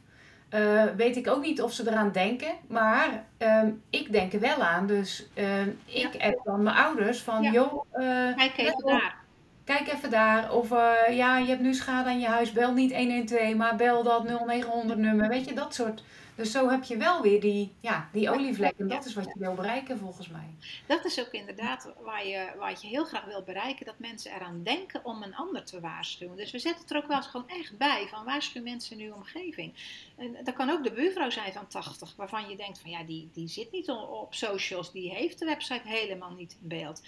Uh, 0.55 0.83
weet 0.95 1.17
ik 1.17 1.27
ook 1.27 1.41
niet 1.41 1.61
of 1.61 1.73
ze 1.73 1.87
eraan 1.87 2.11
denken, 2.11 2.51
maar 2.67 3.25
uh, 3.39 3.63
ik 3.89 4.11
denk 4.11 4.33
er 4.33 4.39
wel 4.39 4.63
aan. 4.63 4.87
Dus 4.87 5.27
uh, 5.35 5.61
ik 5.85 6.13
ja. 6.17 6.27
app 6.27 6.41
dan 6.43 6.63
mijn 6.63 6.75
ouders 6.75 7.21
van, 7.21 7.41
ja. 7.41 7.51
joh, 7.51 7.85
eh, 7.91 8.35
kijk 8.35 8.57
even 8.57 8.85
daar. 8.85 9.15
Kijk 9.63 9.93
even 9.93 10.09
daar. 10.09 10.53
Of 10.53 10.69
ja, 11.09 11.37
je 11.37 11.47
hebt 11.47 11.61
nu 11.61 11.73
schade 11.73 12.09
aan 12.09 12.19
je 12.19 12.27
huis, 12.27 12.51
bel 12.51 12.73
niet 12.73 12.95
112, 12.95 13.55
maar 13.55 13.75
bel 13.75 14.03
dat 14.03 14.23
0900 14.23 14.99
nummer. 14.99 15.27
Weet 15.27 15.45
je, 15.45 15.53
dat 15.53 15.73
soort 15.73 16.03
dus 16.39 16.51
zo 16.51 16.69
heb 16.69 16.83
je 16.83 16.97
wel 16.97 17.21
weer 17.21 17.41
die, 17.41 17.75
ja, 17.79 18.09
die 18.11 18.29
olievlek. 18.29 18.73
En 18.77 18.87
dat 18.87 19.05
is 19.05 19.13
wat 19.13 19.25
je 19.25 19.39
wil 19.39 19.53
bereiken 19.53 19.97
volgens 19.97 20.27
mij. 20.27 20.49
Dat 20.85 21.05
is 21.05 21.19
ook 21.19 21.31
inderdaad 21.31 21.91
waar 22.01 22.27
je, 22.27 22.51
waar 22.57 22.71
je 22.81 22.87
heel 22.87 23.05
graag 23.05 23.25
wil 23.25 23.43
bereiken. 23.43 23.85
Dat 23.85 23.99
mensen 23.99 24.33
eraan 24.35 24.63
denken 24.63 25.05
om 25.05 25.23
een 25.23 25.35
ander 25.35 25.63
te 25.63 25.79
waarschuwen. 25.79 26.37
Dus 26.37 26.51
we 26.51 26.59
zetten 26.59 26.81
het 26.81 26.91
er 26.91 26.97
ook 26.97 27.07
wel 27.07 27.17
eens 27.17 27.27
gewoon 27.27 27.49
echt 27.49 27.77
bij. 27.77 28.07
Van 28.09 28.25
waarschuw 28.25 28.63
mensen 28.63 28.99
in 28.99 29.05
uw 29.05 29.13
omgeving. 29.13 29.73
En 30.17 30.37
dat 30.43 30.55
kan 30.55 30.69
ook 30.69 30.83
de 30.83 30.91
buurvrouw 30.91 31.29
zijn 31.29 31.53
van 31.53 31.67
80. 31.67 32.13
Waarvan 32.15 32.49
je 32.49 32.55
denkt 32.55 32.79
van 32.79 32.89
ja, 32.89 33.03
die, 33.03 33.29
die 33.33 33.47
zit 33.47 33.71
niet 33.71 33.89
op 33.89 34.33
socials. 34.33 34.91
Die 34.91 35.09
heeft 35.09 35.39
de 35.39 35.45
website 35.45 35.87
helemaal 35.87 36.31
niet 36.31 36.57
in 36.61 36.67
beeld. 36.67 37.01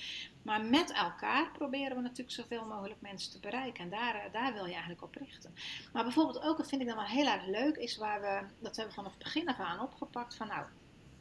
Maar 0.43 0.65
met 0.65 0.91
elkaar 0.91 1.51
proberen 1.51 1.95
we 1.95 2.01
natuurlijk 2.01 2.31
zoveel 2.31 2.65
mogelijk 2.65 3.01
mensen 3.01 3.31
te 3.31 3.39
bereiken. 3.39 3.83
En 3.83 3.89
daar, 3.89 4.15
eh, 4.15 4.33
daar 4.33 4.53
wil 4.53 4.65
je 4.65 4.71
eigenlijk 4.71 5.03
op 5.03 5.15
richten. 5.15 5.53
Maar 5.93 6.03
bijvoorbeeld 6.03 6.43
ook, 6.43 6.57
dat 6.57 6.69
vind 6.69 6.81
ik 6.81 6.87
dan 6.87 6.95
wel 6.95 7.05
heel 7.05 7.27
erg 7.27 7.45
leuk, 7.45 7.75
is 7.75 7.97
waar 7.97 8.21
we, 8.21 8.45
dat 8.59 8.75
hebben 8.75 8.95
we 8.95 9.01
vanaf 9.01 9.13
het 9.13 9.23
begin 9.23 9.47
af 9.47 9.59
aan 9.59 9.79
opgepakt. 9.79 10.35
Van 10.35 10.47
nou, 10.47 10.65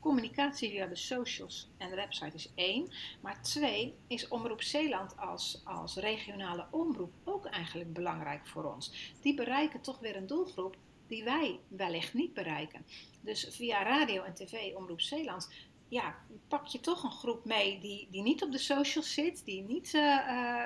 communicatie 0.00 0.70
via 0.70 0.86
de 0.86 0.96
socials 0.96 1.70
en 1.78 1.90
de 1.90 1.96
website 1.96 2.34
is 2.34 2.52
één. 2.54 2.92
Maar 3.20 3.42
twee, 3.42 3.94
is 4.06 4.28
Omroep 4.28 4.62
Zeeland 4.62 5.16
als, 5.16 5.60
als 5.64 5.96
regionale 5.96 6.66
omroep 6.70 7.12
ook 7.24 7.46
eigenlijk 7.46 7.92
belangrijk 7.92 8.46
voor 8.46 8.74
ons. 8.74 9.12
Die 9.20 9.34
bereiken 9.34 9.80
toch 9.80 9.98
weer 9.98 10.16
een 10.16 10.26
doelgroep 10.26 10.76
die 11.06 11.24
wij 11.24 11.60
wellicht 11.68 12.14
niet 12.14 12.34
bereiken. 12.34 12.86
Dus 13.20 13.48
via 13.50 13.82
radio 13.82 14.22
en 14.22 14.34
tv 14.34 14.74
Omroep 14.74 15.00
Zeeland 15.00 15.50
ja, 15.90 16.14
pak 16.48 16.66
je 16.66 16.80
toch 16.80 17.02
een 17.02 17.10
groep 17.10 17.44
mee 17.44 17.78
die, 17.80 18.08
die 18.10 18.22
niet 18.22 18.42
op 18.42 18.52
de 18.52 18.58
socials 18.58 19.14
zit, 19.14 19.44
die 19.44 19.62
niet 19.62 19.94
uh, 19.94 20.02
uh, 20.02 20.64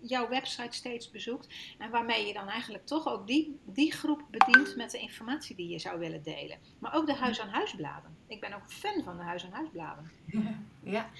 jouw 0.00 0.28
website 0.28 0.76
steeds 0.76 1.10
bezoekt. 1.10 1.54
En 1.78 1.90
waarmee 1.90 2.26
je 2.26 2.32
dan 2.32 2.48
eigenlijk 2.48 2.86
toch 2.86 3.06
ook 3.06 3.26
die, 3.26 3.58
die 3.64 3.92
groep 3.92 4.22
bedient 4.30 4.76
met 4.76 4.90
de 4.90 4.98
informatie 4.98 5.56
die 5.56 5.68
je 5.68 5.78
zou 5.78 5.98
willen 5.98 6.22
delen. 6.22 6.58
Maar 6.78 6.94
ook 6.94 7.06
de 7.06 7.14
huis-aan-huisbladen. 7.14 8.16
Ik 8.26 8.40
ben 8.40 8.52
ook 8.52 8.72
fan 8.72 9.02
van 9.02 9.16
de 9.16 9.22
huis-aan-huisbladen. 9.22 10.10
Ja. 10.82 11.10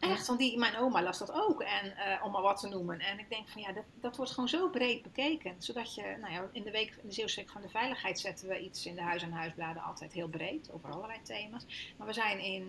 Echt, 0.00 0.26
want 0.26 0.38
die, 0.38 0.58
mijn 0.58 0.76
oma 0.76 1.02
las 1.02 1.18
dat 1.18 1.32
ook, 1.32 1.62
en, 1.62 1.86
uh, 1.86 2.24
om 2.24 2.32
maar 2.32 2.42
wat 2.42 2.60
te 2.60 2.68
noemen. 2.68 3.00
En 3.00 3.18
ik 3.18 3.28
denk 3.28 3.48
van 3.48 3.62
ja, 3.62 3.72
dat, 3.72 3.84
dat 4.00 4.16
wordt 4.16 4.32
gewoon 4.32 4.48
zo 4.48 4.68
breed 4.68 5.02
bekeken. 5.02 5.54
Zodat 5.58 5.94
je, 5.94 6.16
nou 6.20 6.32
ja, 6.32 6.48
in 6.52 6.62
de 6.62 6.70
week, 6.70 6.96
in 7.02 7.08
de 7.08 7.14
Zeeuwse 7.14 7.44
van 7.46 7.62
de 7.62 7.68
Veiligheid 7.68 8.20
zetten 8.20 8.48
we 8.48 8.60
iets 8.60 8.86
in 8.86 8.94
de 8.94 9.02
huis- 9.02 9.22
en 9.22 9.32
huisbladen 9.32 9.82
altijd 9.82 10.12
heel 10.12 10.28
breed, 10.28 10.72
over 10.72 10.90
allerlei 10.90 11.22
thema's. 11.22 11.94
Maar 11.96 12.06
we 12.06 12.12
zijn 12.12 12.38
in, 12.38 12.64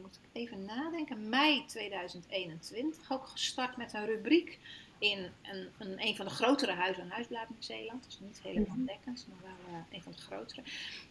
moet 0.00 0.18
ik 0.22 0.28
even 0.32 0.64
nadenken, 0.64 1.28
mei 1.28 1.64
2021 1.66 3.10
ook 3.10 3.26
gestart 3.26 3.76
met 3.76 3.94
een 3.94 4.06
rubriek 4.06 4.58
in 5.02 5.30
een, 5.42 5.68
een, 5.78 6.06
een 6.06 6.16
van 6.16 6.26
de 6.26 6.32
grotere 6.32 6.72
huis- 6.72 6.98
en 6.98 7.10
huisbladen 7.10 7.56
in 7.56 7.62
Zeeland. 7.62 8.04
Dus 8.04 8.18
niet 8.20 8.40
helemaal 8.42 8.76
mhm. 8.76 8.84
dekkend, 8.84 9.26
maar 9.28 9.38
wel 9.42 9.74
uh, 9.74 9.80
een 9.90 10.02
van 10.02 10.12
de 10.12 10.18
grotere. 10.18 10.62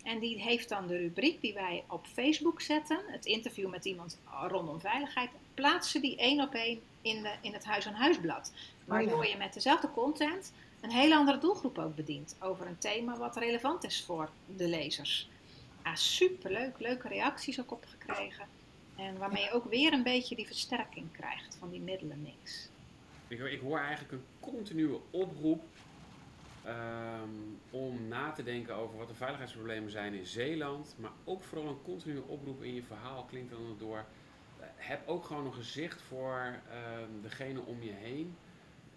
En 0.03 0.20
die 0.20 0.41
heeft 0.41 0.70
dan 0.70 0.88
de 0.88 0.97
rubriek 0.97 1.41
die 1.41 1.53
wij 1.53 1.84
op 1.88 2.07
Facebook 2.07 2.62
zetten. 2.62 2.99
Het 3.07 3.26
interview 3.26 3.70
met 3.70 3.86
iemand 3.86 4.20
rondom 4.47 4.80
veiligheid. 4.80 5.30
Plaatsen 5.54 6.02
die 6.02 6.18
één 6.18 6.41
op 6.41 6.54
één 6.54 6.82
in, 7.02 7.24
de, 7.24 7.34
in 7.41 7.54
het 7.54 7.66
huis- 7.66 7.86
en 7.86 7.93
huisblad. 7.93 8.54
Waardoor 8.86 9.26
je 9.26 9.38
met 9.38 9.54
dezelfde 9.54 9.91
content 9.91 10.54
een 10.82 10.91
hele 10.91 11.16
andere 11.16 11.38
doelgroep 11.38 11.78
ook 11.78 11.95
bedient. 11.95 12.36
Over 12.39 12.68
een 12.68 12.78
thema 12.78 13.18
wat 13.18 13.38
relevant 13.38 13.84
is 13.84 14.04
voor 14.04 14.30
de 14.56 14.68
lezers. 14.68 15.30
Ah, 15.82 15.95
superleuk. 15.95 16.80
Leuke 16.80 17.08
reacties 17.08 17.60
ook 17.60 17.72
op 17.72 17.86
gekregen. 17.89 18.47
En 18.95 19.18
waarmee 19.18 19.43
je 19.43 19.52
ook 19.52 19.66
weer 19.66 19.93
een 19.93 20.04
beetje 20.04 20.36
die 20.36 20.47
versterking 20.47 21.12
krijgt 21.12 21.56
van 21.60 21.70
die 21.70 21.82
middelenmix. 21.82 22.70
Ik, 23.28 23.39
ik 23.39 23.60
hoor 23.60 23.80
eigenlijk 23.80 24.12
een 24.12 24.24
continue 24.39 24.99
oproep 25.10 25.64
um, 26.68 27.60
om 27.70 28.08
na 28.08 28.32
te 28.32 28.43
denken 28.43 28.76
over 28.76 28.97
wat 28.97 29.08
de 29.08 29.14
veiligheidsproblemen 29.14 29.91
zijn 29.91 30.14
in 30.14 30.26
Zeeland. 30.26 30.95
Maar 30.97 31.12
ook 31.24 31.43
vooral 31.43 31.68
een 31.68 31.82
continue 31.84 32.24
oproep 32.28 32.64
in 32.64 32.74
je 32.74 32.84
verhaal 32.84 33.24
klinkt 33.24 33.52
dan 33.52 33.76
door. 33.78 34.06
Heb 34.82 35.08
ook 35.08 35.26
gewoon 35.26 35.46
een 35.46 35.54
gezicht 35.54 36.02
voor 36.02 36.60
um, 37.00 37.22
degene 37.22 37.62
om 37.62 37.82
je 37.82 37.92
heen. 37.92 38.36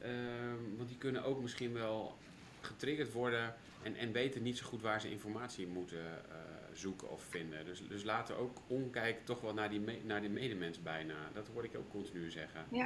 Um, 0.04 0.76
want 0.76 0.88
die 0.88 0.98
kunnen 0.98 1.24
ook 1.24 1.42
misschien 1.42 1.72
wel 1.72 2.16
getriggerd 2.60 3.12
worden 3.12 3.54
en, 3.82 3.96
en 3.96 4.12
weten 4.12 4.42
niet 4.42 4.58
zo 4.58 4.66
goed 4.66 4.82
waar 4.82 5.00
ze 5.00 5.10
informatie 5.10 5.66
moeten 5.66 5.98
uh, 5.98 6.34
zoeken 6.72 7.10
of 7.10 7.22
vinden. 7.22 7.64
Dus, 7.64 7.88
dus 7.88 8.04
laten 8.04 8.36
ook 8.36 8.58
omkijken 8.66 9.24
toch 9.24 9.40
wel 9.40 9.54
naar 9.54 9.70
die, 9.70 9.80
me, 9.80 10.00
naar 10.04 10.20
die 10.20 10.30
medemens 10.30 10.82
bijna. 10.82 11.14
Dat 11.32 11.48
hoor 11.54 11.64
ik 11.64 11.76
ook 11.76 11.90
continu 11.90 12.30
zeggen. 12.30 12.64
Ja. 12.70 12.84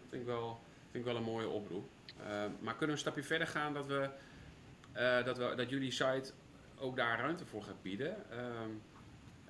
Dat 0.00 0.08
vind 0.08 0.22
ik 0.22 0.28
wel 0.28 0.60
vind 0.90 1.04
ik 1.04 1.12
wel 1.12 1.20
een 1.20 1.28
mooie 1.28 1.48
oproep. 1.48 1.88
Uh, 2.20 2.26
maar 2.60 2.76
kunnen 2.76 2.86
we 2.86 2.92
een 2.92 2.98
stapje 2.98 3.22
verder 3.22 3.46
gaan 3.46 3.74
dat, 3.74 3.86
we, 3.86 4.10
uh, 4.96 5.24
dat, 5.24 5.38
we, 5.38 5.54
dat 5.54 5.70
jullie 5.70 5.90
site 5.90 6.32
ook 6.78 6.96
daar 6.96 7.18
ruimte 7.18 7.46
voor 7.46 7.62
gaat 7.62 7.82
bieden? 7.82 8.16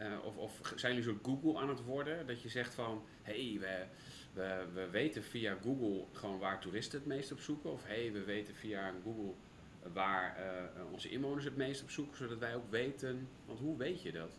Uh, 0.00 0.24
of, 0.24 0.36
of 0.36 0.72
zijn 0.76 0.94
jullie 0.94 1.10
zo 1.10 1.18
Google 1.22 1.60
aan 1.60 1.68
het 1.68 1.84
worden? 1.84 2.26
Dat 2.26 2.42
je 2.42 2.48
zegt 2.48 2.74
van, 2.74 3.04
hé, 3.22 3.50
hey, 3.50 3.60
we, 3.60 3.84
we, 4.32 4.66
we 4.74 4.88
weten 4.90 5.22
via 5.22 5.56
Google 5.62 6.04
gewoon 6.12 6.38
waar 6.38 6.60
toeristen 6.60 6.98
het 6.98 7.08
meest 7.08 7.32
op 7.32 7.40
zoeken. 7.40 7.72
Of 7.72 7.84
hé, 7.84 8.02
hey, 8.02 8.12
we 8.12 8.24
weten 8.24 8.54
via 8.54 8.92
Google 9.04 9.34
waar 9.92 10.36
onze 10.92 11.08
inwoners 11.08 11.44
het 11.44 11.56
meest 11.56 11.82
op 11.82 11.90
zoeken. 11.90 12.16
Zodat 12.16 12.38
wij 12.38 12.54
ook 12.54 12.70
weten, 12.70 13.28
want 13.46 13.58
hoe 13.58 13.76
weet 13.76 14.02
je 14.02 14.12
dat? 14.12 14.38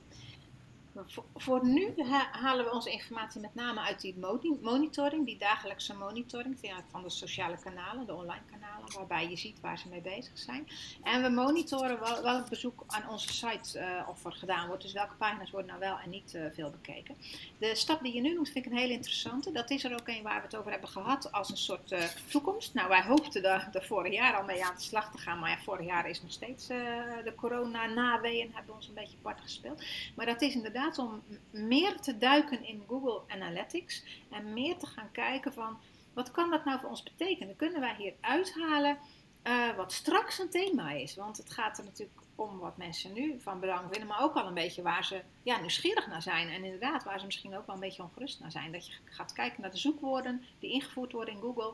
Voor 1.35 1.65
nu 1.65 1.93
halen 2.31 2.65
we 2.65 2.71
onze 2.71 2.91
informatie 2.91 3.41
met 3.41 3.55
name 3.55 3.79
uit 3.79 4.01
die 4.01 4.15
monitoring, 4.61 5.25
die 5.25 5.37
dagelijkse 5.37 5.93
monitoring 5.93 6.57
van 6.91 7.03
de 7.03 7.09
sociale 7.09 7.57
kanalen, 7.63 8.05
de 8.05 8.13
online 8.13 8.41
kanalen, 8.51 8.93
waarbij 8.95 9.29
je 9.29 9.35
ziet 9.35 9.59
waar 9.59 9.77
ze 9.77 9.89
mee 9.89 10.01
bezig 10.01 10.37
zijn. 10.37 10.67
En 11.03 11.21
we 11.21 11.29
monitoren 11.29 11.99
wel, 11.99 12.23
welk 12.23 12.49
bezoek 12.49 12.83
aan 12.87 13.09
onze 13.09 13.33
site 13.33 13.79
uh, 13.79 14.09
of 14.09 14.25
er 14.25 14.31
gedaan 14.31 14.67
wordt, 14.67 14.83
dus 14.83 14.93
welke 14.93 15.15
pagina's 15.15 15.51
worden 15.51 15.69
nou 15.69 15.79
wel 15.79 15.99
en 15.99 16.09
niet 16.09 16.33
uh, 16.33 16.45
veel 16.53 16.69
bekeken. 16.69 17.15
De 17.57 17.75
stap 17.75 18.01
die 18.03 18.13
je 18.13 18.21
nu 18.21 18.33
noemt 18.33 18.49
vind 18.49 18.65
ik 18.65 18.71
een 18.71 18.77
hele 18.77 18.93
interessante. 18.93 19.51
Dat 19.51 19.69
is 19.69 19.83
er 19.83 19.93
ook 19.93 20.07
een 20.07 20.23
waar 20.23 20.37
we 20.37 20.45
het 20.45 20.55
over 20.55 20.71
hebben 20.71 20.89
gehad 20.89 21.31
als 21.31 21.49
een 21.49 21.57
soort 21.57 21.91
uh, 21.91 22.03
toekomst. 22.29 22.73
Nou, 22.73 22.89
wij 22.89 23.03
hoopten 23.03 23.43
er, 23.43 23.69
er 23.73 23.85
vorig 23.85 24.13
jaar 24.13 24.35
al 24.35 24.43
mee 24.43 24.65
aan 24.65 24.75
de 24.75 24.81
slag 24.81 25.11
te 25.11 25.17
gaan, 25.17 25.39
maar 25.39 25.49
ja, 25.49 25.57
vorig 25.57 25.85
jaar 25.85 26.09
is 26.09 26.21
nog 26.21 26.31
steeds 26.31 26.67
de 26.67 27.33
corona-naweeën 27.35 28.51
hebben 28.53 28.75
ons 28.75 28.87
een 28.87 28.93
beetje 28.93 29.17
apart 29.17 29.41
gespeeld. 29.41 29.83
Maar 30.15 30.25
dat 30.25 30.41
is 30.41 30.53
inderdaad 30.53 30.80
om 30.97 31.23
meer 31.51 31.99
te 31.99 32.17
duiken 32.17 32.63
in 32.63 32.83
Google 32.87 33.21
Analytics 33.27 34.03
en 34.29 34.53
meer 34.53 34.77
te 34.77 34.85
gaan 34.85 35.11
kijken 35.11 35.53
van 35.53 35.79
wat 36.13 36.31
kan 36.31 36.49
dat 36.49 36.65
nou 36.65 36.79
voor 36.79 36.89
ons 36.89 37.03
betekenen? 37.03 37.55
Kunnen 37.55 37.79
wij 37.79 37.95
hier 37.97 38.13
uithalen 38.21 38.97
eh, 39.41 39.75
wat 39.75 39.93
straks 39.93 40.39
een 40.39 40.49
thema 40.49 40.91
is. 40.91 41.15
Want 41.15 41.37
het 41.37 41.51
gaat 41.51 41.77
er 41.77 41.83
natuurlijk 41.83 42.19
om 42.35 42.59
wat 42.59 42.77
mensen 42.77 43.13
nu 43.13 43.39
van 43.39 43.59
belang 43.59 43.87
vinden, 43.89 44.07
maar 44.07 44.23
ook 44.23 44.35
al 44.35 44.47
een 44.47 44.53
beetje 44.53 44.81
waar 44.81 45.05
ze 45.05 45.21
ja, 45.43 45.59
nieuwsgierig 45.59 46.07
naar 46.07 46.21
zijn. 46.21 46.49
En 46.49 46.63
inderdaad, 46.63 47.03
waar 47.03 47.19
ze 47.19 47.25
misschien 47.25 47.57
ook 47.57 47.65
wel 47.65 47.75
een 47.75 47.81
beetje 47.81 48.03
ongerust 48.03 48.39
naar 48.39 48.51
zijn. 48.51 48.71
Dat 48.71 48.87
je 48.87 48.93
gaat 49.05 49.33
kijken 49.33 49.61
naar 49.61 49.71
de 49.71 49.77
zoekwoorden 49.77 50.43
die 50.59 50.71
ingevoerd 50.71 51.11
worden 51.11 51.33
in 51.33 51.41
Google, 51.41 51.73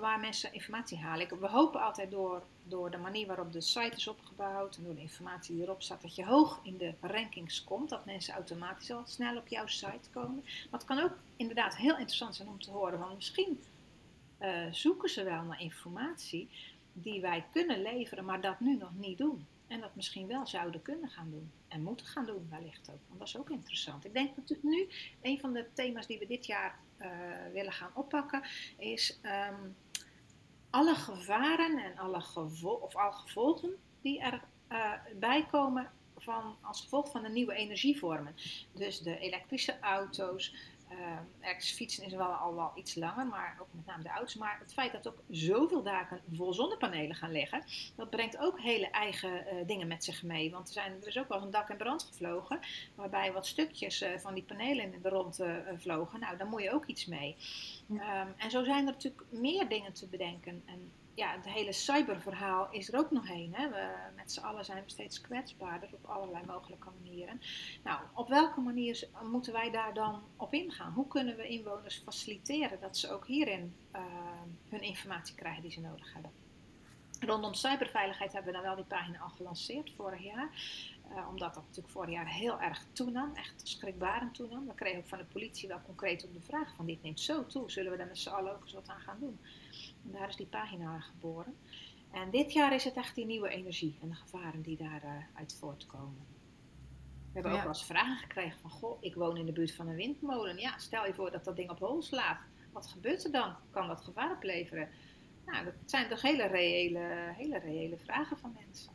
waar 0.00 0.20
mensen 0.20 0.52
informatie 0.52 0.98
halen. 0.98 1.24
Ik- 1.30 1.38
We 1.40 1.48
hopen 1.48 1.80
altijd 1.82 2.10
door, 2.10 2.42
door 2.64 2.90
de 2.90 2.96
manier 2.96 3.26
waarop 3.26 3.52
de 3.52 3.60
site 3.60 3.96
is 3.96 4.08
opgebouwd 4.08 4.76
en 4.76 4.84
door 4.84 4.94
de 4.94 5.00
informatie 5.00 5.54
die 5.54 5.64
erop 5.64 5.82
staat, 5.82 6.02
dat 6.02 6.14
je 6.14 6.24
hoog 6.24 6.60
in 6.62 6.76
de 6.76 6.94
rankings 7.00 7.64
komt. 7.64 7.88
Dat 7.88 8.04
mensen 8.04 8.34
automatisch 8.34 8.90
al 8.90 9.02
snel 9.06 9.36
op 9.36 9.48
jouw 9.48 9.66
site 9.66 10.10
komen. 10.12 10.42
Maar 10.44 10.80
het 10.80 10.84
kan 10.84 10.98
ook 11.00 11.12
inderdaad 11.36 11.76
heel 11.76 11.96
interessant 11.96 12.36
zijn 12.36 12.48
om 12.48 12.60
te 12.60 12.70
horen 12.70 12.98
van 12.98 13.14
misschien 13.14 13.60
eh, 14.38 14.66
zoeken 14.70 15.08
ze 15.08 15.22
wel 15.24 15.42
naar 15.42 15.60
informatie 15.60 16.48
die 16.92 17.20
wij 17.20 17.44
kunnen 17.52 17.82
leveren, 17.82 18.24
maar 18.24 18.40
dat 18.40 18.60
nu 18.60 18.76
nog 18.76 18.90
niet 18.94 19.18
doen. 19.18 19.46
En 19.66 19.80
dat 19.80 19.94
misschien 19.94 20.26
wel 20.26 20.46
zouden 20.46 20.82
kunnen 20.82 21.08
gaan 21.10 21.30
doen. 21.30 21.50
En 21.68 21.82
moeten 21.82 22.06
gaan 22.06 22.26
doen, 22.26 22.46
wellicht 22.50 22.90
ook. 22.90 22.98
Want 23.06 23.18
dat 23.18 23.28
is 23.28 23.36
ook 23.38 23.50
interessant. 23.50 24.04
Ik 24.04 24.12
denk 24.12 24.36
natuurlijk 24.36 24.68
nu, 24.68 24.88
een 25.22 25.40
van 25.40 25.52
de 25.52 25.66
thema's 25.74 26.06
die 26.06 26.18
we 26.18 26.26
dit 26.26 26.46
jaar 26.46 26.78
willen 27.52 27.72
gaan 27.72 27.90
oppakken, 27.94 28.42
is 28.78 29.18
ehm, 29.22 29.68
alle 30.70 30.94
gevaren 30.94 31.78
en 31.78 31.98
alle, 31.98 32.20
gevol 32.20 32.74
of 32.74 32.96
alle 32.96 33.12
gevolgen 33.12 33.76
die 34.00 34.20
erbij 34.20 35.00
bij 35.14 35.46
komen 35.50 35.90
van, 36.16 36.56
als 36.60 36.80
gevolg 36.80 37.10
van 37.10 37.22
de 37.22 37.28
nieuwe 37.28 37.54
energievormen. 37.54 38.34
Dus 38.72 39.00
de 39.00 39.18
elektrische 39.18 39.80
auto's, 39.80 40.54
uh, 40.90 41.18
elektrische 41.40 41.74
fietsen 41.74 42.04
is 42.04 42.12
wel 42.12 42.32
al 42.32 42.54
wel 42.54 42.72
iets 42.74 42.94
langer, 42.94 43.26
maar 43.26 43.56
ook 43.60 43.68
met 43.70 43.86
name 43.86 44.02
de 44.02 44.08
auto's. 44.08 44.34
Maar 44.34 44.58
het 44.60 44.72
feit 44.72 44.92
dat 44.92 45.08
ook 45.08 45.22
zoveel 45.28 45.82
daken 45.82 46.20
vol 46.32 46.52
zonnepanelen 46.52 47.16
gaan 47.16 47.32
liggen, 47.32 47.64
dat 47.96 48.10
brengt 48.10 48.38
ook 48.38 48.60
hele 48.60 48.90
eigen 48.90 49.30
uh, 49.30 49.66
dingen 49.66 49.88
met 49.88 50.04
zich 50.04 50.22
mee. 50.22 50.50
Want 50.50 50.66
er, 50.66 50.72
zijn, 50.72 50.92
er 51.00 51.08
is 51.08 51.18
ook 51.18 51.28
wel 51.28 51.36
eens 51.36 51.46
een 51.46 51.52
dak 51.52 51.68
in 51.68 51.76
brand 51.76 52.02
gevlogen, 52.02 52.60
waarbij 52.94 53.32
wat 53.32 53.46
stukjes 53.46 54.02
uh, 54.02 54.08
van 54.18 54.34
die 54.34 54.42
panelen 54.42 54.92
in 54.92 55.02
de 55.02 55.08
rond 55.08 55.40
vlogen. 55.78 56.20
Nou, 56.20 56.36
daar 56.36 56.46
moet 56.46 56.62
je 56.62 56.72
ook 56.72 56.86
iets 56.86 57.06
mee. 57.06 57.36
Ja. 57.86 58.20
Um, 58.20 58.34
en 58.36 58.50
zo 58.50 58.64
zijn 58.64 58.86
er 58.86 58.92
natuurlijk 58.92 59.24
meer 59.30 59.68
dingen 59.68 59.92
te 59.92 60.06
bedenken. 60.06 60.62
En 60.66 60.92
ja, 61.20 61.32
het 61.32 61.48
hele 61.48 61.72
cyberverhaal 61.72 62.68
is 62.70 62.92
er 62.92 62.98
ook 62.98 63.10
nog 63.10 63.28
heen. 63.28 63.54
Hè? 63.54 63.68
We, 63.68 63.88
met 64.16 64.32
z'n 64.32 64.40
allen 64.40 64.64
zijn 64.64 64.84
we 64.84 64.90
steeds 64.90 65.20
kwetsbaarder 65.20 65.88
op 65.92 66.04
allerlei 66.04 66.44
mogelijke 66.46 66.88
manieren. 67.02 67.40
Nou, 67.84 68.00
op 68.14 68.28
welke 68.28 68.60
manier 68.60 69.08
moeten 69.22 69.52
wij 69.52 69.70
daar 69.70 69.94
dan 69.94 70.22
op 70.36 70.54
ingaan? 70.54 70.92
Hoe 70.92 71.06
kunnen 71.06 71.36
we 71.36 71.48
inwoners 71.48 72.02
faciliteren 72.04 72.80
dat 72.80 72.96
ze 72.96 73.12
ook 73.12 73.26
hierin 73.26 73.74
uh, 73.94 74.00
hun 74.68 74.80
informatie 74.80 75.34
krijgen 75.34 75.62
die 75.62 75.70
ze 75.70 75.80
nodig 75.80 76.12
hebben? 76.12 76.30
Rondom 77.20 77.54
cyberveiligheid 77.54 78.32
hebben 78.32 78.52
we 78.52 78.58
dan 78.58 78.66
wel 78.66 78.76
die 78.76 78.84
pagina 78.84 79.18
al 79.18 79.28
gelanceerd 79.28 79.92
vorig 79.96 80.22
jaar. 80.22 80.50
Uh, 81.10 81.28
omdat 81.28 81.54
dat 81.54 81.62
natuurlijk 81.62 81.92
vorig 81.92 82.10
jaar 82.10 82.28
heel 82.28 82.60
erg 82.60 82.86
toenam, 82.92 83.34
echt 83.34 83.68
schrikbarend 83.68 84.34
toenam. 84.34 84.66
We 84.66 84.74
kregen 84.74 84.98
ook 84.98 85.08
van 85.08 85.18
de 85.18 85.24
politie 85.24 85.68
wel 85.68 85.82
concreet 85.82 86.24
op 86.24 86.32
de 86.32 86.40
vraag 86.40 86.74
van 86.74 86.86
dit 86.86 87.02
neemt 87.02 87.20
zo 87.20 87.46
toe, 87.46 87.70
zullen 87.70 87.90
we 87.90 87.96
daar 87.96 88.06
met 88.06 88.18
z'n 88.18 88.28
allen 88.28 88.54
ook 88.54 88.62
eens 88.62 88.72
wat 88.72 88.88
aan 88.88 89.00
gaan 89.00 89.20
doen? 89.20 89.38
En 90.04 90.12
daar 90.12 90.28
is 90.28 90.36
die 90.36 90.46
pagina 90.46 91.00
geboren. 91.00 91.56
En 92.10 92.30
dit 92.30 92.52
jaar 92.52 92.74
is 92.74 92.84
het 92.84 92.94
echt 92.94 93.14
die 93.14 93.26
nieuwe 93.26 93.48
energie 93.48 93.98
en 94.02 94.08
de 94.08 94.14
gevaren 94.14 94.62
die 94.62 94.76
daaruit 94.76 95.52
uh, 95.52 95.58
voortkomen. 95.58 96.26
We 97.32 97.32
hebben 97.32 97.52
ja. 97.52 97.56
ook 97.56 97.64
wel 97.64 97.72
eens 97.72 97.84
vragen 97.84 98.16
gekregen 98.16 98.60
van, 98.60 98.70
goh, 98.70 98.96
ik 99.00 99.14
woon 99.14 99.36
in 99.36 99.46
de 99.46 99.52
buurt 99.52 99.74
van 99.74 99.88
een 99.88 99.96
windmolen. 99.96 100.58
Ja, 100.58 100.78
stel 100.78 101.06
je 101.06 101.14
voor 101.14 101.30
dat 101.30 101.44
dat 101.44 101.56
ding 101.56 101.70
op 101.70 101.78
hol 101.78 102.02
slaat. 102.02 102.40
Wat 102.72 102.86
gebeurt 102.86 103.24
er 103.24 103.32
dan? 103.32 103.54
Kan 103.70 103.86
dat 103.86 104.00
gevaar 104.00 104.30
opleveren? 104.30 104.88
Nou, 105.50 105.64
dat 105.64 105.74
zijn 105.86 106.08
toch 106.08 106.22
hele 106.22 106.46
reële, 106.46 107.32
hele 107.36 107.58
reële 107.58 107.96
vragen 107.98 108.36
van 108.36 108.56
mensen. 108.64 108.92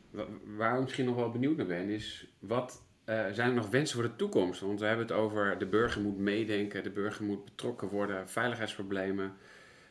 Waar 0.57 0.75
ik 0.75 0.81
misschien 0.81 1.05
nog 1.05 1.15
wel 1.15 1.31
benieuwd 1.31 1.57
naar 1.57 1.65
ben, 1.65 1.89
is 1.89 2.27
wat 2.39 2.83
uh, 3.05 3.25
zijn 3.31 3.49
er 3.49 3.55
nog 3.55 3.69
wensen 3.69 3.95
voor 3.95 4.09
de 4.09 4.15
toekomst? 4.15 4.61
Want 4.61 4.79
we 4.79 4.85
hebben 4.85 5.05
het 5.05 5.15
over 5.15 5.57
de 5.57 5.65
burger 5.65 6.01
moet 6.01 6.17
meedenken, 6.17 6.83
de 6.83 6.91
burger 6.91 7.25
moet 7.25 7.45
betrokken 7.45 7.87
worden, 7.87 8.29
veiligheidsproblemen. 8.29 9.33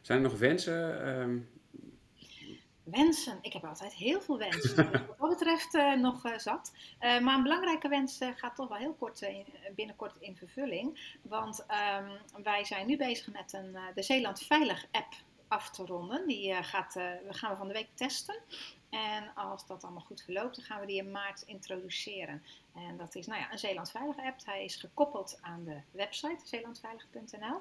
Zijn 0.00 0.18
er 0.18 0.30
nog 0.30 0.38
wensen? 0.38 1.06
Uh... 1.06 1.40
Wensen? 2.82 3.38
Ik 3.40 3.52
heb 3.52 3.64
altijd 3.64 3.94
heel 3.94 4.20
veel 4.20 4.38
wensen. 4.38 4.90
wat 4.92 5.18
dat 5.18 5.28
betreft 5.28 5.74
uh, 5.74 5.94
nog 5.94 6.26
uh, 6.26 6.38
zat. 6.38 6.72
Uh, 7.00 7.20
maar 7.20 7.36
een 7.36 7.42
belangrijke 7.42 7.88
wens 7.88 8.18
gaat 8.36 8.56
toch 8.56 8.68
wel 8.68 8.78
heel 8.78 8.94
kort 8.94 9.20
in, 9.20 9.44
binnenkort 9.74 10.14
in 10.18 10.36
vervulling. 10.36 11.16
Want 11.22 11.66
um, 12.00 12.42
wij 12.42 12.64
zijn 12.64 12.86
nu 12.86 12.96
bezig 12.96 13.32
met 13.32 13.52
een, 13.52 13.76
de 13.94 14.02
Zeeland 14.02 14.42
Veilig 14.42 14.86
app 14.90 15.14
af 15.48 15.70
te 15.70 15.86
ronden. 15.86 16.26
Die 16.26 16.62
gaat, 16.62 16.94
we 16.94 17.26
gaan 17.28 17.50
we 17.50 17.56
van 17.56 17.68
de 17.68 17.74
week 17.74 17.88
testen. 17.94 18.36
En 18.94 19.34
als 19.34 19.66
dat 19.66 19.84
allemaal 19.84 20.02
goed 20.02 20.22
verloopt, 20.22 20.56
dan 20.56 20.64
gaan 20.64 20.80
we 20.80 20.86
die 20.86 20.96
in 20.96 21.10
maart 21.10 21.42
introduceren. 21.42 22.42
En 22.74 22.96
dat 22.96 23.14
is 23.14 23.26
nou 23.26 23.40
ja, 23.40 23.52
een 23.52 23.58
Zeeland 23.58 23.90
Veilig 23.90 24.18
app. 24.18 24.44
Hij 24.44 24.64
is 24.64 24.76
gekoppeld 24.76 25.38
aan 25.40 25.64
de 25.64 25.80
website 25.90 26.38
zeelandveilig.nl. 26.44 27.60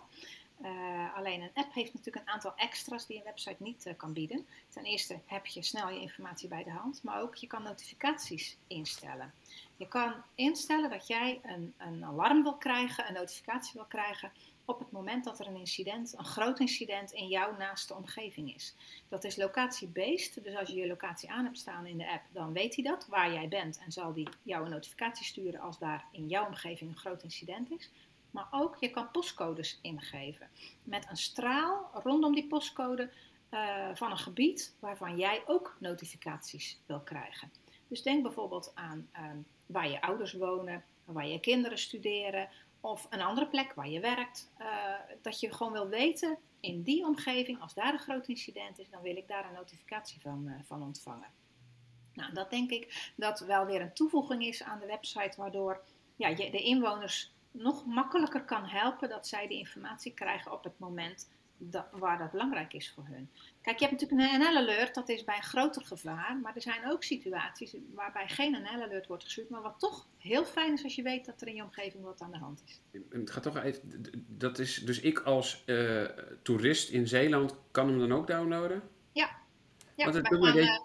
Uh, 0.61 1.15
alleen 1.15 1.41
een 1.41 1.51
app 1.53 1.73
heeft 1.73 1.93
natuurlijk 1.93 2.25
een 2.25 2.33
aantal 2.33 2.53
extra's 2.55 3.05
die 3.05 3.17
een 3.17 3.23
website 3.23 3.63
niet 3.63 3.93
kan 3.97 4.13
bieden. 4.13 4.47
Ten 4.69 4.83
eerste 4.83 5.19
heb 5.25 5.45
je 5.45 5.63
snel 5.63 5.89
je 5.89 5.99
informatie 5.99 6.47
bij 6.47 6.63
de 6.63 6.71
hand, 6.71 7.03
maar 7.03 7.21
ook 7.21 7.35
je 7.35 7.47
kan 7.47 7.63
notificaties 7.63 8.57
instellen. 8.67 9.33
Je 9.77 9.87
kan 9.87 10.13
instellen 10.35 10.89
dat 10.89 11.07
jij 11.07 11.39
een, 11.43 11.73
een 11.77 12.05
alarm 12.05 12.43
wil 12.43 12.55
krijgen, 12.55 13.07
een 13.07 13.13
notificatie 13.13 13.71
wil 13.73 13.85
krijgen 13.85 14.31
op 14.65 14.79
het 14.79 14.91
moment 14.91 15.23
dat 15.23 15.39
er 15.39 15.47
een 15.47 15.55
incident, 15.55 16.17
een 16.17 16.25
groot 16.25 16.59
incident 16.59 17.11
in 17.11 17.27
jouw 17.27 17.57
naaste 17.57 17.95
omgeving 17.95 18.55
is. 18.55 18.75
Dat 19.09 19.23
is 19.23 19.35
locatie-based, 19.35 20.43
dus 20.43 20.55
als 20.55 20.69
je 20.69 20.75
je 20.75 20.87
locatie 20.87 21.31
aan 21.31 21.43
hebt 21.43 21.57
staan 21.57 21.85
in 21.85 21.97
de 21.97 22.11
app, 22.11 22.23
dan 22.31 22.53
weet 22.53 22.75
hij 22.75 22.83
dat, 22.83 23.07
waar 23.07 23.33
jij 23.33 23.47
bent 23.47 23.79
en 23.85 23.91
zal 23.91 24.13
die 24.13 24.29
jou 24.43 24.65
een 24.65 24.71
notificatie 24.71 25.25
sturen 25.25 25.59
als 25.59 25.79
daar 25.79 26.05
in 26.11 26.27
jouw 26.27 26.47
omgeving 26.47 26.89
een 26.89 26.97
groot 26.97 27.23
incident 27.23 27.71
is. 27.71 27.89
Maar 28.31 28.47
ook 28.51 28.77
je 28.79 28.89
kan 28.89 29.11
postcodes 29.11 29.79
ingeven. 29.81 30.49
Met 30.83 31.09
een 31.09 31.17
straal 31.17 31.89
rondom 31.93 32.35
die 32.35 32.47
postcode 32.47 33.09
uh, 33.51 33.89
van 33.93 34.11
een 34.11 34.17
gebied 34.17 34.75
waarvan 34.79 35.17
jij 35.17 35.43
ook 35.45 35.75
notificaties 35.79 36.79
wil 36.85 36.99
krijgen. 36.99 37.51
Dus 37.87 38.01
denk 38.01 38.23
bijvoorbeeld 38.23 38.71
aan 38.75 39.09
um, 39.17 39.45
waar 39.65 39.89
je 39.89 40.01
ouders 40.01 40.33
wonen, 40.33 40.83
waar 41.05 41.27
je 41.27 41.39
kinderen 41.39 41.77
studeren 41.77 42.49
of 42.83 43.07
een 43.09 43.21
andere 43.21 43.47
plek 43.47 43.73
waar 43.73 43.89
je 43.89 43.99
werkt. 43.99 44.51
Uh, 44.59 44.67
dat 45.21 45.39
je 45.39 45.53
gewoon 45.53 45.73
wil 45.73 45.87
weten 45.87 46.37
in 46.59 46.81
die 46.81 47.05
omgeving, 47.05 47.61
als 47.61 47.73
daar 47.73 47.93
een 47.93 47.99
groot 47.99 48.27
incident 48.27 48.79
is, 48.79 48.89
dan 48.89 49.01
wil 49.01 49.15
ik 49.15 49.27
daar 49.27 49.45
een 49.45 49.53
notificatie 49.53 50.21
van, 50.21 50.47
uh, 50.47 50.53
van 50.63 50.83
ontvangen. 50.83 51.29
Nou, 52.13 52.33
dat 52.33 52.49
denk 52.49 52.69
ik 52.69 53.13
dat 53.15 53.39
wel 53.39 53.65
weer 53.65 53.81
een 53.81 53.93
toevoeging 53.93 54.45
is 54.45 54.63
aan 54.63 54.79
de 54.79 54.85
website, 54.85 55.33
waardoor 55.37 55.83
ja, 56.15 56.27
je 56.27 56.51
de 56.51 56.63
inwoners 56.63 57.33
nog 57.51 57.85
makkelijker 57.85 58.45
kan 58.45 58.65
helpen 58.65 59.09
dat 59.09 59.27
zij 59.27 59.47
die 59.47 59.57
informatie 59.57 60.13
krijgen 60.13 60.51
op 60.51 60.63
het 60.63 60.79
moment 60.79 61.29
dat, 61.57 61.85
waar 61.91 62.17
dat 62.17 62.31
belangrijk 62.31 62.73
is 62.73 62.91
voor 62.91 63.05
hun. 63.09 63.29
Kijk, 63.61 63.79
je 63.79 63.85
hebt 63.85 64.01
natuurlijk 64.01 64.31
een 64.31 64.39
NL-alert, 64.39 64.95
dat 64.95 65.09
is 65.09 65.23
bij 65.23 65.35
een 65.35 65.43
groter 65.43 65.85
gevaar, 65.85 66.39
maar 66.41 66.55
er 66.55 66.61
zijn 66.61 66.91
ook 66.91 67.03
situaties 67.03 67.75
waarbij 67.93 68.27
geen 68.27 68.51
NL-alert 68.51 69.07
wordt 69.07 69.23
gestuurd, 69.23 69.49
maar 69.49 69.61
wat 69.61 69.79
toch 69.79 70.07
heel 70.17 70.45
fijn 70.45 70.73
is 70.73 70.83
als 70.83 70.95
je 70.95 71.01
weet 71.01 71.25
dat 71.25 71.41
er 71.41 71.47
in 71.47 71.55
je 71.55 71.63
omgeving 71.63 72.03
wat 72.03 72.21
aan 72.21 72.31
de 72.31 72.37
hand 72.37 72.63
is. 72.65 73.01
Het 73.09 73.31
gaat 73.31 73.43
toch 73.43 73.57
even, 73.57 74.03
dat 74.27 74.59
is, 74.59 74.75
dus 74.75 74.99
ik 74.99 75.19
als 75.19 75.63
uh, 75.65 76.03
toerist 76.41 76.89
in 76.89 77.07
Zeeland 77.07 77.55
kan 77.71 77.87
hem 77.87 77.99
dan 77.99 78.13
ook 78.13 78.27
downloaden? 78.27 78.81
Ja. 79.11 79.29
ja 79.95 80.11
Want 80.11 80.13
dat, 80.13 80.27
gaan, 80.27 80.39
bij, 80.39 80.63
uh, 80.63 80.79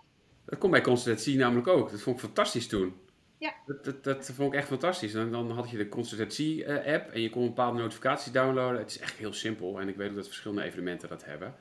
dat 0.44 0.58
komt 0.58 0.72
bij 0.72 0.82
Constantie 0.82 1.36
namelijk 1.36 1.66
ook, 1.66 1.90
dat 1.90 2.00
vond 2.00 2.16
ik 2.16 2.22
fantastisch 2.22 2.68
toen. 2.68 3.06
Ja. 3.38 3.54
Dat, 3.66 3.84
dat, 3.84 4.04
dat, 4.04 4.30
vond 4.34 4.52
ik 4.52 4.58
echt 4.58 4.68
fantastisch. 4.68 5.14
En 5.14 5.30
dan 5.30 5.50
had 5.50 5.70
je 5.70 5.76
de 5.76 5.88
consultatie-app 5.88 7.10
en 7.10 7.20
je 7.20 7.30
kon 7.30 7.42
een 7.42 7.48
bepaalde 7.48 7.78
notificaties 7.78 8.32
downloaden. 8.32 8.78
Het 8.80 8.90
is 8.90 8.98
echt 8.98 9.16
heel 9.16 9.32
simpel 9.32 9.80
en 9.80 9.88
ik 9.88 9.96
weet 9.96 10.10
ook 10.10 10.16
dat 10.16 10.26
verschillende 10.26 10.62
evenementen 10.62 11.08
dat 11.08 11.24
hebben. 11.24 11.54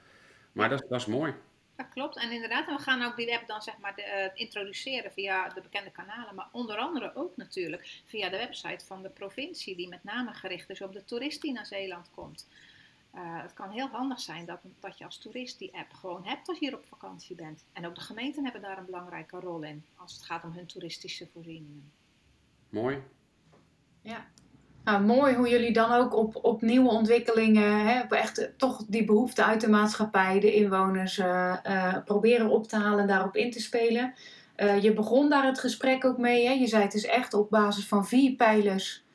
Maar 0.52 0.70
dat, 0.70 0.86
dat 0.90 1.00
is 1.00 1.06
mooi. 1.06 1.34
Dat 1.76 1.90
klopt. 1.90 2.18
En 2.18 2.32
inderdaad, 2.32 2.68
en 2.68 2.76
we 2.76 2.82
gaan 2.82 3.04
ook 3.04 3.16
die 3.16 3.36
app 3.36 3.48
dan 3.48 3.62
zeg 3.62 3.78
maar 3.78 3.96
de, 3.96 4.32
uh, 4.36 4.42
introduceren 4.42 5.12
via 5.12 5.50
de 5.50 5.62
bekende 5.62 5.92
kanalen. 5.92 6.36
Maar 6.36 6.50
onder 6.52 6.78
andere 6.78 7.16
ook 7.16 7.38
natuurlijk 7.38 8.02
via 8.06 8.30
de 8.30 8.38
website 8.38 8.86
van 8.86 9.02
de 9.02 9.10
provincie, 9.10 9.76
die 9.76 9.88
met 9.88 10.04
name 10.04 10.34
gericht 10.34 10.70
is 10.70 10.82
op 10.82 10.94
de 10.94 11.06
toerist 11.06 11.42
die 11.42 11.54
naar 11.54 11.66
Zeeland 11.66 12.10
komt. 12.16 12.48
Uh, 13.16 13.42
het 13.42 13.54
kan 13.54 13.70
heel 13.70 13.88
handig 13.88 14.20
zijn 14.20 14.46
dat, 14.46 14.60
dat 14.80 14.98
je 14.98 15.06
als 15.06 15.18
toerist 15.18 15.60
die 15.60 15.78
app 15.78 15.94
gewoon 15.94 16.26
hebt 16.26 16.48
als 16.48 16.60
je 16.60 16.66
hier 16.66 16.76
op 16.76 16.86
vakantie 16.86 17.36
bent. 17.36 17.66
En 17.74 17.86
ook 17.86 17.96
de 17.96 18.02
gemeenten 18.02 18.44
hebben 18.44 18.62
daar 18.62 18.78
een 18.78 18.86
belangrijke 18.86 19.40
rol 19.40 19.64
in 19.64 19.86
als 19.96 20.14
het 20.14 20.24
gaat 20.24 20.44
om 20.44 20.52
hun 20.52 20.66
toeristische 20.66 21.28
voorzieningen. 21.34 21.92
Mooi. 22.70 23.02
Ja. 24.02 24.26
Nou, 24.84 25.04
mooi 25.04 25.36
hoe 25.36 25.50
jullie 25.50 25.74
dan 25.74 25.92
ook 25.92 26.16
op, 26.16 26.40
op 26.42 26.62
nieuwe 26.62 26.90
ontwikkelingen, 26.90 27.88
hè, 27.88 28.02
op 28.02 28.12
echt 28.12 28.52
toch 28.58 28.84
die 28.88 29.06
behoefte 29.06 29.44
uit 29.44 29.62
de 29.62 29.70
maatschappij, 29.70 30.40
de 30.40 30.54
inwoners, 30.54 31.18
uh, 31.18 31.58
uh, 31.68 31.98
proberen 32.06 32.50
op 32.50 32.68
te 32.68 32.76
halen 32.76 33.00
en 33.00 33.08
daarop 33.08 33.36
in 33.36 33.52
te 33.52 33.62
spelen. 33.62 34.14
Uh, 34.58 34.84
je 34.84 34.94
begon 34.94 35.30
daar 35.30 35.46
het 35.46 35.60
gesprek 35.60 36.06
ook 36.06 36.18
mee. 36.18 36.46
Hè? 36.46 36.52
Je 36.52 36.68
zei 36.68 36.84
het 36.84 36.94
is 36.94 37.06
echt 37.06 37.34
op 37.34 37.50
basis 37.50 37.88
van 37.88 38.08
vier 38.08 38.36
pijlers 38.36 39.06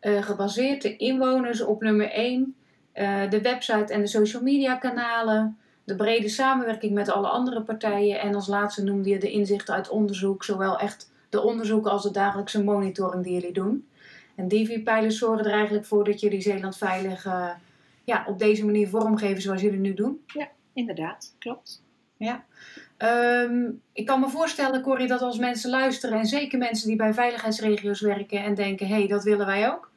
gebaseerd. 0.00 0.82
De 0.82 0.96
inwoners 0.96 1.60
op 1.60 1.82
nummer 1.82 2.10
één. 2.10 2.56
Uh, 2.94 3.30
de 3.30 3.40
website 3.40 3.92
en 3.92 4.00
de 4.00 4.06
social 4.06 4.42
media 4.42 4.74
kanalen, 4.76 5.58
de 5.84 5.96
brede 5.96 6.28
samenwerking 6.28 6.92
met 6.92 7.08
alle 7.08 7.28
andere 7.28 7.62
partijen 7.62 8.20
en 8.20 8.34
als 8.34 8.46
laatste 8.46 8.84
noemde 8.84 9.08
je 9.08 9.18
de 9.18 9.30
inzichten 9.30 9.74
uit 9.74 9.88
onderzoek, 9.88 10.44
zowel 10.44 10.78
echt 10.78 11.10
de 11.28 11.42
onderzoeken 11.42 11.90
als 11.90 12.02
de 12.02 12.10
dagelijkse 12.10 12.64
monitoring 12.64 13.24
die 13.24 13.32
jullie 13.32 13.52
doen. 13.52 13.88
En 14.34 14.48
die 14.48 14.66
vier 14.66 14.80
pijlers 14.80 15.18
zorgen 15.18 15.44
er 15.44 15.52
eigenlijk 15.52 15.86
voor 15.86 16.04
dat 16.04 16.20
jullie 16.20 16.40
Zeeland 16.40 16.76
veilig 16.76 17.26
uh, 17.26 17.50
ja, 18.04 18.24
op 18.26 18.38
deze 18.38 18.64
manier 18.64 18.88
vormgeven 18.88 19.42
zoals 19.42 19.60
jullie 19.60 19.78
nu 19.78 19.94
doen. 19.94 20.24
Ja, 20.26 20.48
inderdaad, 20.72 21.34
klopt. 21.38 21.82
Ja. 22.16 22.44
Um, 22.98 23.80
ik 23.92 24.06
kan 24.06 24.20
me 24.20 24.28
voorstellen, 24.28 24.82
Corrie, 24.82 25.06
dat 25.06 25.20
als 25.20 25.38
mensen 25.38 25.70
luisteren 25.70 26.18
en 26.18 26.26
zeker 26.26 26.58
mensen 26.58 26.88
die 26.88 26.96
bij 26.96 27.14
veiligheidsregio's 27.14 28.00
werken 28.00 28.42
en 28.42 28.54
denken, 28.54 28.86
hé, 28.86 28.94
hey, 28.94 29.06
dat 29.06 29.24
willen 29.24 29.46
wij 29.46 29.70
ook, 29.70 29.90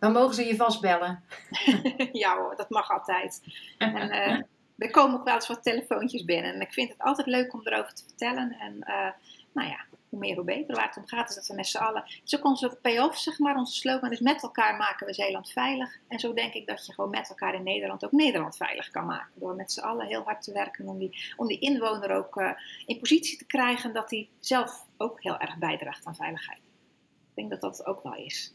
dan 0.00 0.12
mogen 0.12 0.34
ze 0.34 0.46
je 0.46 0.56
vastbellen. 0.56 1.24
ja 2.12 2.36
hoor, 2.36 2.56
dat 2.56 2.70
mag 2.70 2.90
altijd. 2.90 3.42
En, 3.78 4.14
uh, 4.14 4.42
er 4.86 4.90
komen 4.90 5.18
ook 5.18 5.24
wel 5.24 5.34
eens 5.34 5.48
wat 5.48 5.62
telefoontjes 5.62 6.24
binnen. 6.24 6.54
En 6.54 6.60
ik 6.60 6.72
vind 6.72 6.88
het 6.88 6.98
altijd 7.00 7.26
leuk 7.26 7.52
om 7.52 7.60
erover 7.64 7.94
te 7.94 8.04
vertellen. 8.04 8.56
En 8.58 8.76
uh, 8.80 9.10
nou 9.52 9.68
ja, 9.68 9.84
hoe 10.08 10.18
meer 10.18 10.34
hoe 10.34 10.44
beter. 10.44 10.74
Waar 10.74 10.86
het 10.86 10.96
om 10.96 11.06
gaat 11.06 11.28
is 11.28 11.34
dat 11.34 11.46
we 11.46 11.54
met 11.54 11.66
z'n 11.66 11.78
allen... 11.78 12.02
Het 12.02 12.20
is 12.24 12.38
ook 12.38 12.44
onze 12.44 12.78
payoff, 12.82 13.18
zeg 13.18 13.38
maar. 13.38 13.56
Onze 13.56 13.74
slogan 13.74 14.12
is 14.12 14.20
met 14.20 14.42
elkaar 14.42 14.76
maken 14.76 15.06
we 15.06 15.14
Zeeland 15.14 15.50
veilig. 15.50 15.98
En 16.08 16.18
zo 16.18 16.32
denk 16.32 16.54
ik 16.54 16.66
dat 16.66 16.86
je 16.86 16.92
gewoon 16.92 17.10
met 17.10 17.28
elkaar 17.28 17.54
in 17.54 17.62
Nederland 17.62 18.04
ook 18.04 18.12
Nederland 18.12 18.56
veilig 18.56 18.90
kan 18.90 19.06
maken. 19.06 19.32
Door 19.34 19.54
met 19.54 19.72
z'n 19.72 19.80
allen 19.80 20.06
heel 20.06 20.22
hard 20.22 20.42
te 20.42 20.52
werken 20.52 20.86
om 20.86 20.98
die, 20.98 21.34
om 21.36 21.46
die 21.46 21.58
inwoner 21.58 22.10
ook 22.10 22.36
uh, 22.36 22.50
in 22.86 22.98
positie 22.98 23.38
te 23.38 23.46
krijgen 23.46 23.92
dat 23.92 24.10
hij 24.10 24.28
zelf 24.38 24.86
ook 24.96 25.22
heel 25.22 25.38
erg 25.38 25.58
bijdraagt 25.58 26.06
aan 26.06 26.16
veiligheid. 26.16 26.60
Ik 27.28 27.34
denk 27.34 27.50
dat 27.50 27.60
dat 27.60 27.86
ook 27.86 28.02
wel 28.02 28.14
is. 28.14 28.54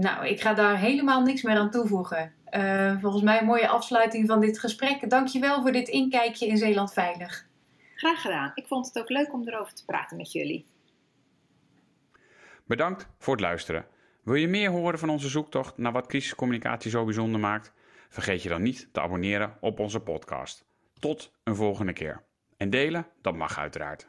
Nou, 0.00 0.26
ik 0.26 0.40
ga 0.40 0.54
daar 0.54 0.78
helemaal 0.78 1.22
niks 1.22 1.42
meer 1.42 1.56
aan 1.56 1.70
toevoegen. 1.70 2.32
Uh, 2.50 3.00
volgens 3.00 3.22
mij 3.22 3.40
een 3.40 3.46
mooie 3.46 3.68
afsluiting 3.68 4.26
van 4.26 4.40
dit 4.40 4.58
gesprek. 4.58 5.10
Dankjewel 5.10 5.62
voor 5.62 5.72
dit 5.72 5.88
inkijkje 5.88 6.46
in 6.46 6.56
Zeeland 6.56 6.92
Veilig. 6.92 7.46
Graag 7.94 8.20
gedaan. 8.20 8.50
Ik 8.54 8.66
vond 8.66 8.86
het 8.86 8.98
ook 8.98 9.08
leuk 9.08 9.32
om 9.32 9.48
erover 9.48 9.74
te 9.74 9.84
praten 9.84 10.16
met 10.16 10.32
jullie. 10.32 10.66
Bedankt 12.66 13.08
voor 13.18 13.32
het 13.32 13.42
luisteren. 13.42 13.86
Wil 14.22 14.34
je 14.34 14.48
meer 14.48 14.70
horen 14.70 14.98
van 14.98 15.08
onze 15.08 15.28
zoektocht 15.28 15.78
naar 15.78 15.92
wat 15.92 16.06
crisiscommunicatie 16.06 16.90
zo 16.90 17.04
bijzonder 17.04 17.40
maakt? 17.40 17.72
Vergeet 18.08 18.42
je 18.42 18.48
dan 18.48 18.62
niet 18.62 18.88
te 18.92 19.00
abonneren 19.00 19.56
op 19.60 19.78
onze 19.78 20.00
podcast. 20.00 20.64
Tot 20.98 21.32
een 21.44 21.56
volgende 21.56 21.92
keer. 21.92 22.24
En 22.56 22.70
delen, 22.70 23.06
dat 23.20 23.36
mag 23.36 23.58
uiteraard. 23.58 24.08